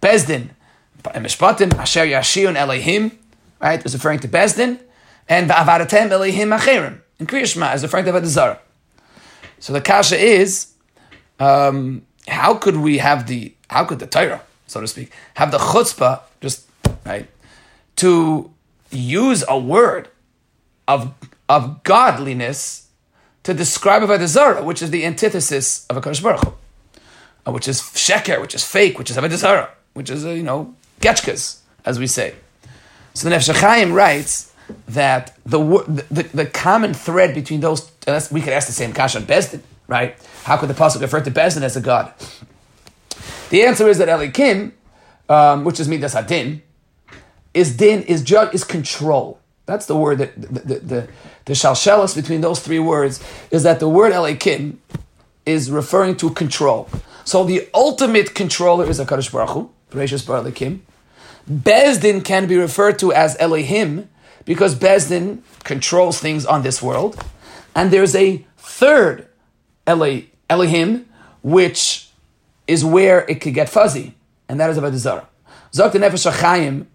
Bezdin, 0.00 0.50
Mishpatim, 1.02 1.74
Asher 1.74 2.06
Yashiyun 2.06 2.54
Elohim, 2.56 3.18
right, 3.60 3.84
is 3.84 3.94
referring 3.94 4.18
to 4.20 4.28
Bezdin, 4.28 4.80
and 5.28 5.50
Va'avadatem 5.50 6.10
Elohim 6.10 6.50
Acherim. 6.50 7.00
In 7.18 7.26
Kriyashma 7.26 7.74
is 7.74 7.82
referring 7.82 8.04
to 8.06 8.12
Avodah. 8.12 8.58
So 9.58 9.72
the 9.72 9.80
kasha 9.80 10.18
is, 10.18 10.72
um, 11.38 12.02
how 12.26 12.54
could 12.54 12.76
we 12.76 12.98
have 12.98 13.26
the, 13.26 13.54
how 13.68 13.84
could 13.84 13.98
the 13.98 14.06
Torah, 14.06 14.42
so 14.66 14.80
to 14.80 14.88
speak, 14.88 15.12
have 15.34 15.50
the 15.50 15.58
chutzpah, 15.58 16.20
just, 16.40 16.66
right, 17.04 17.28
to 17.96 18.50
use 18.90 19.44
a 19.48 19.58
word 19.58 20.08
of, 20.88 21.12
of 21.48 21.82
godliness 21.82 22.88
to 23.42 23.54
describe 23.54 24.02
Avodah 24.02 24.64
which 24.64 24.82
is 24.82 24.90
the 24.90 25.04
antithesis 25.04 25.86
of 25.86 25.96
a 25.96 26.00
Baruch 26.00 26.54
uh, 27.46 27.52
which 27.52 27.68
is 27.68 27.80
sheker, 27.80 28.40
which 28.40 28.54
is 28.54 28.64
fake, 28.64 28.98
which 28.98 29.10
is 29.10 29.16
Avodah 29.16 29.68
which 29.92 30.10
is, 30.10 30.24
uh, 30.24 30.30
you 30.30 30.42
know, 30.42 30.74
getchkas, 31.00 31.58
as 31.84 31.98
we 31.98 32.06
say. 32.06 32.34
So 33.20 33.28
the 33.28 33.36
Nefesh 33.36 33.92
writes 33.94 34.50
that 34.88 35.36
the, 35.44 35.58
the, 36.10 36.22
the 36.22 36.46
common 36.46 36.94
thread 36.94 37.34
between 37.34 37.60
those, 37.60 37.90
we 38.32 38.40
could 38.40 38.54
ask 38.54 38.66
the 38.66 38.72
same 38.72 38.94
kasha 38.94 39.18
on 39.18 39.24
Bezdin, 39.24 39.60
right? 39.88 40.16
How 40.44 40.56
could 40.56 40.70
the 40.70 40.74
Pasuk 40.74 41.02
refer 41.02 41.20
to 41.20 41.30
Bezdin 41.30 41.60
as 41.60 41.76
a 41.76 41.82
god? 41.82 42.14
The 43.50 43.64
answer 43.64 43.88
is 43.88 43.98
that 43.98 44.08
Elikim, 44.08 44.72
um, 45.28 45.64
which 45.64 45.78
is 45.80 45.86
Midas 45.86 46.14
Hadin, 46.14 46.62
is 47.52 47.76
din, 47.76 48.04
is 48.04 48.22
judge, 48.22 48.54
is 48.54 48.64
control. 48.64 49.38
That's 49.66 49.84
the 49.84 49.98
word 49.98 50.16
that 50.16 50.40
the, 50.40 50.60
the, 50.60 50.74
the, 50.78 51.08
the 51.44 51.52
shalshelis 51.52 52.16
between 52.16 52.40
those 52.40 52.60
three 52.60 52.78
words 52.78 53.22
is 53.50 53.64
that 53.64 53.80
the 53.80 53.88
word 53.88 54.14
Elikim 54.14 54.78
is 55.44 55.70
referring 55.70 56.16
to 56.16 56.30
control. 56.30 56.88
So 57.26 57.44
the 57.44 57.68
ultimate 57.74 58.34
controller 58.34 58.88
is 58.88 58.98
a 58.98 59.04
Kadosh 59.04 59.30
Baruch 59.30 59.50
Hu, 59.50 59.70
Gracious 59.90 60.24
Bar. 60.24 60.42
Bezdin 61.48 62.24
can 62.24 62.46
be 62.46 62.56
referred 62.56 62.98
to 63.00 63.12
as 63.12 63.36
Elohim 63.38 64.08
because 64.44 64.74
Bezdin 64.74 65.42
controls 65.64 66.18
things 66.18 66.46
on 66.46 66.62
this 66.62 66.82
world. 66.82 67.22
And 67.74 67.90
there's 67.90 68.14
a 68.16 68.44
third 68.56 69.28
Ele, 69.86 70.22
Elohim, 70.48 71.06
which 71.42 72.08
is 72.66 72.84
where 72.84 73.28
it 73.28 73.40
could 73.40 73.54
get 73.54 73.68
fuzzy, 73.68 74.14
and 74.48 74.60
that 74.60 74.70
is 74.70 74.76
about 74.76 74.92
the 74.92 74.98
Zara. 74.98 75.28
Zok 75.72 75.92
Nefesh 75.92 76.86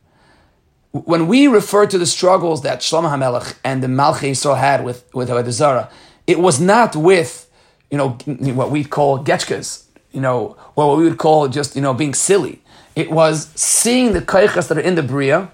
when 1.03 1.27
we 1.27 1.47
refer 1.47 1.85
to 1.85 1.97
the 1.97 2.05
struggles 2.05 2.61
that 2.61 2.79
Shlomo 2.79 3.09
HaMelech 3.09 3.57
and 3.65 3.83
the 3.83 3.87
Malchei 3.87 4.31
Yisrael 4.31 4.57
had 4.57 4.85
with, 4.85 5.13
with 5.13 5.51
Zarah, 5.51 5.89
it 6.25 6.39
was 6.39 6.61
not 6.61 6.95
with, 6.95 7.51
you 7.91 7.97
know, 7.97 8.11
what 8.53 8.71
we 8.71 8.85
call 8.85 9.21
getchkas, 9.21 9.84
you 10.15 10.21
know, 10.21 10.57
or 10.75 10.87
what 10.87 10.97
we 10.97 11.03
would 11.03 11.17
call 11.17 11.47
just, 11.47 11.75
you 11.75 11.81
know, 11.81 11.93
being 11.93 12.13
silly. 12.13 12.61
It 12.95 13.11
was 13.11 13.49
seeing 13.55 14.13
the 14.13 14.21
kaichas 14.21 14.69
that 14.69 14.77
are 14.77 14.81
in 14.81 14.95
the 14.95 15.03
Bria 15.03 15.51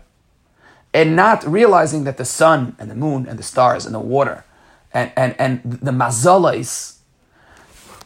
and 0.93 1.15
not 1.15 1.43
realizing 1.45 2.03
that 2.03 2.17
the 2.17 2.25
sun 2.25 2.75
and 2.77 2.89
the 2.89 2.95
moon 2.95 3.27
and 3.27 3.39
the 3.39 3.43
stars 3.43 3.85
and 3.85 3.95
the 3.95 3.99
water 3.99 4.45
and, 4.93 5.11
and, 5.15 5.35
and 5.39 5.61
the 5.63 5.91
mazalais, 5.91 6.97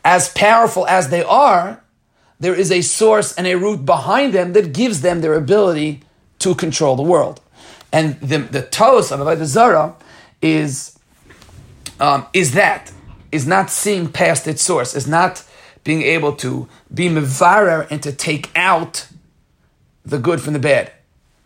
as 0.03 0.29
powerful 0.29 0.87
as 0.87 1.09
they 1.09 1.23
are, 1.23 1.83
there 2.39 2.53
is 2.53 2.71
a 2.71 2.81
source 2.81 3.33
and 3.35 3.47
a 3.47 3.55
root 3.55 3.85
behind 3.85 4.33
them 4.33 4.53
that 4.53 4.73
gives 4.73 5.01
them 5.01 5.21
their 5.21 5.33
ability 5.33 6.01
to 6.39 6.53
control 6.53 6.95
the 6.95 7.03
world. 7.03 7.41
And 7.91 8.19
the, 8.19 8.37
the 8.37 8.61
toes 8.61 9.11
of 9.11 9.19
Avodah 9.19 9.45
Zarah 9.45 9.95
is, 10.41 10.99
um, 11.99 12.25
is 12.33 12.53
that, 12.53 12.91
is 13.31 13.47
not 13.47 13.69
seeing 13.69 14.11
past 14.11 14.47
its 14.47 14.61
source, 14.61 14.95
is 14.95 15.07
not 15.07 15.43
being 15.85 16.01
able 16.01 16.33
to 16.33 16.67
be 16.93 17.07
mevarer 17.07 17.89
and 17.89 18.03
to 18.03 18.11
take 18.11 18.51
out 18.57 19.07
the 20.03 20.19
good 20.19 20.41
from 20.41 20.51
the 20.51 20.59
bad. 20.59 20.91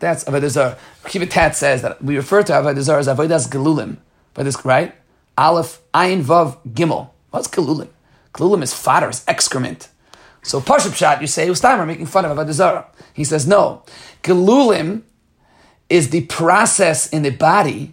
That's 0.00 0.24
Avodah 0.24 0.48
Zarah. 0.48 0.78
Kivatat 1.04 1.54
says 1.54 1.82
that 1.82 2.02
we 2.02 2.16
refer 2.16 2.42
to 2.42 2.52
Avodah 2.52 2.98
as 2.98 3.06
Avodas 3.06 3.48
Gelulim. 3.48 3.98
But 4.34 4.44
this, 4.44 4.64
right? 4.64 4.94
Aleph, 5.38 5.80
Ayin, 5.94 6.22
Vav, 6.22 6.58
Gimel. 6.66 7.10
What's 7.30 7.48
Gelulim? 7.48 7.88
Gelulim 8.34 8.62
is 8.62 8.74
fodder, 8.74 9.10
is 9.10 9.24
excrement. 9.28 9.88
So 10.42 10.60
Pashup 10.60 10.94
Shot, 10.94 11.20
you 11.20 11.26
say, 11.26 11.46
Ustamer 11.48 11.86
making 11.86 12.06
fun 12.06 12.24
of 12.24 12.36
Avodah 12.36 12.52
Zarah. 12.52 12.86
He 13.12 13.24
says, 13.24 13.46
no. 13.46 13.82
Gelulim 14.22 15.02
is 15.90 16.08
the 16.10 16.22
process 16.22 17.10
in 17.10 17.22
the 17.22 17.30
body 17.30 17.92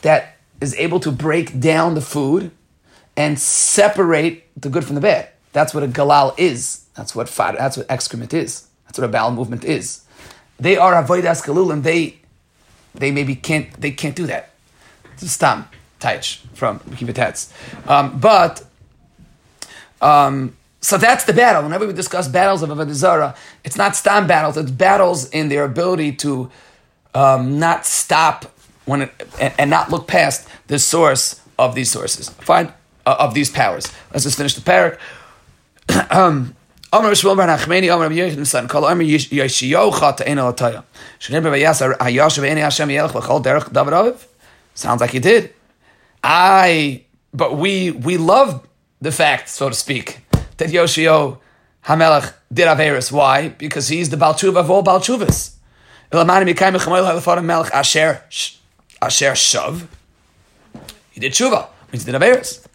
that 0.00 0.36
is 0.62 0.74
able 0.76 1.00
to 1.00 1.12
break 1.12 1.60
down 1.60 1.94
the 1.94 2.00
food 2.00 2.52
and 3.16 3.38
separate 3.38 4.48
the 4.58 4.70
good 4.70 4.84
from 4.84 4.94
the 4.94 5.00
bad. 5.00 5.28
That's 5.52 5.74
what 5.74 5.82
a 5.82 5.88
galal 5.88 6.34
is. 6.38 6.84
That's 6.94 7.14
what 7.14 7.28
fodder, 7.28 7.58
that's 7.58 7.76
what 7.76 7.86
excrement 7.90 8.34
is. 8.34 8.66
That's 8.86 8.98
what 8.98 9.04
a 9.04 9.08
bowel 9.08 9.32
movement 9.32 9.64
is. 9.64 10.04
They 10.58 10.76
are 10.76 11.02
avodas 11.02 11.44
galulim. 11.44 11.82
They 11.82 12.18
they 12.94 13.10
maybe 13.10 13.34
can't 13.34 13.72
they 13.80 13.92
can't 13.92 14.16
do 14.16 14.26
that. 14.26 14.50
Stam 15.16 15.68
taich 16.00 16.38
from 16.54 16.80
Kivatetz. 16.80 17.52
Um, 17.88 18.18
but 18.18 18.64
um, 20.00 20.56
so 20.80 20.96
that's 20.96 21.24
the 21.24 21.32
battle. 21.32 21.62
Whenever 21.62 21.86
we 21.86 21.92
discuss 21.92 22.28
battles 22.28 22.62
of 22.62 22.70
Avodah 22.70 22.92
Zarah, 22.92 23.34
it's 23.64 23.76
not 23.76 23.96
stam 23.96 24.26
battles. 24.26 24.56
It's 24.56 24.70
battles 24.70 25.28
in 25.30 25.48
their 25.48 25.64
ability 25.64 26.12
to 26.16 26.50
um, 27.14 27.58
not 27.58 27.84
stop 27.84 28.44
when 28.84 29.02
it, 29.02 29.28
and, 29.40 29.52
and, 29.58 29.70
not 29.70 29.90
look 29.90 30.06
past 30.06 30.48
the 30.68 30.78
source 30.78 31.40
of 31.58 31.74
these 31.74 31.90
sources. 31.90 32.28
Fine, 32.30 32.72
uh, 33.04 33.16
of 33.18 33.34
these 33.34 33.50
powers. 33.50 33.92
Let's 34.12 34.24
just 34.24 34.36
finish 34.36 34.54
the 34.54 34.60
parak. 34.60 34.98
Um, 36.10 36.54
Amr 36.92 37.10
Shmuel 37.10 37.36
bar 37.36 37.48
Nachmeni, 37.48 37.92
Amr 37.92 38.06
Amr 38.06 39.02
Hashem 42.60 42.88
Derech 42.88 43.72
David 43.72 43.92
Aviv. 43.92 44.26
Sounds 44.74 45.00
like 45.00 45.10
he 45.10 45.18
did. 45.18 45.52
I, 46.22 47.04
but 47.32 47.56
we 47.56 47.90
we 47.90 48.16
love 48.16 48.66
the 49.00 49.12
fact, 49.12 49.48
so 49.48 49.68
to 49.68 49.74
speak, 49.74 50.20
that 50.56 50.70
Yoshio 50.70 51.40
Hamelech 51.84 52.32
did 52.52 52.66
Averis. 52.68 53.10
Why? 53.12 53.48
Because 53.48 53.88
he's 53.88 54.10
the 54.10 54.16
Balchuva 54.16 54.58
of 54.58 54.70
all 54.70 54.82
Balchuvas. 54.82 55.56
Ilamani 56.12 56.52
Mikay 56.52 56.74
Mechamoy 56.74 57.02
Halafarim 57.02 57.44
Melech 57.44 57.72
Asher 57.72 58.22
Asher 59.02 59.32
Shav. 59.32 59.86
He 61.10 61.20
did 61.20 61.32
Shuva, 61.32 61.68
he 61.90 61.98
did 61.98 62.14
Averis. 62.14 62.67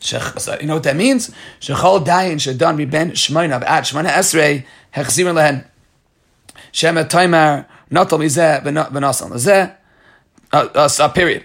You 0.00 0.66
know 0.66 0.74
what 0.74 0.84
that 0.84 0.96
means? 0.96 1.30
Shechol 1.60 2.04
dayin 2.06 2.36
shedan 2.36 2.76
mi 2.76 2.84
ben 2.84 3.10
shmoina 3.12 3.60
b'at 3.62 3.82
shmoina 3.82 4.10
esrei 4.10 4.64
lehen. 4.94 5.64
Shema 6.72 7.04
taimar 7.04 7.66
natal 7.90 8.18
mizeh 8.18 8.62
lezeh. 8.62 9.74
A 10.52 11.08
period. 11.10 11.44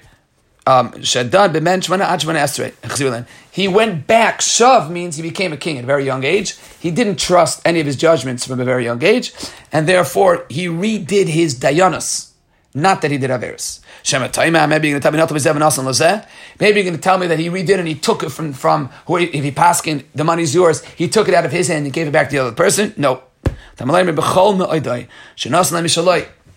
Um, 0.65 0.87
at 0.87 1.01
shmoina 1.01 2.05
esrei 2.05 2.73
hechzirin 2.83 3.11
lehen. 3.11 3.27
He 3.51 3.67
went 3.67 4.07
back. 4.07 4.39
Shav 4.39 4.89
means 4.89 5.15
he 5.15 5.21
became 5.23 5.51
a 5.53 5.57
king 5.57 5.77
at 5.77 5.83
a 5.83 5.87
very 5.87 6.05
young 6.05 6.23
age. 6.23 6.55
He 6.79 6.91
didn't 6.91 7.17
trust 7.19 7.61
any 7.65 7.79
of 7.79 7.85
his 7.85 7.95
judgments 7.95 8.45
from 8.45 8.59
a 8.59 8.65
very 8.65 8.83
young 8.83 9.03
age, 9.03 9.33
and 9.71 9.87
therefore 9.87 10.45
he 10.49 10.67
redid 10.67 11.27
his 11.27 11.55
dayanas. 11.59 12.32
Not 12.75 13.01
that 13.01 13.11
he 13.11 13.17
did 13.19 13.29
Averis. 13.29 13.81
Maybe 14.03 14.87
you're 14.87 14.93
going 14.93 14.99
to 14.99 14.99
tell 14.99 15.11
me 15.11 15.17
not 15.17 15.27
to 15.27 15.33
be 15.33 15.39
Zev 15.39 15.55
and 15.55 16.25
Maybe 16.59 16.79
you're 16.79 16.89
going 16.89 16.95
to 16.95 17.01
tell 17.01 17.17
me 17.19 17.27
that 17.27 17.37
he 17.37 17.49
redid 17.49 17.77
and 17.77 17.87
he 17.87 17.93
took 17.95 18.23
it 18.23 18.29
from, 18.31 18.53
from 18.53 18.89
who, 19.05 19.17
if 19.17 19.43
he 19.43 19.51
passed 19.51 19.85
in, 19.87 20.03
the 20.15 20.23
money's 20.23 20.55
yours, 20.55 20.83
he 20.83 21.07
took 21.07 21.27
it 21.27 21.35
out 21.35 21.45
of 21.45 21.51
his 21.51 21.67
hand 21.67 21.85
and 21.85 21.93
gave 21.93 22.07
it 22.07 22.11
back 22.11 22.29
to 22.29 22.35
the 22.35 22.41
other 22.41 22.55
person. 22.55 22.93
No. 22.97 23.23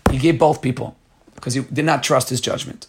He 0.09 0.17
gave 0.17 0.39
both 0.39 0.61
people 0.61 0.95
because 1.35 1.53
he 1.53 1.61
did 1.61 1.85
not 1.85 2.01
trust 2.03 2.29
his 2.29 2.41
judgment. 2.41 2.87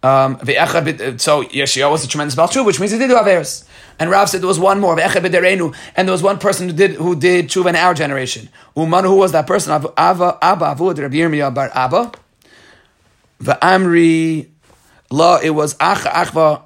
Um, 0.00 0.38
so 0.38 1.42
Yeshua 1.42 1.90
was 1.90 2.04
a 2.04 2.08
tremendous 2.08 2.36
Baal 2.36 2.64
which 2.64 2.78
means 2.78 2.92
he 2.92 2.98
did 2.98 3.08
do 3.08 3.16
Averis. 3.16 3.64
And 3.98 4.10
Rav 4.10 4.28
said 4.28 4.40
there 4.40 4.48
was 4.48 4.60
one 4.60 4.78
more, 4.78 4.98
and 4.98 6.08
there 6.08 6.12
was 6.12 6.22
one 6.22 6.38
person 6.38 6.68
who 6.68 6.74
did 6.74 6.92
who 6.92 7.16
did 7.16 7.48
Tshuva 7.48 7.70
in 7.70 7.76
our 7.76 7.94
generation. 7.94 8.48
Uman, 8.76 9.04
who 9.04 9.16
was 9.16 9.32
that 9.32 9.48
person? 9.48 9.72
Abba 9.72 9.92
Abba 9.96 10.38
Avud 10.40 10.98
Rabbi 10.98 11.16
Yirmiyah 11.16 11.52
bar 11.52 11.70
Abba. 11.74 12.12
Amri 13.42 14.48
La, 15.10 15.38
it 15.42 15.50
was 15.50 15.74
Acha 15.74 16.10
Achva 16.10 16.62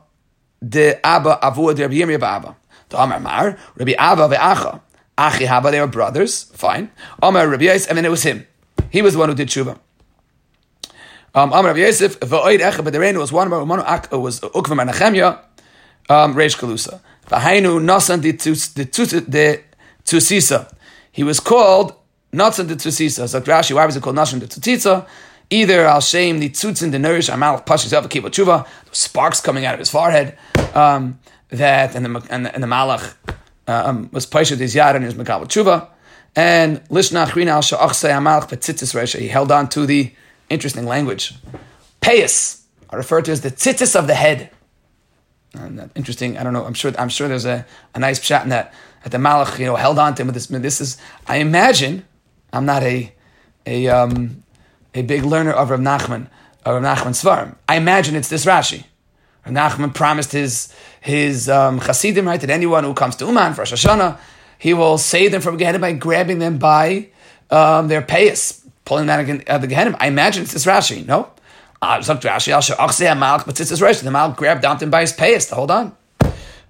de 0.66 1.00
Abba 1.06 1.38
Avud 1.42 1.78
Rabbi 1.78 1.94
Yirmiyah 1.94 2.20
bar 2.20 2.36
Abba. 2.36 2.56
The 2.90 3.02
Amar 3.02 3.20
Mar, 3.20 3.58
Rabbi 3.76 3.94
Abba 3.98 4.28
ve'Acha. 4.28 4.80
Achi 5.16 5.44
Haba, 5.44 5.70
they 5.70 5.80
were 5.80 5.86
brothers, 5.86 6.44
fine. 6.54 6.90
Amar 7.22 7.48
Rabbi 7.48 7.64
Yis, 7.64 7.86
and 7.86 7.96
then 7.96 8.04
it 8.04 8.10
was 8.10 8.22
him. 8.22 8.46
He 8.90 9.00
was 9.00 9.14
the 9.14 9.18
one 9.18 9.28
who 9.30 9.34
did 9.34 9.48
Tshuva. 9.48 9.78
Um, 11.34 11.50
Amar 11.50 11.68
Rabbi 11.68 11.78
Yosef, 11.78 12.20
v'oid 12.20 12.60
echa 12.60 12.84
b'derenu 12.84 13.16
was 13.18 13.32
one 13.32 13.50
of 13.50 13.66
one 13.66 13.78
was 13.78 14.40
Ukva 14.40 14.76
Menachemya, 14.76 15.38
um, 16.10 16.34
Reish 16.34 16.58
Kalusa. 16.58 17.00
V'hainu 17.26 17.80
nasan 17.80 18.20
de 18.20 18.34
tusisa. 20.04 20.74
He 21.10 21.24
was 21.24 21.40
called 21.40 21.94
nasan 22.34 22.68
de 22.68 22.76
tusisa. 22.76 23.26
So 23.26 23.40
Rashi, 23.40 23.74
why 23.74 23.86
was 23.86 23.96
it 23.96 24.02
called 24.02 24.16
nasan 24.16 24.40
de 24.40 24.46
tusisa? 24.46 25.06
Either 25.48 25.86
al 25.86 26.02
shem 26.02 26.38
the 26.38 26.50
tzutzin 26.50 26.90
the 26.90 26.98
nourish 26.98 27.30
amal 27.30 27.60
pashis 27.60 27.96
of 27.96 28.06
kibbutz 28.10 28.32
tshuva, 28.32 28.66
sparks 28.90 29.40
coming 29.40 29.64
out 29.64 29.72
of 29.72 29.78
his 29.78 29.88
forehead. 29.88 30.36
Um, 30.74 31.18
that 31.48 31.94
and 31.94 32.04
the 32.04 32.26
and 32.28 32.44
the, 32.44 32.54
and 32.54 32.62
the 32.62 32.66
malach 32.66 33.14
um, 33.66 34.10
was 34.12 34.26
pashed 34.26 34.58
his 34.58 34.74
yad 34.74 34.96
and 34.96 35.04
his 35.04 35.14
mekabel 35.14 35.46
tshuva. 35.46 35.88
And 36.36 36.86
lishna 36.90 37.26
achrina 37.26 37.52
al 37.52 37.62
sha'achse 37.62 38.10
amalach 38.10 38.50
betzitzis 38.50 38.94
resha. 38.94 39.18
He 39.18 39.28
held 39.28 39.50
on 39.50 39.70
to 39.70 39.86
the 39.86 40.12
interesting 40.52 40.86
language. 40.86 41.34
Payas 42.00 42.62
are 42.90 42.98
referred 42.98 43.24
to 43.26 43.32
as 43.32 43.40
the 43.40 43.50
tzitzis 43.50 43.96
of 43.98 44.06
the 44.06 44.14
head. 44.14 44.50
And 45.54 45.90
interesting. 45.94 46.38
I 46.38 46.42
don't 46.42 46.52
know. 46.52 46.64
I'm 46.64 46.74
sure. 46.74 46.92
I'm 46.98 47.08
sure 47.10 47.28
there's 47.28 47.44
a, 47.44 47.66
a 47.94 47.98
nice 47.98 48.20
chat 48.20 48.42
in 48.44 48.48
that 48.50 48.72
that 49.02 49.10
the 49.10 49.18
Malach 49.18 49.58
you 49.58 49.66
know 49.66 49.76
held 49.76 49.98
on 49.98 50.14
to 50.14 50.22
him 50.22 50.28
with 50.28 50.34
this. 50.34 50.46
This 50.46 50.80
is. 50.80 50.96
I 51.26 51.36
imagine. 51.36 52.04
I'm 52.52 52.64
not 52.64 52.82
a 52.82 53.12
a 53.66 53.88
um, 53.88 54.42
a 54.94 55.02
big 55.02 55.24
learner 55.24 55.52
of 55.52 55.70
Rav 55.70 55.80
Nachman 55.80 56.28
of 56.64 56.82
Rav 56.82 56.98
Nachman 56.98 57.12
Svarim. 57.12 57.56
I 57.68 57.76
imagine 57.76 58.14
it's 58.16 58.28
this 58.28 58.46
Rashi. 58.46 58.84
Rav 59.44 59.54
Nachman 59.54 59.94
promised 59.94 60.32
his 60.32 60.74
his 61.00 61.48
um, 61.48 61.80
Hasidim 61.80 62.26
right 62.26 62.40
that 62.40 62.50
anyone 62.50 62.84
who 62.84 62.94
comes 62.94 63.16
to 63.16 63.26
Uman 63.26 63.54
for 63.54 63.62
Rosh 63.62 63.72
Hashanah, 63.72 64.18
he 64.58 64.72
will 64.72 64.96
save 64.98 65.32
them 65.32 65.42
from 65.42 65.56
Gehenna 65.56 65.78
by 65.78 65.92
grabbing 65.92 66.38
them 66.38 66.58
by 66.58 67.08
um, 67.50 67.88
their 67.88 68.02
payas, 68.02 68.61
pulling 68.84 69.06
that 69.06 69.20
out 69.20 69.48
of 69.48 69.60
the 69.60 69.66
Gehenna. 69.66 69.96
I 70.00 70.08
imagine 70.08 70.42
it's 70.42 70.52
this 70.52 70.66
Rashi. 70.66 71.06
No. 71.06 71.30
Uh, 71.80 71.96
it's 71.98 72.08
up 72.08 72.20
to 72.20 72.28
Rashi. 72.28 72.52
I'll 72.52 72.60
show 72.60 72.74
Achsei 72.74 73.06
Malk, 73.16 73.44
but 73.46 73.58
it's 73.60 73.70
Rashi. 73.72 74.02
The 74.02 74.10
Malk 74.10 74.36
grabbed 74.36 74.64
Damtin 74.64 74.90
by 74.90 75.00
his 75.00 75.12
payas 75.12 75.48
to 75.48 75.54
hold 75.54 75.70
on. 75.70 75.96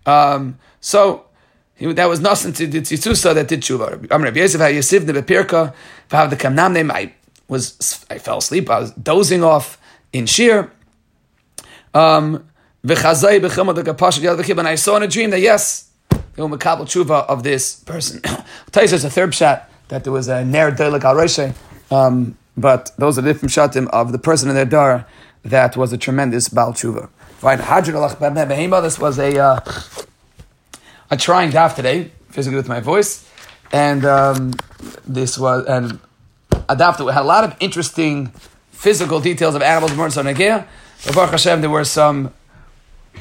Um, 0.06 0.58
so 0.80 1.26
he, 1.74 1.92
that 1.92 2.08
was 2.08 2.20
nothing 2.20 2.52
to 2.54 2.66
the 2.66 2.80
Tzitzusa 2.80 3.34
that 3.34 3.48
did 3.48 3.60
tshuva. 3.60 4.06
I'm 4.10 4.22
Rabbi 4.22 4.40
Yosef 4.40 4.60
Yosef 4.60 5.06
the 5.06 5.12
Bepirka. 5.12 5.74
Have 6.10 6.30
the 6.30 6.36
Kamnam 6.36 6.72
name, 6.72 6.90
I 6.90 7.12
was 7.48 8.04
I 8.10 8.18
fell 8.18 8.38
asleep. 8.38 8.70
I 8.70 8.80
was 8.80 8.92
dozing 8.92 9.42
off 9.44 9.78
in 10.12 10.26
Shir. 10.26 10.70
Um, 11.94 12.48
and 12.84 12.90
I 12.90 13.14
saw 14.74 14.96
in 14.96 15.02
a 15.02 15.08
dream 15.08 15.30
that 15.30 15.40
yes, 15.40 15.90
the 16.08 16.42
Makabal 16.42 16.86
tshuva 16.86 17.26
of 17.26 17.42
this 17.42 17.76
person. 17.76 18.20
I'll 18.24 18.44
tell 18.72 18.82
you, 18.82 18.88
there's 18.88 19.04
a 19.04 19.10
third 19.10 19.34
shot 19.34 19.70
that 19.88 20.04
there 20.04 20.12
was 20.12 20.28
a 20.28 20.44
Ner 20.44 20.72
Delik 20.72 21.04
al 21.04 21.16
um, 21.92 22.38
but 22.56 22.90
those 22.98 23.18
are 23.18 23.22
different 23.22 23.52
shatim 23.52 23.88
of 23.88 24.12
the 24.12 24.18
person 24.18 24.48
in 24.48 24.54
their 24.54 24.64
dar 24.64 25.06
that 25.44 25.76
was 25.76 25.92
a 25.92 25.98
tremendous 25.98 26.48
Baal 26.48 26.72
Tshuva. 26.72 27.08
Right, 27.42 27.58
This 28.82 28.98
was 28.98 29.18
a 29.18 29.38
uh, 29.38 29.60
a 31.10 31.16
trying 31.16 31.50
daf 31.50 31.74
today, 31.74 32.12
physically 32.30 32.56
with 32.56 32.68
my 32.68 32.80
voice, 32.80 33.28
and 33.72 34.04
um, 34.04 34.54
this 35.06 35.36
was 35.38 35.66
and 35.66 35.98
a 36.68 36.76
daf 36.76 36.98
that 36.98 37.12
had 37.12 37.22
a 37.22 37.24
lot 37.24 37.44
of 37.44 37.56
interesting 37.60 38.32
physical 38.70 39.20
details 39.20 39.54
of 39.54 39.62
animals. 39.62 39.94
More 39.96 40.10
so 40.10 40.22
Negea. 40.22 40.66
Baruch 41.12 41.32
Hashem, 41.32 41.60
there 41.62 41.70
were 41.70 41.84
some 41.84 42.32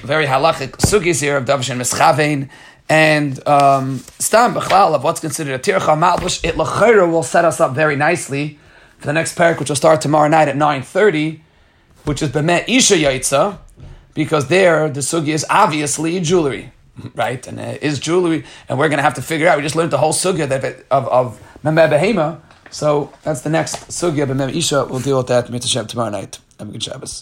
very 0.04 0.28
halachic 0.28 0.72
sugis 0.78 1.20
here 1.20 1.38
of 1.38 1.46
Davish 1.46 1.70
and 1.72 1.82
Mischavein. 1.82 2.50
And 2.92 3.48
um, 3.48 4.00
Stam 4.20 4.54
Bechlal 4.54 4.94
of 4.94 5.02
what's 5.06 5.22
considered 5.22 5.54
a 5.54 5.60
Tircha 5.60 5.98
Malbush, 5.98 6.44
it 6.44 6.56
Lachera 6.56 7.10
will 7.10 7.24
set 7.24 7.46
us 7.46 7.62
up 7.62 7.74
very 7.74 7.96
nicely 7.96 8.60
for 8.98 9.06
the 9.06 9.14
next 9.14 9.38
parak, 9.38 9.60
which 9.60 9.70
will 9.70 9.78
start 9.78 10.02
tomorrow 10.02 10.28
night 10.28 10.50
at 10.50 10.58
9.30, 10.58 11.40
which 12.04 12.22
is 12.22 12.28
Bemet 12.32 12.66
Isha 12.68 12.96
Yaitza, 12.96 13.60
because 14.14 14.50
there 14.50 14.90
the 14.90 15.00
sugi 15.00 15.30
is 15.30 15.46
obviously 15.50 16.20
jewelry, 16.20 16.74
right? 17.16 17.48
And 17.48 17.62
it 17.62 17.82
is 17.82 17.98
jewelry, 17.98 18.44
and 18.68 18.78
we're 18.78 18.90
going 18.90 18.98
to 18.98 19.04
have 19.04 19.14
to 19.14 19.22
figure 19.22 19.48
out. 19.48 19.56
We 19.56 19.64
just 19.64 19.78
learned 19.78 19.92
the 19.92 19.98
whole 19.98 20.12
that, 20.12 20.84
of, 20.92 21.08
of 21.08 21.42
Memeh 21.64 21.90
Behema, 21.94 22.42
so 22.72 23.14
that's 23.24 23.40
the 23.40 23.50
next 23.50 23.88
sugya, 23.88 24.28
Bemet 24.28 24.54
Isha. 24.54 24.88
We'll 24.90 25.00
deal 25.00 25.20
with 25.20 25.28
that 25.28 25.50
mitzvah 25.50 25.86
tomorrow 25.86 26.10
night. 26.10 26.40
Have 26.60 26.68
a 26.68 26.72
good 26.74 26.84
Shabbos. 26.84 27.20